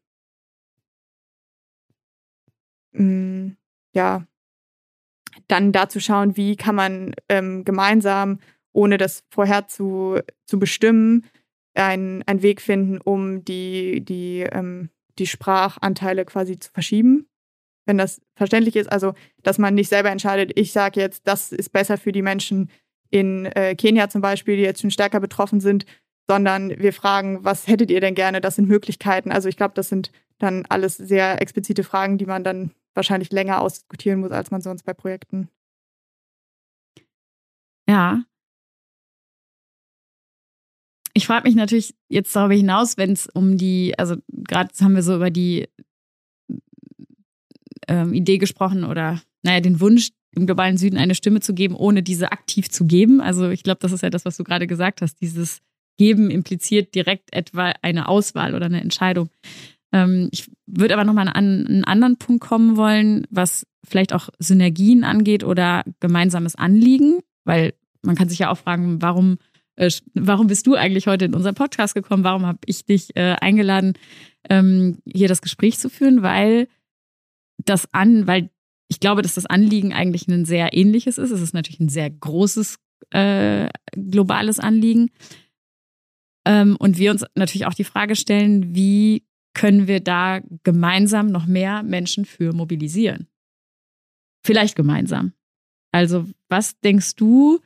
mh, 2.98 3.04
mm, 3.04 3.56
ja, 3.94 4.26
dann 5.46 5.72
dazu 5.72 6.00
schauen, 6.00 6.36
wie 6.36 6.56
kann 6.56 6.74
man 6.74 7.14
ähm, 7.28 7.64
gemeinsam, 7.64 8.40
ohne 8.72 8.98
das 8.98 9.24
vorher 9.30 9.68
zu, 9.68 10.20
zu 10.46 10.58
bestimmen, 10.58 11.26
einen 11.74 12.42
Weg 12.42 12.60
finden, 12.60 12.98
um 12.98 13.44
die, 13.44 14.04
die, 14.04 14.40
ähm, 14.50 14.90
die 15.18 15.28
Sprachanteile 15.28 16.24
quasi 16.24 16.58
zu 16.58 16.72
verschieben. 16.72 17.28
Wenn 17.86 17.98
das 17.98 18.20
verständlich 18.34 18.74
ist, 18.74 18.90
also 18.90 19.14
dass 19.42 19.58
man 19.58 19.74
nicht 19.74 19.88
selber 19.88 20.10
entscheidet, 20.10 20.52
ich 20.58 20.72
sage 20.72 21.00
jetzt, 21.00 21.26
das 21.26 21.52
ist 21.52 21.72
besser 21.72 21.96
für 21.96 22.12
die 22.12 22.22
Menschen 22.22 22.70
in 23.10 23.46
äh, 23.46 23.74
Kenia 23.76 24.08
zum 24.10 24.20
Beispiel, 24.20 24.56
die 24.56 24.62
jetzt 24.62 24.80
schon 24.80 24.90
stärker 24.90 25.20
betroffen 25.20 25.60
sind, 25.60 25.86
sondern 26.26 26.78
wir 26.78 26.92
fragen, 26.92 27.44
was 27.44 27.66
hättet 27.68 27.90
ihr 27.90 28.00
denn 28.00 28.14
gerne? 28.14 28.40
Das 28.40 28.56
sind 28.56 28.68
Möglichkeiten. 28.68 29.30
Also 29.30 29.48
ich 29.48 29.56
glaube, 29.56 29.74
das 29.74 29.88
sind 29.88 30.10
dann 30.38 30.66
alles 30.68 30.96
sehr 30.96 31.40
explizite 31.40 31.84
Fragen, 31.84 32.18
die 32.18 32.26
man 32.26 32.44
dann 32.44 32.72
wahrscheinlich 32.98 33.32
länger 33.32 33.62
ausdiskutieren 33.62 34.20
muss, 34.20 34.30
als 34.30 34.50
man 34.50 34.60
sonst 34.60 34.82
bei 34.84 34.92
Projekten. 34.92 35.48
Ja. 37.88 38.22
Ich 41.14 41.26
frage 41.26 41.48
mich 41.48 41.56
natürlich 41.56 41.94
jetzt 42.08 42.36
darüber 42.36 42.54
hinaus, 42.54 42.98
wenn 42.98 43.12
es 43.12 43.26
um 43.26 43.56
die, 43.56 43.98
also 43.98 44.16
gerade 44.28 44.70
haben 44.80 44.94
wir 44.94 45.02
so 45.02 45.16
über 45.16 45.30
die 45.30 45.68
ähm, 47.88 48.12
Idee 48.12 48.38
gesprochen 48.38 48.84
oder 48.84 49.20
naja, 49.42 49.60
den 49.60 49.80
Wunsch, 49.80 50.10
im 50.32 50.46
globalen 50.46 50.76
Süden 50.76 50.98
eine 50.98 51.14
Stimme 51.14 51.40
zu 51.40 51.54
geben, 51.54 51.74
ohne 51.74 52.02
diese 52.02 52.32
aktiv 52.32 52.68
zu 52.68 52.86
geben. 52.86 53.20
Also 53.20 53.48
ich 53.48 53.62
glaube, 53.62 53.78
das 53.80 53.92
ist 53.92 54.02
ja 54.02 54.10
das, 54.10 54.24
was 54.24 54.36
du 54.36 54.44
gerade 54.44 54.66
gesagt 54.66 55.00
hast. 55.02 55.20
Dieses 55.20 55.60
Geben 55.96 56.30
impliziert 56.30 56.94
direkt 56.94 57.32
etwa 57.32 57.72
eine 57.82 58.08
Auswahl 58.08 58.54
oder 58.54 58.66
eine 58.66 58.80
Entscheidung. 58.80 59.30
Ähm, 59.92 60.28
ich 60.32 60.50
würde 60.66 60.94
aber 60.94 61.04
nochmal 61.04 61.28
an 61.28 61.34
einen 61.34 61.84
anderen 61.84 62.16
Punkt 62.16 62.42
kommen 62.42 62.76
wollen, 62.76 63.26
was 63.30 63.66
vielleicht 63.84 64.12
auch 64.12 64.28
Synergien 64.38 65.04
angeht 65.04 65.44
oder 65.44 65.84
gemeinsames 66.00 66.54
Anliegen, 66.54 67.20
weil 67.44 67.74
man 68.02 68.16
kann 68.16 68.28
sich 68.28 68.38
ja 68.38 68.50
auch 68.50 68.58
fragen, 68.58 69.00
warum, 69.00 69.38
äh, 69.76 69.90
warum 70.14 70.46
bist 70.46 70.66
du 70.66 70.74
eigentlich 70.74 71.06
heute 71.06 71.24
in 71.24 71.34
unseren 71.34 71.54
Podcast 71.54 71.94
gekommen? 71.94 72.24
Warum 72.24 72.46
habe 72.46 72.58
ich 72.66 72.84
dich 72.84 73.16
äh, 73.16 73.36
eingeladen, 73.40 73.94
ähm, 74.48 74.98
hier 75.06 75.28
das 75.28 75.42
Gespräch 75.42 75.78
zu 75.78 75.88
führen? 75.88 76.22
Weil 76.22 76.68
das 77.64 77.92
an, 77.92 78.26
weil 78.26 78.50
ich 78.88 79.00
glaube, 79.00 79.22
dass 79.22 79.34
das 79.34 79.46
Anliegen 79.46 79.92
eigentlich 79.92 80.28
ein 80.28 80.44
sehr 80.44 80.74
ähnliches 80.74 81.18
ist. 81.18 81.30
Es 81.30 81.40
ist 81.40 81.54
natürlich 81.54 81.80
ein 81.80 81.90
sehr 81.90 82.08
großes 82.10 82.78
äh, 83.10 83.68
globales 83.92 84.58
Anliegen. 84.58 85.10
Ähm, 86.46 86.76
und 86.78 86.98
wir 86.98 87.10
uns 87.10 87.24
natürlich 87.34 87.66
auch 87.66 87.74
die 87.74 87.84
Frage 87.84 88.16
stellen, 88.16 88.74
wie 88.74 89.24
können 89.54 89.86
wir 89.86 90.00
da 90.00 90.40
gemeinsam 90.62 91.28
noch 91.28 91.46
mehr 91.46 91.82
Menschen 91.82 92.24
für 92.24 92.52
mobilisieren? 92.52 93.28
Vielleicht 94.44 94.76
gemeinsam. 94.76 95.32
Also, 95.92 96.26
was 96.48 96.78
denkst 96.80 97.16
du, 97.16 97.60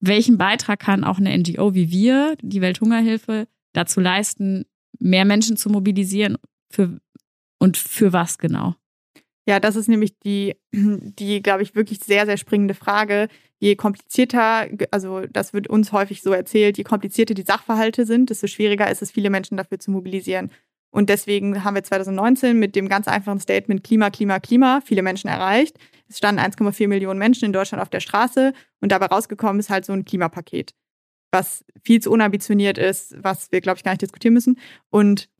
welchen 0.00 0.38
Beitrag 0.38 0.80
kann 0.80 1.04
auch 1.04 1.18
eine 1.18 1.36
NGO 1.36 1.74
wie 1.74 1.90
wir, 1.90 2.36
die 2.42 2.60
Welthungerhilfe, 2.60 3.46
dazu 3.72 4.00
leisten, 4.00 4.64
mehr 4.98 5.24
Menschen 5.24 5.56
zu 5.56 5.70
mobilisieren? 5.70 6.38
Für, 6.70 7.00
und 7.58 7.76
für 7.76 8.12
was 8.12 8.38
genau? 8.38 8.74
Ja, 9.46 9.60
das 9.60 9.76
ist 9.76 9.88
nämlich 9.88 10.18
die, 10.20 10.56
die, 10.72 11.42
glaube 11.42 11.62
ich, 11.62 11.74
wirklich 11.74 12.00
sehr, 12.00 12.26
sehr 12.26 12.36
springende 12.36 12.74
Frage. 12.74 13.28
Je 13.58 13.76
komplizierter, 13.76 14.68
also 14.90 15.26
das 15.26 15.52
wird 15.52 15.68
uns 15.68 15.92
häufig 15.92 16.22
so 16.22 16.32
erzählt, 16.32 16.78
je 16.78 16.84
komplizierter 16.84 17.34
die 17.34 17.42
Sachverhalte 17.42 18.06
sind, 18.06 18.30
desto 18.30 18.46
schwieriger 18.46 18.90
ist 18.90 19.02
es, 19.02 19.10
viele 19.10 19.30
Menschen 19.30 19.56
dafür 19.56 19.78
zu 19.78 19.90
mobilisieren. 19.90 20.50
Und 20.92 21.08
deswegen 21.08 21.64
haben 21.64 21.74
wir 21.74 21.82
2019 21.82 22.58
mit 22.58 22.76
dem 22.76 22.88
ganz 22.88 23.08
einfachen 23.08 23.40
Statement 23.40 23.82
Klima, 23.82 24.10
Klima, 24.10 24.38
Klima 24.40 24.80
viele 24.84 25.02
Menschen 25.02 25.28
erreicht. 25.28 25.78
Es 26.08 26.18
standen 26.18 26.40
1,4 26.40 26.86
Millionen 26.86 27.18
Menschen 27.18 27.46
in 27.46 27.52
Deutschland 27.52 27.82
auf 27.82 27.88
der 27.88 28.00
Straße 28.00 28.52
und 28.80 28.92
dabei 28.92 29.06
rausgekommen 29.06 29.58
ist 29.58 29.70
halt 29.70 29.86
so 29.86 29.94
ein 29.94 30.04
Klimapaket, 30.04 30.74
was 31.30 31.64
viel 31.82 32.00
zu 32.00 32.12
unambitioniert 32.12 32.76
ist, 32.76 33.16
was 33.18 33.50
wir, 33.50 33.62
glaube 33.62 33.78
ich, 33.78 33.84
gar 33.84 33.92
nicht 33.92 34.02
diskutieren 34.02 34.34
müssen. 34.34 34.58
Und 34.90 35.30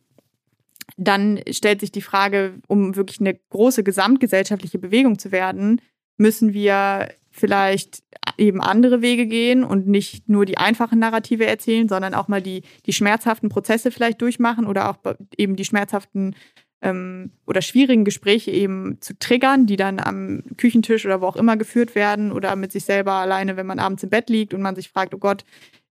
dann 0.96 1.40
stellt 1.50 1.80
sich 1.80 1.92
die 1.92 2.00
Frage, 2.00 2.54
um 2.66 2.96
wirklich 2.96 3.20
eine 3.20 3.34
große 3.34 3.84
gesamtgesellschaftliche 3.84 4.78
Bewegung 4.78 5.18
zu 5.18 5.32
werden, 5.32 5.82
müssen 6.16 6.54
wir 6.54 7.10
vielleicht 7.32 8.02
eben 8.38 8.60
andere 8.60 9.02
Wege 9.02 9.26
gehen 9.26 9.64
und 9.64 9.86
nicht 9.86 10.28
nur 10.28 10.46
die 10.46 10.58
einfachen 10.58 10.98
Narrative 10.98 11.46
erzählen, 11.46 11.88
sondern 11.88 12.14
auch 12.14 12.28
mal 12.28 12.42
die, 12.42 12.62
die 12.86 12.92
schmerzhaften 12.92 13.48
Prozesse 13.48 13.90
vielleicht 13.90 14.22
durchmachen 14.22 14.66
oder 14.66 14.90
auch 14.90 14.96
eben 15.36 15.56
die 15.56 15.64
schmerzhaften 15.64 16.36
ähm, 16.82 17.32
oder 17.46 17.62
schwierigen 17.62 18.04
Gespräche 18.04 18.50
eben 18.50 18.98
zu 19.00 19.18
triggern, 19.18 19.66
die 19.66 19.76
dann 19.76 19.98
am 19.98 20.42
Küchentisch 20.56 21.06
oder 21.06 21.20
wo 21.20 21.26
auch 21.26 21.36
immer 21.36 21.56
geführt 21.56 21.94
werden 21.94 22.32
oder 22.32 22.54
mit 22.56 22.72
sich 22.72 22.84
selber 22.84 23.12
alleine, 23.12 23.56
wenn 23.56 23.66
man 23.66 23.78
abends 23.78 24.02
im 24.02 24.10
Bett 24.10 24.28
liegt 24.28 24.52
und 24.54 24.62
man 24.62 24.76
sich 24.76 24.88
fragt, 24.88 25.14
oh 25.14 25.18
Gott, 25.18 25.44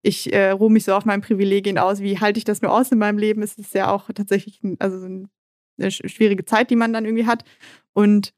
ich 0.04 0.34
äh, 0.34 0.52
ruhe 0.52 0.72
mich 0.72 0.84
so 0.84 0.94
auf 0.94 1.06
meinen 1.06 1.22
Privilegien 1.22 1.78
aus. 1.78 2.02
Wie 2.02 2.20
halte 2.20 2.38
ich 2.38 2.44
das 2.44 2.62
nur 2.62 2.72
aus 2.72 2.92
in 2.92 2.98
meinem 2.98 3.18
Leben? 3.18 3.42
Es 3.42 3.58
ist 3.58 3.74
ja 3.74 3.92
auch 3.92 4.10
tatsächlich 4.14 4.62
ein, 4.64 4.76
also 4.80 5.06
eine 5.06 5.92
schwierige 5.92 6.46
Zeit, 6.46 6.70
die 6.70 6.76
man 6.76 6.92
dann 6.92 7.06
irgendwie 7.06 7.28
hat. 7.28 7.44
Und 7.94 8.34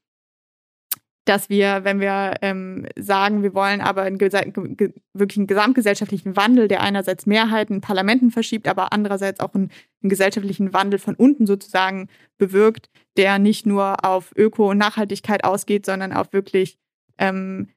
dass 1.24 1.48
wir, 1.48 1.84
wenn 1.84 2.00
wir 2.00 2.34
ähm, 2.42 2.86
sagen, 2.98 3.42
wir 3.42 3.54
wollen 3.54 3.80
aber 3.80 4.02
einen, 4.02 4.20
wirklich 4.20 5.38
einen 5.38 5.46
gesamtgesellschaftlichen 5.46 6.36
Wandel, 6.36 6.68
der 6.68 6.82
einerseits 6.82 7.24
Mehrheiten 7.26 7.76
in 7.76 7.80
Parlamenten 7.80 8.30
verschiebt, 8.30 8.68
aber 8.68 8.92
andererseits 8.92 9.40
auch 9.40 9.54
einen, 9.54 9.70
einen 10.02 10.10
gesellschaftlichen 10.10 10.72
Wandel 10.72 10.98
von 10.98 11.14
unten 11.14 11.46
sozusagen 11.46 12.08
bewirkt, 12.36 12.90
der 13.16 13.38
nicht 13.38 13.64
nur 13.64 14.04
auf 14.04 14.32
Öko 14.36 14.70
und 14.70 14.78
Nachhaltigkeit 14.78 15.44
ausgeht, 15.44 15.86
sondern 15.86 16.12
auf 16.12 16.32
wirklich 16.32 16.78
ähm, 17.18 17.68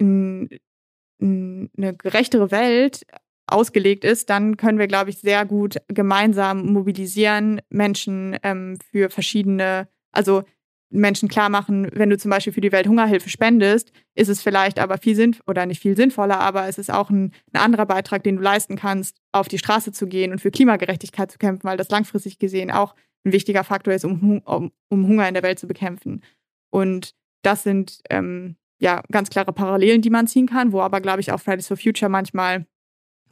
eine 0.00 1.94
gerechtere 1.96 2.50
Welt 2.50 3.06
ausgelegt 3.46 4.04
ist, 4.04 4.30
dann 4.30 4.56
können 4.56 4.78
wir, 4.78 4.86
glaube 4.86 5.10
ich, 5.10 5.18
sehr 5.18 5.44
gut 5.44 5.76
gemeinsam 5.88 6.72
mobilisieren, 6.72 7.60
Menschen 7.68 8.36
ähm, 8.42 8.78
für 8.90 9.10
verschiedene, 9.10 9.88
also 10.12 10.44
Menschen 10.90 11.28
klar 11.28 11.48
machen, 11.48 11.88
wenn 11.92 12.10
du 12.10 12.18
zum 12.18 12.30
Beispiel 12.30 12.52
für 12.52 12.60
die 12.60 12.72
Welthungerhilfe 12.72 13.28
spendest, 13.28 13.92
ist 14.14 14.28
es 14.28 14.42
vielleicht 14.42 14.78
aber 14.78 14.98
viel 14.98 15.14
sinnvoller, 15.14 15.48
oder 15.48 15.66
nicht 15.66 15.80
viel 15.80 15.96
sinnvoller, 15.96 16.40
aber 16.40 16.68
es 16.68 16.78
ist 16.78 16.92
auch 16.92 17.10
ein, 17.10 17.32
ein, 17.52 17.60
anderer 17.60 17.86
Beitrag, 17.86 18.24
den 18.24 18.36
du 18.36 18.42
leisten 18.42 18.76
kannst, 18.76 19.16
auf 19.32 19.48
die 19.48 19.58
Straße 19.58 19.92
zu 19.92 20.06
gehen 20.06 20.32
und 20.32 20.40
für 20.40 20.50
Klimagerechtigkeit 20.50 21.30
zu 21.30 21.38
kämpfen, 21.38 21.64
weil 21.64 21.76
das 21.76 21.90
langfristig 21.90 22.38
gesehen 22.38 22.70
auch 22.70 22.94
ein 23.24 23.32
wichtiger 23.32 23.64
Faktor 23.64 23.94
ist, 23.94 24.04
um, 24.04 24.40
um, 24.44 24.72
um 24.88 25.06
Hunger 25.06 25.28
in 25.28 25.34
der 25.34 25.42
Welt 25.42 25.58
zu 25.58 25.68
bekämpfen. 25.68 26.22
Und 26.70 27.14
das 27.42 27.62
sind 27.62 28.00
ähm, 28.10 28.56
ja 28.80 29.02
ganz 29.12 29.30
klare 29.30 29.52
Parallelen, 29.52 30.02
die 30.02 30.10
man 30.10 30.26
ziehen 30.26 30.48
kann, 30.48 30.72
wo 30.72 30.80
aber, 30.80 31.00
glaube 31.00 31.20
ich, 31.20 31.30
auch 31.30 31.40
Fridays 31.40 31.68
for 31.68 31.76
Future 31.76 32.08
manchmal 32.08 32.66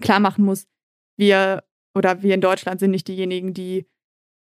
klar 0.01 0.21
machen 0.21 0.45
muss, 0.45 0.67
wir 1.17 1.65
oder 1.95 2.23
wir 2.23 2.35
in 2.35 2.41
Deutschland 2.41 2.79
sind 2.79 2.93
nicht 2.93 3.09
diejenigen, 3.09 3.55
die 3.55 3.87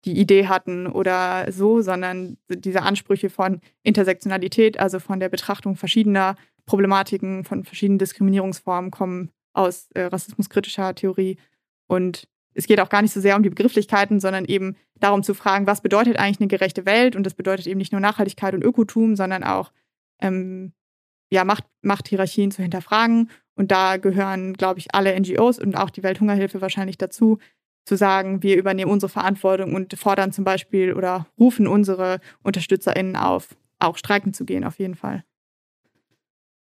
die 0.06 0.18
Idee 0.18 0.46
hatten 0.46 0.86
oder 0.86 1.50
so, 1.52 1.82
sondern 1.82 2.38
diese 2.48 2.82
Ansprüche 2.82 3.28
von 3.28 3.60
Intersektionalität, 3.82 4.78
also 4.78 5.00
von 5.00 5.20
der 5.20 5.28
Betrachtung 5.28 5.76
verschiedener 5.76 6.36
Problematiken, 6.64 7.44
von 7.44 7.64
verschiedenen 7.64 7.98
Diskriminierungsformen 7.98 8.90
kommen 8.90 9.30
aus 9.52 9.88
äh, 9.94 10.02
rassismuskritischer 10.02 10.94
Theorie. 10.94 11.38
Und 11.88 12.28
es 12.54 12.66
geht 12.66 12.80
auch 12.80 12.88
gar 12.88 13.02
nicht 13.02 13.12
so 13.12 13.20
sehr 13.20 13.36
um 13.36 13.42
die 13.42 13.50
Begrifflichkeiten, 13.50 14.20
sondern 14.20 14.44
eben 14.44 14.76
darum 14.98 15.22
zu 15.22 15.34
fragen, 15.34 15.66
was 15.66 15.82
bedeutet 15.82 16.18
eigentlich 16.18 16.40
eine 16.40 16.48
gerechte 16.48 16.86
Welt? 16.86 17.16
Und 17.16 17.24
das 17.24 17.34
bedeutet 17.34 17.66
eben 17.66 17.78
nicht 17.78 17.92
nur 17.92 18.00
Nachhaltigkeit 18.00 18.54
und 18.54 18.64
Ökotum, 18.64 19.16
sondern 19.16 19.44
auch 19.44 19.72
ähm, 20.20 20.72
ja, 21.30 21.44
Macht, 21.44 21.64
Machthierarchien 21.82 22.50
zu 22.50 22.62
hinterfragen. 22.62 23.30
Und 23.54 23.70
da 23.70 23.96
gehören, 23.96 24.54
glaube 24.54 24.78
ich, 24.78 24.94
alle 24.94 25.18
NGOs 25.18 25.58
und 25.58 25.76
auch 25.76 25.90
die 25.90 26.02
Welthungerhilfe 26.02 26.60
wahrscheinlich 26.60 26.98
dazu, 26.98 27.38
zu 27.86 27.96
sagen, 27.96 28.42
wir 28.42 28.56
übernehmen 28.56 28.90
unsere 28.90 29.08
Verantwortung 29.08 29.74
und 29.74 29.96
fordern 29.96 30.32
zum 30.32 30.44
Beispiel 30.44 30.92
oder 30.92 31.26
rufen 31.38 31.66
unsere 31.68 32.20
UnterstützerInnen 32.42 33.16
auf, 33.16 33.56
auch 33.78 33.96
streiken 33.96 34.34
zu 34.34 34.44
gehen, 34.44 34.64
auf 34.64 34.78
jeden 34.78 34.96
Fall. 34.96 35.24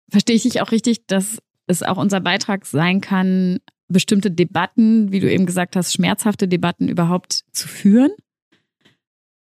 Verstehe 0.10 0.36
ich 0.36 0.44
dich 0.44 0.62
auch 0.62 0.72
richtig, 0.72 1.08
dass 1.08 1.40
es 1.66 1.82
auch 1.82 1.98
unser 1.98 2.22
Beitrag 2.22 2.68
sein 2.68 3.02
kann, 3.02 3.58
bestimmte 3.88 4.30
Debatten, 4.30 5.12
wie 5.12 5.20
du 5.20 5.32
eben 5.32 5.48
gesagt 5.48 5.76
hast, 5.76 5.94
schmerzhafte 5.94 6.48
Debatten 6.48 6.88
überhaupt 6.88 7.44
zu 7.52 7.68
führen? 7.68 8.12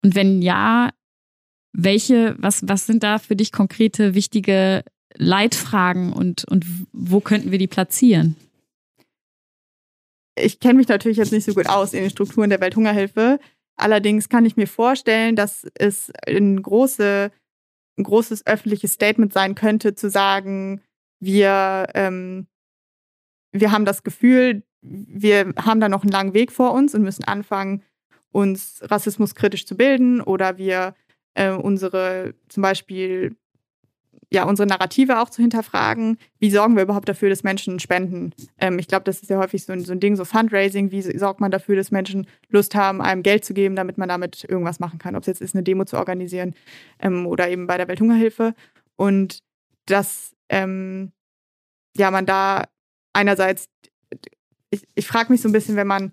Und 0.03 0.15
wenn 0.15 0.41
ja, 0.41 0.89
welche, 1.71 2.35
was, 2.39 2.67
was 2.67 2.87
sind 2.87 3.03
da 3.03 3.19
für 3.19 3.35
dich 3.35 3.51
konkrete, 3.51 4.15
wichtige 4.15 4.83
Leitfragen 5.15 6.13
und, 6.13 6.45
und 6.45 6.65
wo 6.93 7.19
könnten 7.19 7.51
wir 7.51 7.59
die 7.59 7.67
platzieren? 7.67 8.35
Ich 10.35 10.59
kenne 10.59 10.75
mich 10.75 10.87
natürlich 10.87 11.17
jetzt 11.17 11.31
nicht 11.31 11.45
so 11.45 11.53
gut 11.53 11.67
aus 11.67 11.93
in 11.93 12.01
den 12.01 12.09
Strukturen 12.09 12.49
der 12.49 12.61
Welthungerhilfe. 12.61 13.39
Allerdings 13.77 14.29
kann 14.29 14.45
ich 14.45 14.57
mir 14.57 14.67
vorstellen, 14.67 15.35
dass 15.35 15.67
es 15.75 16.11
ein, 16.27 16.61
große, 16.61 17.31
ein 17.97 18.03
großes 18.03 18.45
öffentliches 18.45 18.93
Statement 18.93 19.33
sein 19.33 19.55
könnte, 19.55 19.95
zu 19.95 20.09
sagen, 20.09 20.81
wir, 21.19 21.87
ähm, 21.93 22.47
wir 23.51 23.71
haben 23.71 23.85
das 23.85 24.03
Gefühl, 24.03 24.63
wir 24.81 25.53
haben 25.57 25.79
da 25.79 25.89
noch 25.89 26.03
einen 26.03 26.11
langen 26.11 26.33
Weg 26.33 26.51
vor 26.51 26.73
uns 26.73 26.93
und 26.93 27.01
müssen 27.01 27.23
anfangen, 27.23 27.83
uns 28.31 28.79
rassismuskritisch 28.81 29.65
zu 29.65 29.75
bilden 29.75 30.21
oder 30.21 30.57
wir 30.57 30.93
äh, 31.35 31.51
unsere 31.51 32.35
zum 32.49 32.61
Beispiel 32.61 33.35
ja, 34.31 34.43
unsere 34.43 34.67
Narrative 34.67 35.19
auch 35.19 35.29
zu 35.29 35.41
hinterfragen. 35.41 36.17
Wie 36.39 36.49
sorgen 36.49 36.75
wir 36.75 36.83
überhaupt 36.83 37.07
dafür, 37.07 37.29
dass 37.29 37.43
Menschen 37.43 37.79
spenden? 37.79 38.33
Ähm, 38.59 38.79
ich 38.79 38.87
glaube, 38.87 39.03
das 39.03 39.21
ist 39.21 39.29
ja 39.29 39.37
häufig 39.37 39.63
so 39.63 39.73
ein, 39.73 39.83
so 39.83 39.91
ein 39.91 39.99
Ding, 39.99 40.15
so 40.15 40.25
Fundraising. 40.25 40.91
Wie 40.91 41.01
sorgt 41.01 41.39
man 41.39 41.51
dafür, 41.51 41.75
dass 41.75 41.91
Menschen 41.91 42.27
Lust 42.49 42.75
haben, 42.75 43.01
einem 43.01 43.23
Geld 43.23 43.45
zu 43.45 43.53
geben, 43.53 43.75
damit 43.75 43.97
man 43.97 44.09
damit 44.09 44.43
irgendwas 44.43 44.79
machen 44.79 44.99
kann? 44.99 45.15
Ob 45.15 45.21
es 45.21 45.27
jetzt 45.27 45.41
ist, 45.41 45.55
eine 45.55 45.63
Demo 45.63 45.85
zu 45.85 45.97
organisieren 45.97 46.55
ähm, 46.99 47.27
oder 47.27 47.49
eben 47.49 47.67
bei 47.67 47.77
der 47.77 47.87
Welthungerhilfe. 47.87 48.55
Und 48.95 49.39
dass 49.85 50.35
ähm, 50.49 51.11
ja, 51.95 52.11
man 52.11 52.25
da 52.25 52.63
einerseits, 53.13 53.67
ich, 54.69 54.83
ich 54.95 55.07
frage 55.07 55.31
mich 55.31 55.41
so 55.41 55.49
ein 55.49 55.53
bisschen, 55.53 55.75
wenn 55.75 55.87
man 55.87 56.11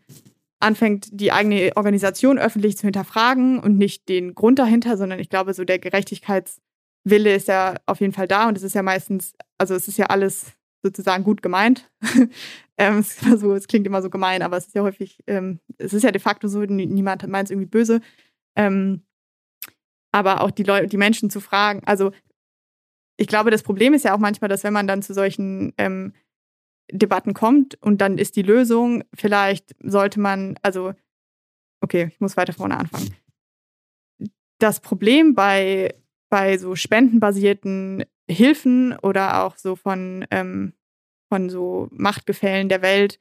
anfängt, 0.61 1.09
die 1.11 1.33
eigene 1.33 1.73
Organisation 1.75 2.39
öffentlich 2.39 2.77
zu 2.77 2.87
hinterfragen 2.87 3.59
und 3.59 3.79
nicht 3.79 4.09
den 4.09 4.35
Grund 4.35 4.59
dahinter, 4.59 4.97
sondern 4.97 5.19
ich 5.19 5.29
glaube, 5.29 5.55
so 5.55 5.65
der 5.65 5.83
Gerechtigkeits- 5.83 6.59
Wille 7.05 7.35
ist 7.35 7.49
ja 7.49 7.75
auf 7.87 8.01
jeden 8.01 8.13
Fall 8.13 8.29
da 8.29 8.49
und 8.49 8.57
es 8.57 8.63
ist 8.63 8.75
ja 8.75 8.83
meistens, 8.83 9.35
also 9.59 9.75
es 9.75 9.89
ist 9.89 9.99
ja 9.99 10.07
alles 10.07 10.53
sozusagen 10.83 11.25
gut 11.25 11.43
gemeint. 11.43 11.91
ähm, 12.77 12.99
es, 12.99 13.19
so, 13.21 13.55
es, 13.55 13.69
klingt 13.69 13.87
immer 13.87 14.03
so 14.03 14.11
gemein, 14.11 14.43
aber 14.43 14.57
es 14.57 14.67
ist 14.67 14.75
ja 14.75 14.83
häufig, 14.83 15.23
ähm, 15.27 15.61
es 15.79 15.95
ist 15.95 16.03
ja 16.03 16.11
de 16.11 16.21
facto 16.21 16.49
so, 16.49 16.61
niemand 16.61 17.27
meint 17.29 17.47
es 17.47 17.51
irgendwie 17.51 17.69
böse. 17.69 18.01
Ähm, 18.57 19.03
aber 20.13 20.43
auch 20.43 20.51
die 20.51 20.65
Leute, 20.65 20.89
die 20.89 20.99
Menschen 20.99 21.31
zu 21.31 21.41
fragen, 21.41 21.83
also 21.87 22.13
ich 23.17 23.27
glaube, 23.27 23.51
das 23.51 23.63
Problem 23.63 23.95
ist 23.95 24.05
ja 24.05 24.15
auch 24.15 24.19
manchmal, 24.19 24.49
dass 24.49 24.65
wenn 24.65 24.73
man 24.73 24.87
dann 24.87 25.03
zu 25.03 25.15
solchen 25.15 25.73
ähm, 25.79 26.13
Debatten 26.91 27.35
kommt 27.35 27.81
und 27.83 28.01
dann 28.01 28.19
ist 28.19 28.37
die 28.37 28.43
Lösung, 28.43 29.05
vielleicht 29.15 29.75
sollte 29.83 30.21
man, 30.21 30.59
also, 30.63 30.93
okay, 31.81 32.09
ich 32.11 32.21
muss 32.21 32.37
weiter 32.37 32.53
vorne 32.53 32.77
anfangen. 32.77 33.15
Das 34.59 34.81
Problem 34.81 35.35
bei 35.35 35.95
bei 36.33 36.57
so 36.57 36.75
spendenbasierten 36.77 38.05
Hilfen 38.27 38.97
oder 39.03 39.45
auch 39.45 39.59
so 39.59 39.77
von, 39.77 40.25
ähm, 40.31 40.73
von 41.29 41.51
so 41.51 41.89
Machtgefällen 41.91 42.71
der 42.71 42.81
Welt, 42.81 43.21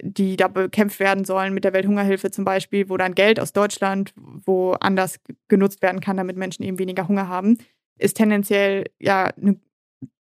die 0.00 0.36
da 0.36 0.46
bekämpft 0.46 1.00
werden 1.00 1.24
sollen 1.24 1.52
mit 1.52 1.64
der 1.64 1.72
Welthungerhilfe 1.72 2.30
zum 2.30 2.44
Beispiel, 2.44 2.88
wo 2.88 2.96
dann 2.96 3.16
Geld 3.16 3.40
aus 3.40 3.52
Deutschland 3.52 4.14
woanders 4.14 5.18
genutzt 5.48 5.82
werden 5.82 6.00
kann, 6.00 6.16
damit 6.16 6.36
Menschen 6.36 6.62
eben 6.62 6.78
weniger 6.78 7.08
Hunger 7.08 7.26
haben, 7.26 7.58
ist 7.98 8.16
tendenziell 8.16 8.84
ja 9.00 9.32
eine 9.36 9.58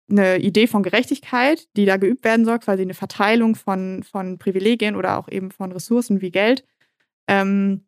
ne 0.06 0.38
Idee 0.38 0.68
von 0.68 0.84
Gerechtigkeit, 0.84 1.66
die 1.76 1.84
da 1.84 1.96
geübt 1.96 2.22
werden 2.22 2.44
soll, 2.44 2.60
quasi 2.60 2.82
eine 2.82 2.94
Verteilung 2.94 3.56
von, 3.56 4.04
von 4.04 4.38
Privilegien 4.38 4.94
oder 4.94 5.18
auch 5.18 5.28
eben 5.28 5.50
von 5.50 5.72
Ressourcen 5.72 6.20
wie 6.20 6.30
Geld. 6.30 6.64
Ähm, 7.26 7.86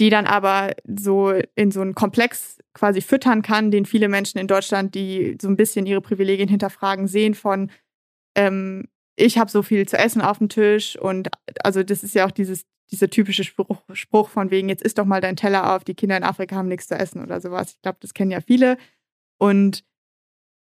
die 0.00 0.10
dann 0.10 0.26
aber 0.26 0.74
so 0.86 1.32
in 1.54 1.70
so 1.70 1.80
einen 1.80 1.94
Komplex 1.94 2.58
quasi 2.72 3.00
füttern 3.00 3.42
kann, 3.42 3.70
den 3.70 3.86
viele 3.86 4.08
Menschen 4.08 4.38
in 4.38 4.48
Deutschland, 4.48 4.94
die 4.94 5.36
so 5.40 5.48
ein 5.48 5.56
bisschen 5.56 5.86
ihre 5.86 6.00
Privilegien 6.00 6.48
hinterfragen, 6.48 7.06
sehen 7.06 7.34
von 7.34 7.70
ähm, 8.36 8.88
ich 9.16 9.38
habe 9.38 9.50
so 9.50 9.62
viel 9.62 9.86
zu 9.86 9.96
essen 9.96 10.20
auf 10.20 10.38
dem 10.38 10.48
Tisch 10.48 10.98
und 10.98 11.28
also 11.62 11.84
das 11.84 12.02
ist 12.02 12.14
ja 12.14 12.26
auch 12.26 12.32
dieses 12.32 12.64
dieser 12.90 13.08
typische 13.08 13.44
Spruch, 13.44 13.82
Spruch 13.92 14.28
von 14.28 14.50
wegen 14.50 14.68
jetzt 14.68 14.82
isst 14.82 14.98
doch 14.98 15.06
mal 15.06 15.20
dein 15.20 15.36
Teller 15.36 15.74
auf, 15.74 15.84
die 15.84 15.94
Kinder 15.94 16.16
in 16.16 16.22
Afrika 16.22 16.56
haben 16.56 16.68
nichts 16.68 16.88
zu 16.88 16.94
essen 16.94 17.22
oder 17.22 17.40
sowas. 17.40 17.72
Ich 17.72 17.82
glaube, 17.82 17.98
das 18.00 18.14
kennen 18.14 18.30
ja 18.30 18.40
viele 18.40 18.76
und 19.38 19.84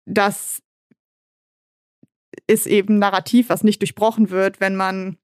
das 0.05 0.61
ist 2.47 2.65
eben 2.65 2.95
ein 2.95 2.99
Narrativ, 2.99 3.49
was 3.49 3.63
nicht 3.63 3.81
durchbrochen 3.81 4.31
wird, 4.31 4.59
wenn 4.59 4.75
man 4.75 5.17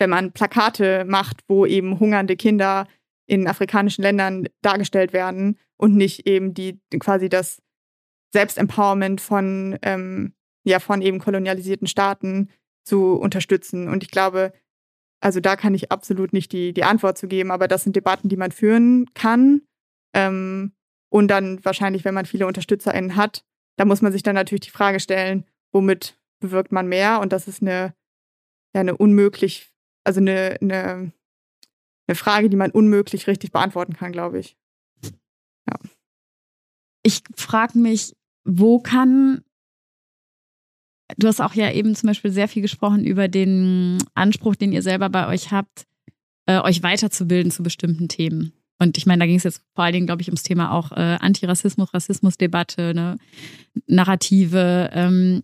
wenn 0.00 0.10
man 0.10 0.32
Plakate 0.32 1.04
macht, 1.06 1.42
wo 1.46 1.66
eben 1.66 2.00
hungernde 2.00 2.36
Kinder 2.36 2.88
in 3.26 3.46
afrikanischen 3.46 4.02
Ländern 4.02 4.48
dargestellt 4.62 5.12
werden 5.12 5.58
und 5.76 5.94
nicht 5.94 6.26
eben 6.26 6.52
die 6.54 6.80
quasi 6.98 7.28
das 7.28 7.62
Selbstempowerment 8.32 9.20
von, 9.20 9.78
ähm, 9.82 10.34
ja, 10.64 10.80
von 10.80 11.02
eben 11.02 11.18
kolonialisierten 11.18 11.86
Staaten 11.86 12.50
zu 12.84 13.14
unterstützen. 13.14 13.88
Und 13.88 14.02
ich 14.02 14.10
glaube, 14.10 14.52
also 15.20 15.40
da 15.40 15.56
kann 15.56 15.74
ich 15.74 15.92
absolut 15.92 16.32
nicht 16.32 16.52
die, 16.52 16.72
die 16.72 16.84
Antwort 16.84 17.18
zu 17.18 17.28
geben, 17.28 17.50
aber 17.50 17.68
das 17.68 17.84
sind 17.84 17.94
Debatten, 17.94 18.28
die 18.28 18.36
man 18.36 18.52
führen 18.52 19.06
kann. 19.14 19.62
Ähm, 20.14 20.72
und 21.10 21.28
dann 21.28 21.64
wahrscheinlich, 21.64 22.04
wenn 22.04 22.14
man 22.14 22.24
viele 22.24 22.46
UnterstützerInnen 22.46 23.16
hat, 23.16 23.44
da 23.76 23.84
muss 23.84 24.02
man 24.02 24.12
sich 24.12 24.22
dann 24.22 24.34
natürlich 24.34 24.62
die 24.62 24.70
Frage 24.70 25.00
stellen, 25.00 25.44
womit 25.72 26.18
bewirkt 26.40 26.72
man 26.72 26.88
mehr? 26.88 27.20
Und 27.20 27.32
das 27.32 27.48
ist 27.48 27.62
eine, 27.62 27.94
ja, 28.74 28.80
eine 28.80 28.96
unmöglich 28.96 29.70
also 30.04 30.20
eine, 30.20 30.56
eine, 30.60 31.12
eine 32.06 32.14
Frage, 32.14 32.50
die 32.50 32.56
man 32.56 32.70
unmöglich 32.70 33.26
richtig 33.26 33.52
beantworten 33.52 33.94
kann, 33.94 34.12
glaube 34.12 34.38
ich. 34.38 34.56
Ja. 35.68 35.78
Ich 37.02 37.22
frage 37.36 37.78
mich, 37.78 38.16
wo 38.44 38.80
kann 38.80 39.44
du 41.18 41.26
hast 41.26 41.40
auch 41.40 41.54
ja 41.54 41.70
eben 41.72 41.94
zum 41.94 42.08
Beispiel 42.08 42.30
sehr 42.30 42.48
viel 42.48 42.62
gesprochen 42.62 43.04
über 43.04 43.28
den 43.28 43.98
Anspruch, 44.14 44.56
den 44.56 44.72
ihr 44.72 44.82
selber 44.82 45.08
bei 45.08 45.28
euch 45.28 45.50
habt, 45.50 45.86
äh, 46.46 46.60
euch 46.60 46.82
weiterzubilden 46.82 47.50
zu 47.50 47.62
bestimmten 47.62 48.08
Themen. 48.08 48.52
Und 48.78 48.96
ich 48.96 49.06
meine, 49.06 49.20
da 49.20 49.26
ging 49.26 49.36
es 49.36 49.44
jetzt 49.44 49.62
vor 49.74 49.84
allen 49.84 49.92
Dingen, 49.92 50.06
glaube 50.06 50.22
ich, 50.22 50.28
ums 50.28 50.42
Thema 50.42 50.72
auch 50.72 50.92
äh, 50.92 51.18
Antirassismus, 51.20 51.92
Rassismusdebatte, 51.92 52.94
ne? 52.94 53.18
Narrative. 53.86 54.90
Ähm, 54.92 55.42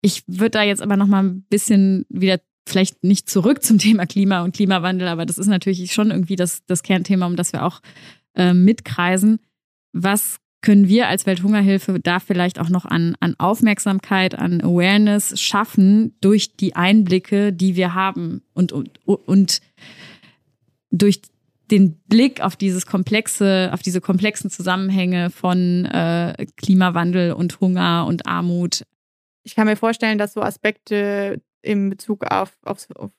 ich 0.00 0.22
würde 0.26 0.50
da 0.50 0.62
jetzt 0.62 0.82
aber 0.82 0.96
noch 0.96 1.06
mal 1.06 1.24
ein 1.24 1.42
bisschen 1.42 2.06
wieder 2.08 2.40
vielleicht 2.66 3.02
nicht 3.02 3.28
zurück 3.30 3.62
zum 3.62 3.78
Thema 3.78 4.06
Klima 4.06 4.42
und 4.42 4.54
Klimawandel, 4.54 5.08
aber 5.08 5.26
das 5.26 5.38
ist 5.38 5.46
natürlich 5.46 5.92
schon 5.92 6.10
irgendwie 6.10 6.36
das, 6.36 6.64
das 6.66 6.82
Kernthema, 6.82 7.26
um 7.26 7.36
das 7.36 7.52
wir 7.52 7.64
auch 7.64 7.80
äh, 8.34 8.52
mitkreisen. 8.52 9.40
Was 9.92 10.38
können 10.60 10.88
wir 10.88 11.08
als 11.08 11.24
Welthungerhilfe 11.24 12.00
da 12.00 12.18
vielleicht 12.18 12.58
auch 12.58 12.68
noch 12.68 12.84
an, 12.84 13.16
an 13.20 13.36
Aufmerksamkeit, 13.38 14.34
an 14.34 14.60
Awareness 14.60 15.40
schaffen 15.40 16.16
durch 16.20 16.56
die 16.56 16.74
Einblicke, 16.74 17.52
die 17.52 17.76
wir 17.76 17.94
haben 17.94 18.42
und, 18.54 18.72
und, 18.72 18.98
und 19.06 19.60
durch 20.90 21.22
den 21.70 21.98
Blick 22.08 22.40
auf 22.40 22.56
dieses 22.56 22.86
komplexe, 22.86 23.70
auf 23.72 23.82
diese 23.82 24.00
komplexen 24.00 24.50
Zusammenhänge 24.50 25.30
von 25.30 25.84
äh, 25.84 26.46
Klimawandel 26.56 27.32
und 27.32 27.60
Hunger 27.60 28.06
und 28.08 28.26
Armut. 28.26 28.82
Ich 29.48 29.54
kann 29.54 29.66
mir 29.66 29.76
vorstellen, 29.76 30.18
dass 30.18 30.34
so 30.34 30.42
Aspekte 30.42 31.40
in 31.62 31.88
Bezug 31.88 32.30
auf, 32.30 32.58
auf, 32.64 32.86
auf 32.96 33.12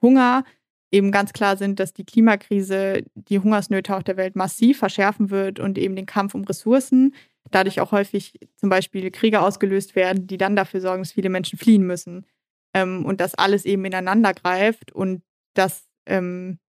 Hunger 0.00 0.44
eben 0.92 1.10
ganz 1.10 1.32
klar 1.32 1.56
sind, 1.56 1.80
dass 1.80 1.92
die 1.92 2.04
Klimakrise 2.04 3.02
die 3.16 3.40
Hungersnöte 3.40 3.96
auf 3.96 4.04
der 4.04 4.16
Welt 4.16 4.36
massiv 4.36 4.78
verschärfen 4.78 5.30
wird 5.30 5.58
und 5.58 5.78
eben 5.78 5.96
den 5.96 6.06
Kampf 6.06 6.36
um 6.36 6.44
Ressourcen, 6.44 7.16
dadurch 7.50 7.80
auch 7.80 7.90
häufig 7.90 8.38
zum 8.54 8.68
Beispiel 8.68 9.10
Kriege 9.10 9.40
ausgelöst 9.40 9.96
werden, 9.96 10.28
die 10.28 10.38
dann 10.38 10.54
dafür 10.54 10.80
sorgen, 10.80 11.02
dass 11.02 11.10
viele 11.10 11.30
Menschen 11.30 11.58
fliehen 11.58 11.84
müssen. 11.84 12.26
Ähm, 12.74 13.04
und 13.04 13.20
dass 13.20 13.34
alles 13.34 13.64
eben 13.64 13.84
ineinander 13.84 14.34
greift 14.34 14.92
und 14.92 15.24
dass 15.54 15.88
ähm, 16.06 16.60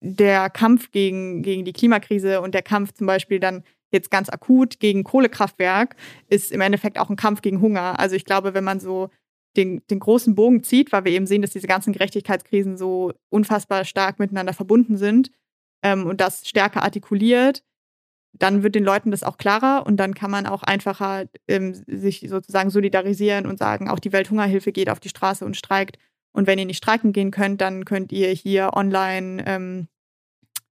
der 0.00 0.48
Kampf 0.48 0.90
gegen, 0.90 1.42
gegen 1.42 1.66
die 1.66 1.74
Klimakrise 1.74 2.40
und 2.40 2.54
der 2.54 2.62
Kampf 2.62 2.92
zum 2.92 3.06
Beispiel 3.06 3.40
dann 3.40 3.62
jetzt 3.92 4.10
ganz 4.10 4.28
akut 4.28 4.80
gegen 4.80 5.04
Kohlekraftwerk 5.04 5.96
ist 6.28 6.50
im 6.50 6.60
Endeffekt 6.60 6.98
auch 6.98 7.10
ein 7.10 7.16
Kampf 7.16 7.42
gegen 7.42 7.60
Hunger. 7.60 7.98
Also 8.00 8.16
ich 8.16 8.24
glaube, 8.24 8.54
wenn 8.54 8.64
man 8.64 8.80
so 8.80 9.10
den, 9.56 9.82
den 9.90 10.00
großen 10.00 10.34
Bogen 10.34 10.62
zieht, 10.62 10.92
weil 10.92 11.04
wir 11.04 11.12
eben 11.12 11.26
sehen, 11.26 11.42
dass 11.42 11.50
diese 11.50 11.66
ganzen 11.66 11.92
Gerechtigkeitskrisen 11.92 12.76
so 12.76 13.12
unfassbar 13.28 13.84
stark 13.84 14.18
miteinander 14.18 14.54
verbunden 14.54 14.96
sind 14.96 15.30
ähm, 15.82 16.06
und 16.06 16.20
das 16.20 16.48
stärker 16.48 16.82
artikuliert, 16.82 17.62
dann 18.32 18.62
wird 18.62 18.74
den 18.74 18.84
Leuten 18.84 19.10
das 19.10 19.22
auch 19.22 19.36
klarer 19.36 19.84
und 19.86 19.98
dann 19.98 20.14
kann 20.14 20.30
man 20.30 20.46
auch 20.46 20.62
einfacher 20.62 21.26
ähm, 21.48 21.74
sich 21.86 22.26
sozusagen 22.28 22.70
solidarisieren 22.70 23.46
und 23.46 23.58
sagen, 23.58 23.90
auch 23.90 23.98
die 23.98 24.12
Welthungerhilfe 24.12 24.72
geht 24.72 24.88
auf 24.88 25.00
die 25.00 25.10
Straße 25.10 25.44
und 25.44 25.56
streikt. 25.56 25.98
Und 26.32 26.46
wenn 26.46 26.58
ihr 26.58 26.64
nicht 26.64 26.78
streiken 26.78 27.12
gehen 27.12 27.30
könnt, 27.30 27.60
dann 27.60 27.84
könnt 27.84 28.10
ihr 28.10 28.30
hier 28.30 28.70
online 28.72 29.44
ähm, 29.46 29.88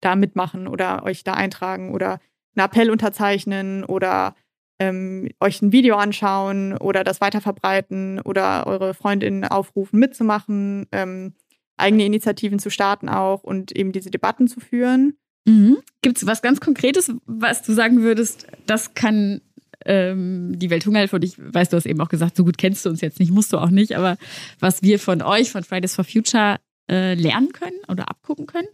da 0.00 0.16
mitmachen 0.16 0.66
oder 0.66 1.04
euch 1.04 1.24
da 1.24 1.34
eintragen 1.34 1.92
oder 1.92 2.20
einen 2.54 2.66
Appell 2.66 2.90
unterzeichnen 2.90 3.84
oder 3.84 4.34
ähm, 4.78 5.28
euch 5.40 5.62
ein 5.62 5.72
Video 5.72 5.96
anschauen 5.96 6.76
oder 6.76 7.04
das 7.04 7.20
weiterverbreiten 7.20 8.20
oder 8.20 8.66
eure 8.66 8.94
Freundinnen 8.94 9.44
aufrufen, 9.44 9.98
mitzumachen, 9.98 10.86
ähm, 10.92 11.34
eigene 11.76 12.04
Initiativen 12.04 12.58
zu 12.58 12.70
starten 12.70 13.08
auch 13.08 13.42
und 13.42 13.72
eben 13.72 13.92
diese 13.92 14.10
Debatten 14.10 14.48
zu 14.48 14.60
führen. 14.60 15.16
Mhm. 15.44 15.78
Gibt 16.02 16.18
es 16.18 16.26
was 16.26 16.42
ganz 16.42 16.60
Konkretes, 16.60 17.12
was 17.26 17.62
du 17.62 17.72
sagen 17.72 18.02
würdest, 18.02 18.46
das 18.66 18.94
kann 18.94 19.40
ähm, 19.84 20.58
die 20.58 20.70
Welthungerhilfe 20.70 21.16
und 21.16 21.24
ich 21.24 21.34
weiß, 21.38 21.70
du 21.70 21.76
hast 21.76 21.86
eben 21.86 22.00
auch 22.00 22.08
gesagt, 22.08 22.36
so 22.36 22.44
gut 22.44 22.58
kennst 22.58 22.84
du 22.84 22.90
uns 22.90 23.00
jetzt 23.00 23.18
nicht, 23.18 23.32
musst 23.32 23.52
du 23.52 23.58
auch 23.58 23.70
nicht, 23.70 23.96
aber 23.96 24.16
was 24.60 24.82
wir 24.82 24.98
von 24.98 25.22
euch, 25.22 25.50
von 25.50 25.64
Fridays 25.64 25.94
for 25.94 26.04
Future 26.04 26.58
äh, 26.90 27.14
lernen 27.14 27.52
können 27.52 27.78
oder 27.88 28.08
abgucken 28.08 28.46
können? 28.46 28.68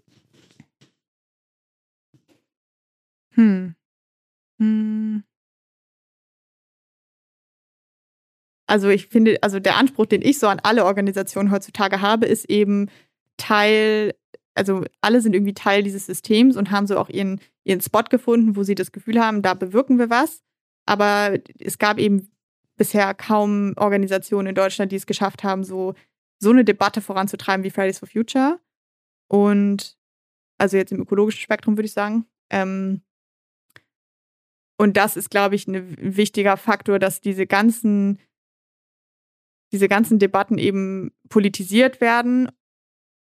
Hm. 3.39 3.77
Hm. 4.61 5.23
Also 8.67 8.89
ich 8.89 9.07
finde, 9.07 9.39
also 9.43 9.61
der 9.61 9.77
Anspruch, 9.77 10.07
den 10.07 10.23
ich 10.23 10.39
so 10.39 10.49
an 10.49 10.61
alle 10.63 10.85
Organisationen 10.85 11.51
heutzutage 11.51 12.03
habe, 12.03 12.27
ist 12.27 12.51
eben 12.51 12.91
Teil, 13.39 14.15
also 14.55 14.85
alle 15.01 15.21
sind 15.23 15.35
irgendwie 15.35 15.55
Teil 15.55 15.83
dieses 15.83 16.07
Systems 16.07 16.57
und 16.57 16.71
haben 16.71 16.87
so 16.87 16.99
auch 16.99 17.09
ihren, 17.09 17.41
ihren 17.65 17.81
Spot 17.81 18.03
gefunden, 18.03 18.57
wo 18.57 18.65
sie 18.65 18.75
das 18.75 18.93
Gefühl 18.93 19.21
haben, 19.21 19.41
da 19.41 19.55
bewirken 19.55 19.99
wir 19.99 20.11
was. 20.11 20.43
Aber 20.85 21.39
es 21.61 21.79
gab 21.79 21.99
eben 21.99 22.31
bisher 22.77 23.15
kaum 23.15 23.75
Organisationen 23.77 24.49
in 24.49 24.55
Deutschland, 24.55 24.93
die 24.93 24.97
es 24.97 25.07
geschafft 25.07 25.45
haben, 25.45 25.65
so, 25.65 25.95
so 26.39 26.51
eine 26.51 26.65
Debatte 26.65 27.01
voranzutreiben 27.01 27.65
wie 27.65 27.71
Fridays 27.71 28.01
for 28.01 28.09
Future. 28.09 28.59
Und 29.29 29.97
also 30.59 30.77
jetzt 30.77 30.93
im 30.93 31.01
ökologischen 31.01 31.41
Spektrum 31.41 31.77
würde 31.77 31.87
ich 31.87 31.93
sagen. 31.93 32.27
Ähm, 32.51 33.03
und 34.79 34.97
das 34.97 35.17
ist, 35.17 35.31
glaube 35.31 35.55
ich, 35.57 35.67
ein 35.67 36.17
wichtiger 36.17 36.57
Faktor, 36.57 36.99
dass 36.99 37.21
diese 37.21 37.47
ganzen 37.47 38.19
diese 39.73 39.89
ganzen 39.89 40.19
Debatten 40.19 40.57
eben 40.59 41.11
politisiert 41.29 42.01
werden 42.01 42.51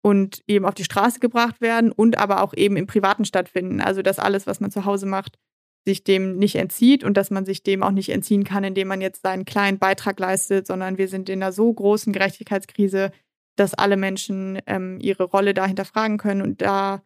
und 0.03 0.45
eben 0.47 0.65
auf 0.65 0.75
die 0.75 0.85
Straße 0.85 1.19
gebracht 1.19 1.61
werden 1.61 1.91
und 1.91 2.19
aber 2.19 2.43
auch 2.43 2.55
eben 2.55 2.77
im 2.77 2.87
Privaten 2.87 3.25
stattfinden. 3.25 3.81
Also 3.81 4.03
dass 4.03 4.21
alles, 4.21 4.47
was 4.47 4.61
man 4.61 4.71
zu 4.71 4.85
Hause 4.85 5.07
macht, 5.07 5.39
sich 5.85 6.05
dem 6.05 6.37
nicht 6.37 6.57
entzieht 6.57 7.05
und 7.05 7.17
dass 7.17 7.31
man 7.31 7.45
sich 7.45 7.63
dem 7.63 7.83
auch 7.83 7.91
nicht 7.91 8.11
entziehen 8.11 8.45
kann, 8.45 8.65
indem 8.65 8.89
man 8.89 9.01
jetzt 9.01 9.23
seinen 9.23 9.45
kleinen 9.45 9.79
Beitrag 9.79 10.19
leistet, 10.19 10.67
sondern 10.67 10.99
wir 10.99 11.09
sind 11.09 11.29
in 11.29 11.43
einer 11.43 11.53
so 11.53 11.73
großen 11.73 12.13
Gerechtigkeitskrise, 12.13 13.13
dass 13.57 13.75
alle 13.75 13.97
Menschen 13.97 14.61
ähm, 14.67 14.99
ihre 15.01 15.25
Rolle 15.25 15.55
da 15.55 15.67
hinterfragen 15.67 16.19
können. 16.19 16.43
Und 16.43 16.61
da, 16.61 17.03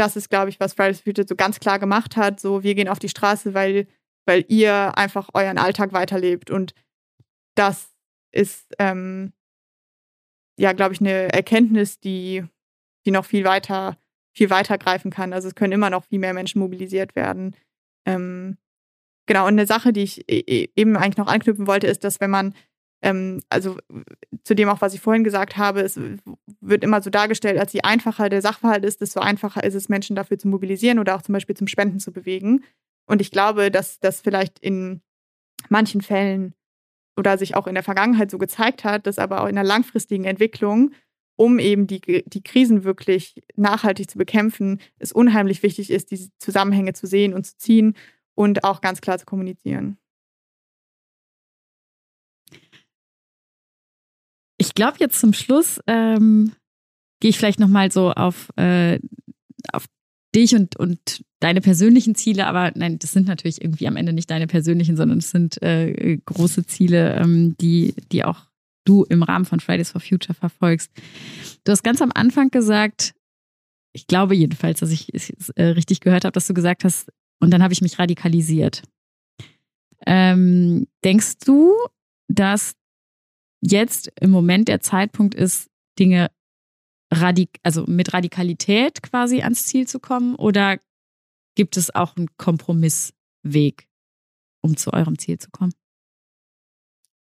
das 0.00 0.16
ist, 0.16 0.30
glaube 0.30 0.50
ich, 0.50 0.60
was 0.60 0.74
Fridays 0.74 0.98
for 0.98 1.04
Future 1.04 1.26
so 1.28 1.36
ganz 1.36 1.60
klar 1.60 1.78
gemacht 1.78 2.16
hat. 2.16 2.40
So, 2.40 2.62
wir 2.62 2.74
gehen 2.74 2.88
auf 2.88 2.98
die 2.98 3.08
Straße, 3.08 3.54
weil, 3.54 3.86
weil 4.26 4.44
ihr 4.48 4.96
einfach 4.96 5.28
euren 5.34 5.58
Alltag 5.58 5.92
weiterlebt. 5.92 6.50
Und 6.50 6.74
das 7.54 7.90
ist 8.32 8.66
ähm, 8.78 9.32
ja, 10.58 10.72
glaube 10.72 10.92
ich, 10.92 11.00
eine 11.00 11.32
Erkenntnis, 11.32 12.00
die, 12.00 12.44
die 13.06 13.10
noch 13.10 13.24
viel 13.24 13.44
weiter, 13.44 13.96
viel 14.36 14.50
weiter 14.50 14.76
greifen 14.76 15.10
kann. 15.10 15.32
Also 15.32 15.48
es 15.48 15.54
können 15.54 15.72
immer 15.72 15.88
noch 15.88 16.04
viel 16.04 16.18
mehr 16.18 16.34
Menschen 16.34 16.58
mobilisiert 16.58 17.14
werden. 17.14 17.54
Ähm, 18.04 18.58
genau, 19.26 19.44
und 19.44 19.52
eine 19.52 19.66
Sache, 19.66 19.92
die 19.92 20.02
ich 20.02 20.28
e, 20.28 20.40
e, 20.40 20.68
eben 20.74 20.96
eigentlich 20.96 21.16
noch 21.16 21.28
anknüpfen 21.28 21.68
wollte, 21.68 21.86
ist, 21.86 22.02
dass 22.02 22.20
wenn 22.20 22.30
man, 22.30 22.54
ähm, 23.02 23.40
also 23.48 23.76
zu 24.44 24.54
dem 24.54 24.68
auch, 24.68 24.80
was 24.80 24.94
ich 24.94 25.00
vorhin 25.00 25.24
gesagt 25.24 25.56
habe, 25.56 25.80
es 25.80 26.00
wird 26.60 26.82
immer 26.82 27.02
so 27.02 27.10
dargestellt, 27.10 27.58
als 27.58 27.72
je 27.72 27.82
einfacher 27.82 28.28
der 28.28 28.42
Sachverhalt 28.42 28.84
ist, 28.84 29.00
desto 29.00 29.20
einfacher 29.20 29.62
ist 29.62 29.74
es, 29.74 29.88
Menschen 29.88 30.16
dafür 30.16 30.38
zu 30.38 30.48
mobilisieren 30.48 30.98
oder 30.98 31.14
auch 31.14 31.22
zum 31.22 31.32
Beispiel 31.32 31.56
zum 31.56 31.68
Spenden 31.68 32.00
zu 32.00 32.12
bewegen. 32.12 32.64
Und 33.06 33.20
ich 33.20 33.30
glaube, 33.30 33.70
dass 33.70 34.00
das 34.00 34.20
vielleicht 34.20 34.58
in 34.58 35.00
manchen 35.68 36.02
Fällen 36.02 36.54
oder 37.16 37.38
sich 37.38 37.56
auch 37.56 37.66
in 37.66 37.74
der 37.74 37.82
Vergangenheit 37.82 38.30
so 38.30 38.38
gezeigt 38.38 38.84
hat, 38.84 39.06
dass 39.06 39.18
aber 39.18 39.42
auch 39.42 39.48
in 39.48 39.56
der 39.56 39.64
langfristigen 39.64 40.24
Entwicklung, 40.24 40.92
um 41.36 41.58
eben 41.58 41.86
die, 41.86 42.00
die 42.26 42.42
Krisen 42.42 42.84
wirklich 42.84 43.42
nachhaltig 43.56 44.10
zu 44.10 44.18
bekämpfen, 44.18 44.80
es 44.98 45.12
unheimlich 45.12 45.62
wichtig 45.62 45.90
ist, 45.90 46.10
diese 46.10 46.30
Zusammenhänge 46.38 46.92
zu 46.92 47.06
sehen 47.06 47.34
und 47.34 47.44
zu 47.44 47.56
ziehen 47.56 47.94
und 48.34 48.64
auch 48.64 48.80
ganz 48.80 49.00
klar 49.00 49.18
zu 49.18 49.26
kommunizieren. 49.26 49.98
Ich 54.58 54.74
glaube, 54.74 54.96
jetzt 54.98 55.20
zum 55.20 55.32
Schluss 55.32 55.80
ähm, 55.86 56.52
gehe 57.20 57.30
ich 57.30 57.38
vielleicht 57.38 57.60
nochmal 57.60 57.90
so 57.92 58.12
auf, 58.12 58.50
äh, 58.56 58.98
auf 59.72 59.86
dich 60.34 60.54
und, 60.54 60.76
und 60.76 61.24
deine 61.40 61.60
persönlichen 61.60 62.14
Ziele, 62.14 62.46
aber 62.46 62.72
nein, 62.74 62.98
das 62.98 63.12
sind 63.12 63.28
natürlich 63.28 63.62
irgendwie 63.62 63.86
am 63.86 63.96
Ende 63.96 64.12
nicht 64.12 64.30
deine 64.30 64.46
persönlichen, 64.46 64.96
sondern 64.96 65.18
es 65.18 65.30
sind 65.30 65.62
äh, 65.62 66.18
große 66.24 66.66
Ziele, 66.66 67.14
ähm, 67.14 67.56
die, 67.60 67.94
die 68.12 68.24
auch 68.24 68.46
du 68.84 69.04
im 69.04 69.22
Rahmen 69.22 69.44
von 69.44 69.60
Fridays 69.60 69.90
for 69.90 70.00
Future 70.00 70.34
verfolgst. 70.34 70.90
Du 71.64 71.72
hast 71.72 71.84
ganz 71.84 72.02
am 72.02 72.10
Anfang 72.14 72.50
gesagt, 72.50 73.14
ich 73.92 74.06
glaube 74.06 74.34
jedenfalls, 74.34 74.80
dass 74.80 74.90
ich 74.90 75.12
es 75.14 75.50
äh, 75.50 75.64
richtig 75.64 76.00
gehört 76.00 76.24
habe, 76.24 76.32
dass 76.32 76.46
du 76.46 76.54
gesagt 76.54 76.84
hast, 76.84 77.08
und 77.40 77.50
dann 77.52 77.62
habe 77.62 77.72
ich 77.72 77.82
mich 77.82 77.98
radikalisiert. 77.98 78.82
Ähm, 80.06 80.88
denkst 81.04 81.38
du, 81.44 81.72
dass 82.28 82.74
jetzt 83.60 84.12
im 84.20 84.30
Moment 84.30 84.68
der 84.68 84.80
Zeitpunkt 84.80 85.34
ist, 85.34 85.68
Dinge 85.98 86.30
radik 87.12 87.58
also 87.62 87.84
mit 87.86 88.12
Radikalität 88.12 89.02
quasi 89.02 89.42
ans 89.42 89.66
Ziel 89.66 89.86
zu 89.86 90.00
kommen? 90.00 90.34
Oder 90.34 90.78
gibt 91.54 91.76
es 91.76 91.94
auch 91.94 92.16
einen 92.16 92.28
Kompromissweg, 92.36 93.88
um 94.62 94.76
zu 94.76 94.92
eurem 94.92 95.18
Ziel 95.18 95.38
zu 95.38 95.50
kommen? 95.50 95.72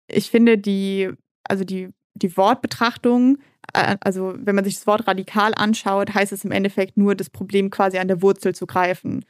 Ich 0.08 0.30
finde 0.30 0.58
die, 0.58 1.10
also 1.44 1.64
die, 1.64 1.90
die 2.16 2.36
Wortbetrachtung, 2.38 3.38
äh, 3.74 3.98
also 4.02 4.34
wenn 4.38 4.56
man 4.56 4.66
sich 4.66 4.76
das 4.76 4.88
Wort 4.88 5.08
radikal 5.08 5.54
anschaut, 5.56 6.14
heißt 6.14 6.32
es 6.32 6.46
im 6.46 6.52
Endeffekt 6.52 6.98
nur, 6.98 7.16
das 7.16 7.30
Problem 7.30 7.70
quasi 7.70 7.98
an 7.98 8.08
der 8.08 8.22
Wurzel 8.22 8.54
zu 8.56 8.66
greifen. 8.66 9.26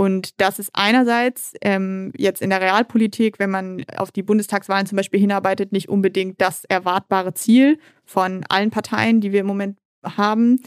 Und 0.00 0.40
das 0.40 0.58
ist 0.58 0.70
einerseits 0.72 1.52
ähm, 1.60 2.10
jetzt 2.16 2.40
in 2.40 2.48
der 2.48 2.62
Realpolitik, 2.62 3.38
wenn 3.38 3.50
man 3.50 3.84
auf 3.98 4.10
die 4.10 4.22
Bundestagswahlen 4.22 4.86
zum 4.86 4.96
Beispiel 4.96 5.20
hinarbeitet, 5.20 5.72
nicht 5.72 5.90
unbedingt 5.90 6.40
das 6.40 6.64
erwartbare 6.64 7.34
Ziel 7.34 7.78
von 8.06 8.42
allen 8.48 8.70
Parteien, 8.70 9.20
die 9.20 9.30
wir 9.30 9.40
im 9.40 9.46
Moment 9.46 9.78
haben. 10.02 10.62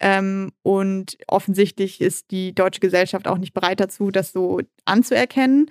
Ähm, 0.00 0.52
und 0.62 1.18
offensichtlich 1.26 2.00
ist 2.00 2.30
die 2.30 2.54
deutsche 2.54 2.80
Gesellschaft 2.80 3.28
auch 3.28 3.36
nicht 3.36 3.52
bereit 3.52 3.78
dazu, 3.78 4.10
das 4.10 4.32
so 4.32 4.62
anzuerkennen. 4.86 5.70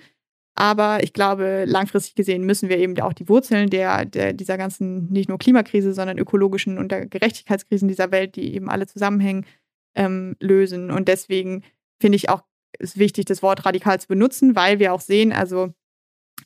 Aber 0.54 1.02
ich 1.02 1.12
glaube, 1.12 1.64
langfristig 1.66 2.14
gesehen 2.14 2.44
müssen 2.44 2.68
wir 2.68 2.78
eben 2.78 3.00
auch 3.00 3.14
die 3.14 3.28
Wurzeln 3.28 3.68
der, 3.68 4.04
der, 4.04 4.32
dieser 4.32 4.56
ganzen, 4.56 5.10
nicht 5.10 5.28
nur 5.28 5.38
Klimakrise, 5.38 5.92
sondern 5.92 6.18
ökologischen 6.18 6.78
und 6.78 6.92
der 6.92 7.06
Gerechtigkeitskrisen 7.06 7.88
dieser 7.88 8.12
Welt, 8.12 8.36
die 8.36 8.54
eben 8.54 8.70
alle 8.70 8.86
zusammenhängen, 8.86 9.44
ähm, 9.96 10.36
lösen. 10.38 10.92
Und 10.92 11.08
deswegen 11.08 11.64
finde 12.00 12.14
ich 12.14 12.28
auch 12.28 12.42
ist 12.78 12.98
wichtig, 12.98 13.26
das 13.26 13.42
Wort 13.42 13.64
radikal 13.64 14.00
zu 14.00 14.08
benutzen, 14.08 14.56
weil 14.56 14.78
wir 14.78 14.92
auch 14.92 15.00
sehen, 15.00 15.32
also 15.32 15.72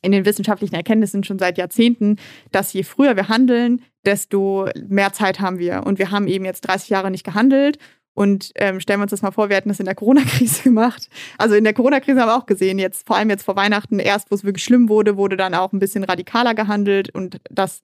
in 0.01 0.11
den 0.11 0.25
wissenschaftlichen 0.25 0.75
Erkenntnissen 0.75 1.23
schon 1.23 1.39
seit 1.39 1.57
Jahrzehnten, 1.57 2.17
dass 2.51 2.73
je 2.73 2.83
früher 2.83 3.15
wir 3.15 3.29
handeln, 3.29 3.83
desto 4.05 4.67
mehr 4.87 5.13
Zeit 5.13 5.39
haben 5.39 5.59
wir. 5.59 5.83
Und 5.85 5.99
wir 5.99 6.11
haben 6.11 6.27
eben 6.27 6.45
jetzt 6.45 6.61
30 6.61 6.89
Jahre 6.89 7.11
nicht 7.11 7.23
gehandelt. 7.23 7.77
Und 8.15 8.51
ähm, 8.55 8.79
stellen 8.79 8.99
wir 8.99 9.03
uns 9.03 9.11
das 9.11 9.23
mal 9.23 9.31
vor, 9.31 9.49
wir 9.49 9.55
hätten 9.55 9.69
das 9.69 9.79
in 9.79 9.85
der 9.85 9.95
Corona-Krise 9.95 10.63
gemacht. 10.63 11.09
Also 11.37 11.55
in 11.55 11.63
der 11.63 11.73
Corona-Krise 11.73 12.19
haben 12.19 12.27
wir 12.27 12.37
auch 12.37 12.45
gesehen, 12.45 12.77
jetzt 12.77 13.07
vor 13.07 13.15
allem 13.15 13.29
jetzt 13.29 13.43
vor 13.43 13.55
Weihnachten, 13.55 13.99
erst 13.99 14.29
wo 14.29 14.35
es 14.35 14.43
wirklich 14.43 14.63
schlimm 14.63 14.89
wurde, 14.89 15.17
wurde 15.17 15.37
dann 15.37 15.55
auch 15.55 15.73
ein 15.73 15.79
bisschen 15.79 16.03
radikaler 16.03 16.53
gehandelt. 16.53 17.13
Und 17.13 17.39
das 17.49 17.81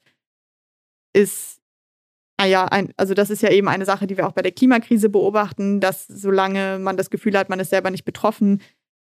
ist 1.13 1.59
Ah 2.39 2.45
ja, 2.45 2.63
ein, 2.63 2.93
also 2.95 3.13
das 3.13 3.29
ist 3.29 3.41
ja 3.41 3.51
eben 3.51 3.67
eine 3.67 3.83
Sache, 3.83 4.07
die 4.07 4.15
wir 4.15 4.25
auch 4.25 4.31
bei 4.31 4.41
der 4.41 4.53
Klimakrise 4.53 5.09
beobachten, 5.09 5.81
dass 5.81 6.07
solange 6.07 6.79
man 6.79 6.95
das 6.95 7.09
Gefühl 7.09 7.37
hat, 7.37 7.49
man 7.49 7.59
ist 7.59 7.69
selber 7.69 7.91
nicht 7.91 8.05
betroffen, 8.05 8.61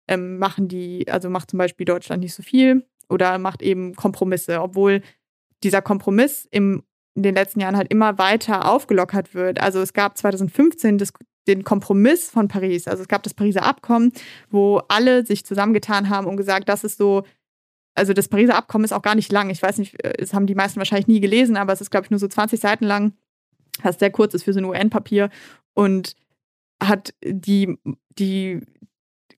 ähm, 0.07 0.37
machen 0.37 0.67
die, 0.67 1.07
also 1.09 1.31
macht 1.31 1.49
zum 1.49 1.57
Beispiel 1.57 1.87
Deutschland 1.87 2.21
nicht 2.21 2.35
so 2.35 2.43
viel 2.43 2.85
oder 3.09 3.39
macht 3.39 3.63
eben 3.63 3.95
Kompromisse, 3.95 4.61
obwohl 4.61 5.01
dieser 5.63 5.81
Kompromiss 5.81 6.47
im, 6.51 6.83
in 7.15 7.23
den 7.23 7.33
letzten 7.33 7.59
Jahren 7.59 7.75
halt 7.75 7.91
immer 7.91 8.19
weiter 8.19 8.69
aufgelockert 8.69 9.33
wird. 9.33 9.59
Also 9.59 9.81
es 9.81 9.93
gab 9.93 10.15
2015 10.15 10.99
das, 10.99 11.11
den 11.47 11.63
Kompromiss 11.63 12.29
von 12.29 12.47
Paris, 12.47 12.87
also 12.87 13.01
es 13.01 13.07
gab 13.07 13.23
das 13.23 13.33
Pariser 13.33 13.63
Abkommen, 13.63 14.13
wo 14.51 14.79
alle 14.89 15.25
sich 15.25 15.43
zusammengetan 15.43 16.09
haben 16.09 16.27
und 16.27 16.37
gesagt, 16.37 16.69
das 16.69 16.83
ist 16.83 16.99
so 16.99 17.23
also 17.95 18.13
das 18.13 18.27
Pariser 18.27 18.55
Abkommen 18.55 18.85
ist 18.85 18.91
auch 18.93 19.01
gar 19.01 19.15
nicht 19.15 19.31
lang. 19.31 19.49
Ich 19.49 19.61
weiß 19.61 19.77
nicht, 19.77 20.03
äh, 20.03 20.13
es 20.17 20.33
haben 20.33 20.47
die 20.47 20.55
meisten 20.55 20.79
wahrscheinlich 20.79 21.07
nie 21.07 21.19
gelesen, 21.19 21.57
aber 21.57 21.73
es 21.73 21.81
ist, 21.81 21.91
glaube 21.91 22.05
ich, 22.05 22.11
nur 22.11 22.19
so 22.19 22.27
20 22.27 22.59
Seiten 22.59 22.85
lang 22.85 23.13
was 23.81 23.99
sehr 23.99 24.11
kurz 24.11 24.33
ist 24.33 24.43
für 24.43 24.53
so 24.53 24.59
ein 24.59 24.65
UN-Papier 24.65 25.29
und 25.73 26.15
hat 26.81 27.13
die, 27.23 27.77
die 28.19 28.61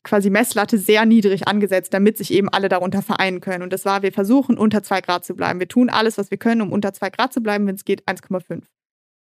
quasi 0.03 0.29
Messlatte 0.29 0.77
sehr 0.77 1.05
niedrig 1.05 1.47
angesetzt, 1.47 1.93
damit 1.93 2.17
sich 2.17 2.31
eben 2.31 2.47
alle 2.49 2.69
darunter 2.69 3.01
vereinen 3.01 3.41
können. 3.41 3.63
Und 3.63 3.73
das 3.73 3.85
war, 3.85 4.03
wir 4.03 4.13
versuchen 4.13 4.57
unter 4.57 4.83
zwei 4.83 5.01
Grad 5.01 5.25
zu 5.25 5.35
bleiben. 5.35 5.59
Wir 5.59 5.67
tun 5.67 5.89
alles, 5.89 6.17
was 6.17 6.31
wir 6.31 6.37
können, 6.37 6.61
um 6.61 6.71
unter 6.71 6.93
zwei 6.93 7.09
Grad 7.09 7.33
zu 7.33 7.41
bleiben, 7.41 7.67
wenn 7.67 7.75
es 7.75 7.85
geht, 7.85 8.07
1,5. 8.07 8.61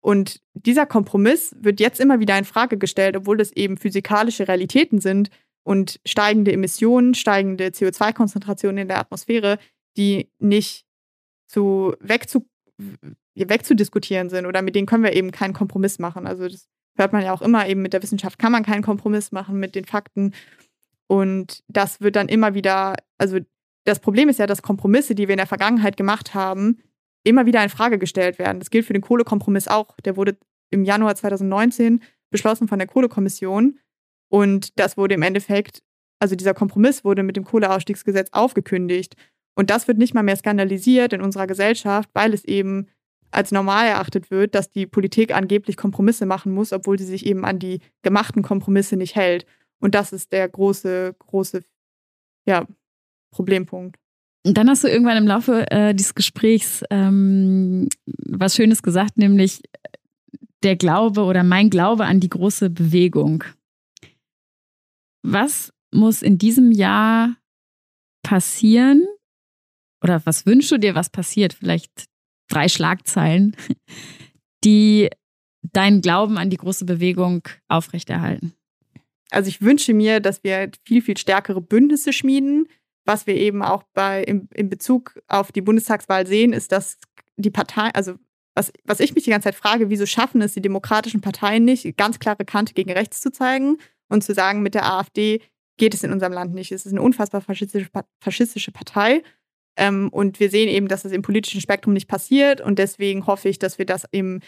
Und 0.00 0.40
dieser 0.54 0.86
Kompromiss 0.86 1.56
wird 1.58 1.80
jetzt 1.80 2.00
immer 2.00 2.20
wieder 2.20 2.38
in 2.38 2.44
Frage 2.44 2.78
gestellt, 2.78 3.16
obwohl 3.16 3.36
das 3.36 3.50
eben 3.52 3.76
physikalische 3.76 4.46
Realitäten 4.46 5.00
sind 5.00 5.30
und 5.64 6.00
steigende 6.06 6.52
Emissionen, 6.52 7.14
steigende 7.14 7.68
CO2-Konzentrationen 7.68 8.82
in 8.82 8.88
der 8.88 9.00
Atmosphäre, 9.00 9.58
die 9.96 10.30
nicht 10.38 10.86
zu 11.46 11.94
wegzu 12.00 12.46
wegzudiskutieren 13.46 14.30
sind 14.30 14.46
oder 14.46 14.62
mit 14.62 14.74
denen 14.74 14.86
können 14.86 15.04
wir 15.04 15.12
eben 15.12 15.30
keinen 15.30 15.52
Kompromiss 15.52 15.98
machen. 15.98 16.26
Also 16.26 16.48
das 16.48 16.68
hört 16.96 17.12
man 17.12 17.22
ja 17.22 17.32
auch 17.32 17.42
immer 17.42 17.68
eben 17.68 17.82
mit 17.82 17.92
der 17.92 18.02
Wissenschaft 18.02 18.38
kann 18.38 18.52
man 18.52 18.64
keinen 18.64 18.82
Kompromiss 18.82 19.32
machen 19.32 19.58
mit 19.58 19.74
den 19.74 19.84
Fakten. 19.84 20.34
Und 21.06 21.62
das 21.68 22.00
wird 22.00 22.16
dann 22.16 22.28
immer 22.28 22.54
wieder, 22.54 22.96
also 23.16 23.38
das 23.84 24.00
Problem 24.00 24.28
ist 24.28 24.38
ja, 24.38 24.46
dass 24.46 24.62
Kompromisse, 24.62 25.14
die 25.14 25.28
wir 25.28 25.34
in 25.34 25.38
der 25.38 25.46
Vergangenheit 25.46 25.96
gemacht 25.96 26.34
haben, 26.34 26.78
immer 27.24 27.46
wieder 27.46 27.62
in 27.62 27.70
Frage 27.70 27.98
gestellt 27.98 28.38
werden. 28.38 28.58
Das 28.58 28.70
gilt 28.70 28.84
für 28.84 28.92
den 28.92 29.02
Kohlekompromiss 29.02 29.68
auch. 29.68 29.96
Der 30.04 30.16
wurde 30.16 30.36
im 30.70 30.84
Januar 30.84 31.14
2019 31.14 32.02
beschlossen 32.30 32.68
von 32.68 32.78
der 32.78 32.88
Kohlekommission. 32.88 33.78
Und 34.28 34.78
das 34.78 34.96
wurde 34.96 35.14
im 35.14 35.22
Endeffekt, 35.22 35.82
also 36.18 36.36
dieser 36.36 36.54
Kompromiss 36.54 37.04
wurde 37.04 37.22
mit 37.22 37.36
dem 37.36 37.44
Kohleausstiegsgesetz 37.44 38.28
aufgekündigt. 38.32 39.16
Und 39.54 39.70
das 39.70 39.88
wird 39.88 39.98
nicht 39.98 40.14
mal 40.14 40.22
mehr 40.22 40.36
skandalisiert 40.36 41.12
in 41.12 41.22
unserer 41.22 41.46
Gesellschaft, 41.46 42.10
weil 42.12 42.34
es 42.34 42.44
eben 42.44 42.88
als 43.30 43.52
normal 43.52 43.86
erachtet 43.86 44.30
wird, 44.30 44.54
dass 44.54 44.70
die 44.70 44.86
Politik 44.86 45.34
angeblich 45.34 45.76
Kompromisse 45.76 46.26
machen 46.26 46.52
muss, 46.52 46.72
obwohl 46.72 46.98
sie 46.98 47.04
sich 47.04 47.26
eben 47.26 47.44
an 47.44 47.58
die 47.58 47.80
gemachten 48.02 48.42
Kompromisse 48.42 48.96
nicht 48.96 49.16
hält. 49.16 49.46
Und 49.80 49.94
das 49.94 50.12
ist 50.12 50.32
der 50.32 50.48
große, 50.48 51.14
große 51.18 51.62
ja, 52.46 52.66
Problempunkt. 53.30 53.96
Und 54.46 54.56
dann 54.56 54.70
hast 54.70 54.84
du 54.84 54.88
irgendwann 54.88 55.18
im 55.18 55.26
Laufe 55.26 55.70
äh, 55.70 55.94
dieses 55.94 56.14
Gesprächs 56.14 56.82
ähm, 56.90 57.88
was 58.06 58.54
Schönes 58.54 58.82
gesagt, 58.82 59.18
nämlich 59.18 59.62
der 60.62 60.76
Glaube 60.76 61.22
oder 61.22 61.44
mein 61.44 61.70
Glaube 61.70 62.06
an 62.06 62.20
die 62.20 62.30
große 62.30 62.70
Bewegung. 62.70 63.44
Was 65.22 65.72
muss 65.92 66.22
in 66.22 66.38
diesem 66.38 66.72
Jahr 66.72 67.36
passieren? 68.22 69.06
Oder 70.02 70.24
was 70.24 70.46
wünschst 70.46 70.70
du 70.70 70.78
dir, 70.78 70.94
was 70.94 71.10
passiert? 71.10 71.52
Vielleicht 71.52 72.06
drei 72.48 72.68
Schlagzeilen, 72.68 73.56
die 74.64 75.08
deinen 75.62 76.00
Glauben 76.00 76.38
an 76.38 76.50
die 76.50 76.56
große 76.56 76.84
Bewegung 76.84 77.42
aufrechterhalten? 77.68 78.54
Also 79.30 79.48
ich 79.48 79.60
wünsche 79.60 79.92
mir, 79.92 80.20
dass 80.20 80.42
wir 80.42 80.70
viel, 80.84 81.02
viel 81.02 81.16
stärkere 81.16 81.60
Bündnisse 81.60 82.12
schmieden. 82.12 82.66
Was 83.04 83.26
wir 83.26 83.34
eben 83.36 83.62
auch 83.62 83.84
bei, 83.94 84.22
in, 84.22 84.48
in 84.54 84.68
Bezug 84.68 85.18
auf 85.28 85.52
die 85.52 85.62
Bundestagswahl 85.62 86.26
sehen, 86.26 86.52
ist, 86.52 86.72
dass 86.72 86.98
die 87.36 87.50
Partei, 87.50 87.90
also 87.94 88.14
was, 88.54 88.72
was 88.84 89.00
ich 89.00 89.14
mich 89.14 89.24
die 89.24 89.30
ganze 89.30 89.46
Zeit 89.46 89.54
frage, 89.54 89.88
wieso 89.88 90.04
schaffen 90.04 90.42
es 90.42 90.52
die 90.52 90.60
demokratischen 90.60 91.20
Parteien 91.20 91.64
nicht, 91.64 91.96
ganz 91.96 92.18
klare 92.18 92.44
Kante 92.44 92.74
gegen 92.74 92.90
rechts 92.90 93.20
zu 93.20 93.30
zeigen 93.30 93.78
und 94.08 94.24
zu 94.24 94.34
sagen, 94.34 94.62
mit 94.62 94.74
der 94.74 94.92
AfD 94.92 95.40
geht 95.76 95.94
es 95.94 96.02
in 96.02 96.12
unserem 96.12 96.32
Land 96.32 96.54
nicht. 96.54 96.72
Es 96.72 96.84
ist 96.84 96.92
eine 96.92 97.02
unfassbar 97.02 97.40
faschistische, 97.40 97.88
faschistische 98.20 98.72
Partei 98.72 99.22
ähm, 99.78 100.08
und 100.10 100.40
wir 100.40 100.50
sehen 100.50 100.68
eben, 100.68 100.88
dass 100.88 101.04
das 101.04 101.12
im 101.12 101.22
politischen 101.22 101.60
Spektrum 101.60 101.94
nicht 101.94 102.08
passiert. 102.08 102.60
Und 102.60 102.78
deswegen 102.78 103.26
hoffe 103.26 103.48
ich, 103.48 103.58
dass 103.60 103.78
wir 103.78 103.86
das 103.86 104.04
im 104.10 104.40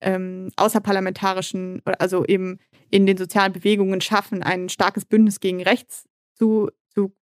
ähm, 0.00 0.50
außerparlamentarischen, 0.56 1.82
also 1.98 2.24
eben 2.24 2.58
in 2.90 3.04
den 3.04 3.16
sozialen 3.16 3.52
Bewegungen 3.52 4.00
schaffen, 4.00 4.44
ein 4.44 4.68
starkes 4.68 5.04
Bündnis 5.04 5.40
gegen 5.40 5.60
rechts 5.60 6.04
zu, 6.34 6.70
zu 6.94 7.12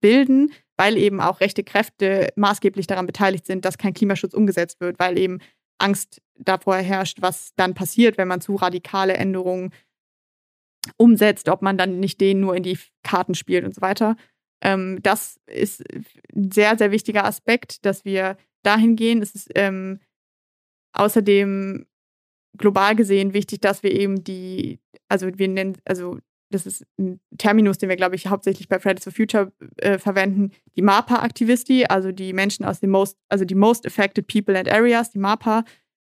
bilden, 0.00 0.52
weil 0.76 0.96
eben 0.96 1.20
auch 1.20 1.40
rechte 1.40 1.62
Kräfte 1.62 2.30
maßgeblich 2.34 2.88
daran 2.88 3.06
beteiligt 3.06 3.46
sind, 3.46 3.64
dass 3.64 3.78
kein 3.78 3.94
Klimaschutz 3.94 4.34
umgesetzt 4.34 4.80
wird, 4.80 4.98
weil 4.98 5.16
eben 5.16 5.38
Angst 5.78 6.20
davor 6.34 6.76
herrscht, 6.76 7.18
was 7.20 7.52
dann 7.54 7.74
passiert, 7.74 8.18
wenn 8.18 8.28
man 8.28 8.40
zu 8.40 8.56
radikale 8.56 9.14
Änderungen 9.14 9.72
umsetzt, 10.96 11.48
ob 11.48 11.62
man 11.62 11.78
dann 11.78 12.00
nicht 12.00 12.20
denen 12.20 12.40
nur 12.40 12.56
in 12.56 12.64
die 12.64 12.78
Karten 13.04 13.36
spielt 13.36 13.64
und 13.64 13.74
so 13.74 13.80
weiter. 13.80 14.16
Ähm, 14.62 15.00
das 15.02 15.40
ist 15.46 15.82
ein 16.34 16.50
sehr, 16.52 16.78
sehr 16.78 16.90
wichtiger 16.90 17.24
Aspekt, 17.24 17.84
dass 17.84 18.04
wir 18.04 18.36
dahin 18.62 18.96
gehen. 18.96 19.20
Es 19.20 19.34
ist 19.34 19.50
ähm, 19.54 20.00
außerdem 20.92 21.86
global 22.56 22.96
gesehen 22.96 23.34
wichtig, 23.34 23.60
dass 23.60 23.82
wir 23.82 23.92
eben 23.92 24.24
die, 24.24 24.78
also 25.08 25.26
wir 25.36 25.48
nennen, 25.48 25.78
also 25.84 26.18
das 26.50 26.66
ist 26.66 26.84
ein 26.98 27.18
Terminus, 27.38 27.78
den 27.78 27.88
wir, 27.88 27.96
glaube 27.96 28.14
ich, 28.14 28.26
hauptsächlich 28.26 28.68
bei 28.68 28.78
Fridays 28.78 29.04
for 29.04 29.12
Future 29.12 29.52
äh, 29.78 29.98
verwenden, 29.98 30.52
die 30.76 30.82
MAPA-Aktivisti, 30.82 31.86
also 31.86 32.12
die 32.12 32.32
Menschen 32.32 32.64
aus 32.64 32.80
den 32.80 32.90
most, 32.90 33.16
also 33.28 33.44
die 33.44 33.54
Most 33.54 33.86
Affected 33.86 34.26
People 34.26 34.58
and 34.58 34.70
Areas, 34.70 35.10
die 35.10 35.18
MAPA, 35.18 35.64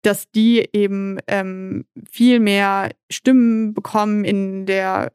dass 0.02 0.30
die 0.32 0.68
eben 0.72 1.18
ähm, 1.28 1.86
viel 2.10 2.40
mehr 2.40 2.90
Stimmen 3.10 3.72
bekommen 3.72 4.24
in 4.24 4.66
der 4.66 5.12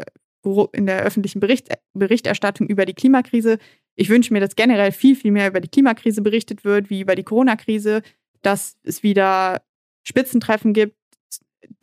in 0.72 0.86
der 0.86 1.04
öffentlichen 1.04 1.40
Bericht, 1.40 1.70
Berichterstattung 1.94 2.68
über 2.68 2.86
die 2.86 2.94
Klimakrise. 2.94 3.58
Ich 3.96 4.10
wünsche 4.10 4.34
mir, 4.34 4.40
dass 4.40 4.56
generell 4.56 4.92
viel, 4.92 5.16
viel 5.16 5.32
mehr 5.32 5.50
über 5.50 5.60
die 5.60 5.68
Klimakrise 5.68 6.22
berichtet 6.22 6.64
wird, 6.64 6.90
wie 6.90 7.02
über 7.02 7.16
die 7.16 7.24
Corona-Krise, 7.24 8.02
dass 8.42 8.78
es 8.84 9.04
wieder 9.04 9.62
Spitzentreffen 10.04 10.74
gibt, 10.74 10.96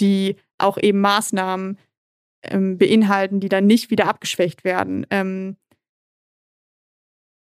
die 0.01 0.37
auch 0.59 0.79
eben 0.79 1.01
Maßnahmen 1.01 1.79
ähm, 2.43 2.79
beinhalten, 2.79 3.41
die 3.41 3.49
dann 3.49 3.67
nicht 3.67 3.91
wieder 3.91 4.09
abgeschwächt 4.09 4.65
werden. 4.65 5.07
Ähm, 5.11 5.57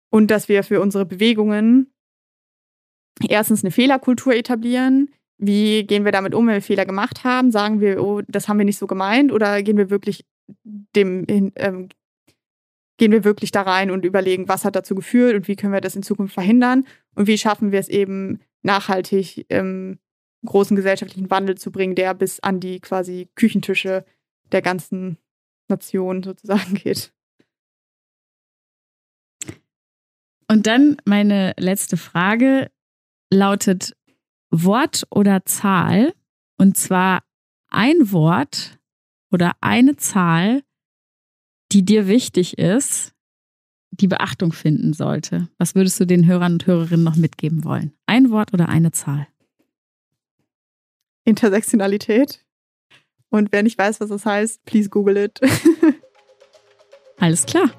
und 0.09 0.29
dass 0.31 0.47
wir 0.47 0.63
für 0.63 0.79
unsere 0.79 1.05
Bewegungen 1.05 1.91
erstens 3.27 3.63
eine 3.63 3.71
Fehlerkultur 3.71 4.35
etablieren. 4.35 5.09
Wie 5.37 5.83
gehen 5.85 6.05
wir 6.05 6.11
damit 6.11 6.35
um, 6.35 6.47
wenn 6.47 6.55
wir 6.55 6.61
Fehler 6.61 6.85
gemacht 6.85 7.23
haben? 7.23 7.51
Sagen 7.51 7.81
wir, 7.81 8.01
oh, 8.01 8.21
das 8.27 8.47
haben 8.47 8.59
wir 8.59 8.65
nicht 8.65 8.77
so 8.77 8.87
gemeint? 8.87 9.31
Oder 9.31 9.61
gehen 9.63 9.77
wir 9.77 9.89
wirklich 9.89 10.23
dem 10.63 11.25
ähm, 11.27 11.89
gehen 12.97 13.11
wir 13.11 13.23
wirklich 13.23 13.51
da 13.51 13.63
rein 13.63 13.91
und 13.91 14.05
überlegen, 14.05 14.47
was 14.47 14.65
hat 14.65 14.75
dazu 14.75 14.95
geführt 14.95 15.35
und 15.35 15.47
wie 15.47 15.55
können 15.55 15.73
wir 15.73 15.81
das 15.81 15.95
in 15.95 16.03
Zukunft 16.03 16.33
verhindern 16.33 16.85
und 17.15 17.27
wie 17.27 17.37
schaffen 17.37 17.71
wir 17.71 17.79
es 17.79 17.89
eben 17.89 18.39
nachhaltig 18.61 19.45
ähm, 19.49 19.99
großen 20.45 20.75
gesellschaftlichen 20.75 21.29
Wandel 21.29 21.57
zu 21.57 21.71
bringen, 21.71 21.95
der 21.95 22.13
bis 22.13 22.39
an 22.39 22.59
die 22.59 22.79
quasi 22.79 23.29
Küchentische 23.35 24.05
der 24.51 24.61
ganzen 24.61 25.17
Nation 25.69 26.23
sozusagen 26.23 26.73
geht. 26.83 27.13
Und 30.49 30.67
dann 30.67 30.97
meine 31.05 31.53
letzte 31.57 31.97
Frage 31.97 32.69
lautet 33.31 33.95
Wort 34.51 35.07
oder 35.09 35.45
Zahl? 35.45 36.13
Und 36.57 36.77
zwar 36.77 37.23
ein 37.69 38.11
Wort 38.11 38.77
oder 39.33 39.53
eine 39.61 39.95
Zahl, 39.95 40.63
die 41.71 41.83
dir 41.83 42.07
wichtig 42.07 42.57
ist, 42.57 43.13
die 43.91 44.07
Beachtung 44.07 44.53
finden 44.53 44.93
sollte. 44.93 45.49
Was 45.57 45.75
würdest 45.75 45.99
du 45.99 46.05
den 46.05 46.25
Hörern 46.25 46.53
und 46.53 46.67
Hörerinnen 46.67 47.03
noch 47.03 47.15
mitgeben 47.15 47.63
wollen? 47.63 47.93
Ein 48.05 48.31
Wort 48.31 48.53
oder 48.53 48.69
eine 48.69 48.91
Zahl? 48.91 49.27
Intersektionalität. 51.25 52.43
Und 53.29 53.51
wer 53.51 53.63
nicht 53.63 53.77
weiß, 53.77 53.99
was 53.99 54.09
das 54.09 54.25
heißt, 54.25 54.63
please 54.65 54.89
google 54.89 55.17
it. 55.17 55.39
Alles 57.17 57.45
klar. 57.45 57.71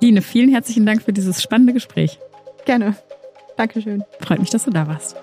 Line, 0.00 0.22
vielen 0.22 0.50
herzlichen 0.50 0.86
Dank 0.86 1.02
für 1.02 1.12
dieses 1.12 1.42
spannende 1.42 1.72
Gespräch. 1.72 2.18
Gerne. 2.64 2.96
Dankeschön. 3.56 4.04
Freut 4.20 4.38
mich, 4.38 4.50
dass 4.50 4.64
du 4.64 4.70
da 4.70 4.86
warst. 4.86 5.16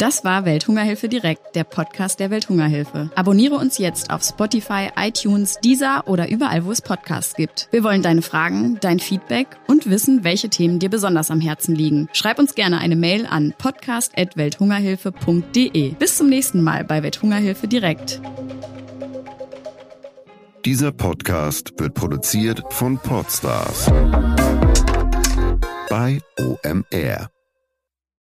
Das 0.00 0.24
war 0.24 0.44
Welthungerhilfe 0.46 1.10
direkt, 1.10 1.54
der 1.54 1.64
Podcast 1.64 2.20
der 2.20 2.30
Welthungerhilfe. 2.30 3.10
Abonniere 3.16 3.56
uns 3.56 3.76
jetzt 3.76 4.10
auf 4.10 4.22
Spotify, 4.22 4.88
iTunes, 4.96 5.58
Deezer 5.62 6.04
oder 6.06 6.30
überall, 6.30 6.64
wo 6.64 6.72
es 6.72 6.80
Podcasts 6.80 7.34
gibt. 7.34 7.68
Wir 7.70 7.84
wollen 7.84 8.00
deine 8.00 8.22
Fragen, 8.22 8.78
dein 8.80 8.98
Feedback 8.98 9.58
und 9.66 9.90
wissen, 9.90 10.24
welche 10.24 10.48
Themen 10.48 10.78
dir 10.78 10.88
besonders 10.88 11.30
am 11.30 11.42
Herzen 11.42 11.74
liegen. 11.74 12.08
Schreib 12.14 12.38
uns 12.38 12.54
gerne 12.54 12.78
eine 12.78 12.96
Mail 12.96 13.26
an 13.26 13.52
podcast@welthungerhilfe.de. 13.58 15.90
Bis 15.90 16.16
zum 16.16 16.30
nächsten 16.30 16.62
Mal 16.62 16.84
bei 16.84 17.02
Welthungerhilfe 17.02 17.68
direkt. 17.68 18.22
Dieser 20.64 20.92
Podcast 20.92 21.78
wird 21.78 21.92
produziert 21.92 22.62
von 22.70 22.96
Podstars 22.96 23.92
bei 25.90 26.22
OMR. 26.38 27.28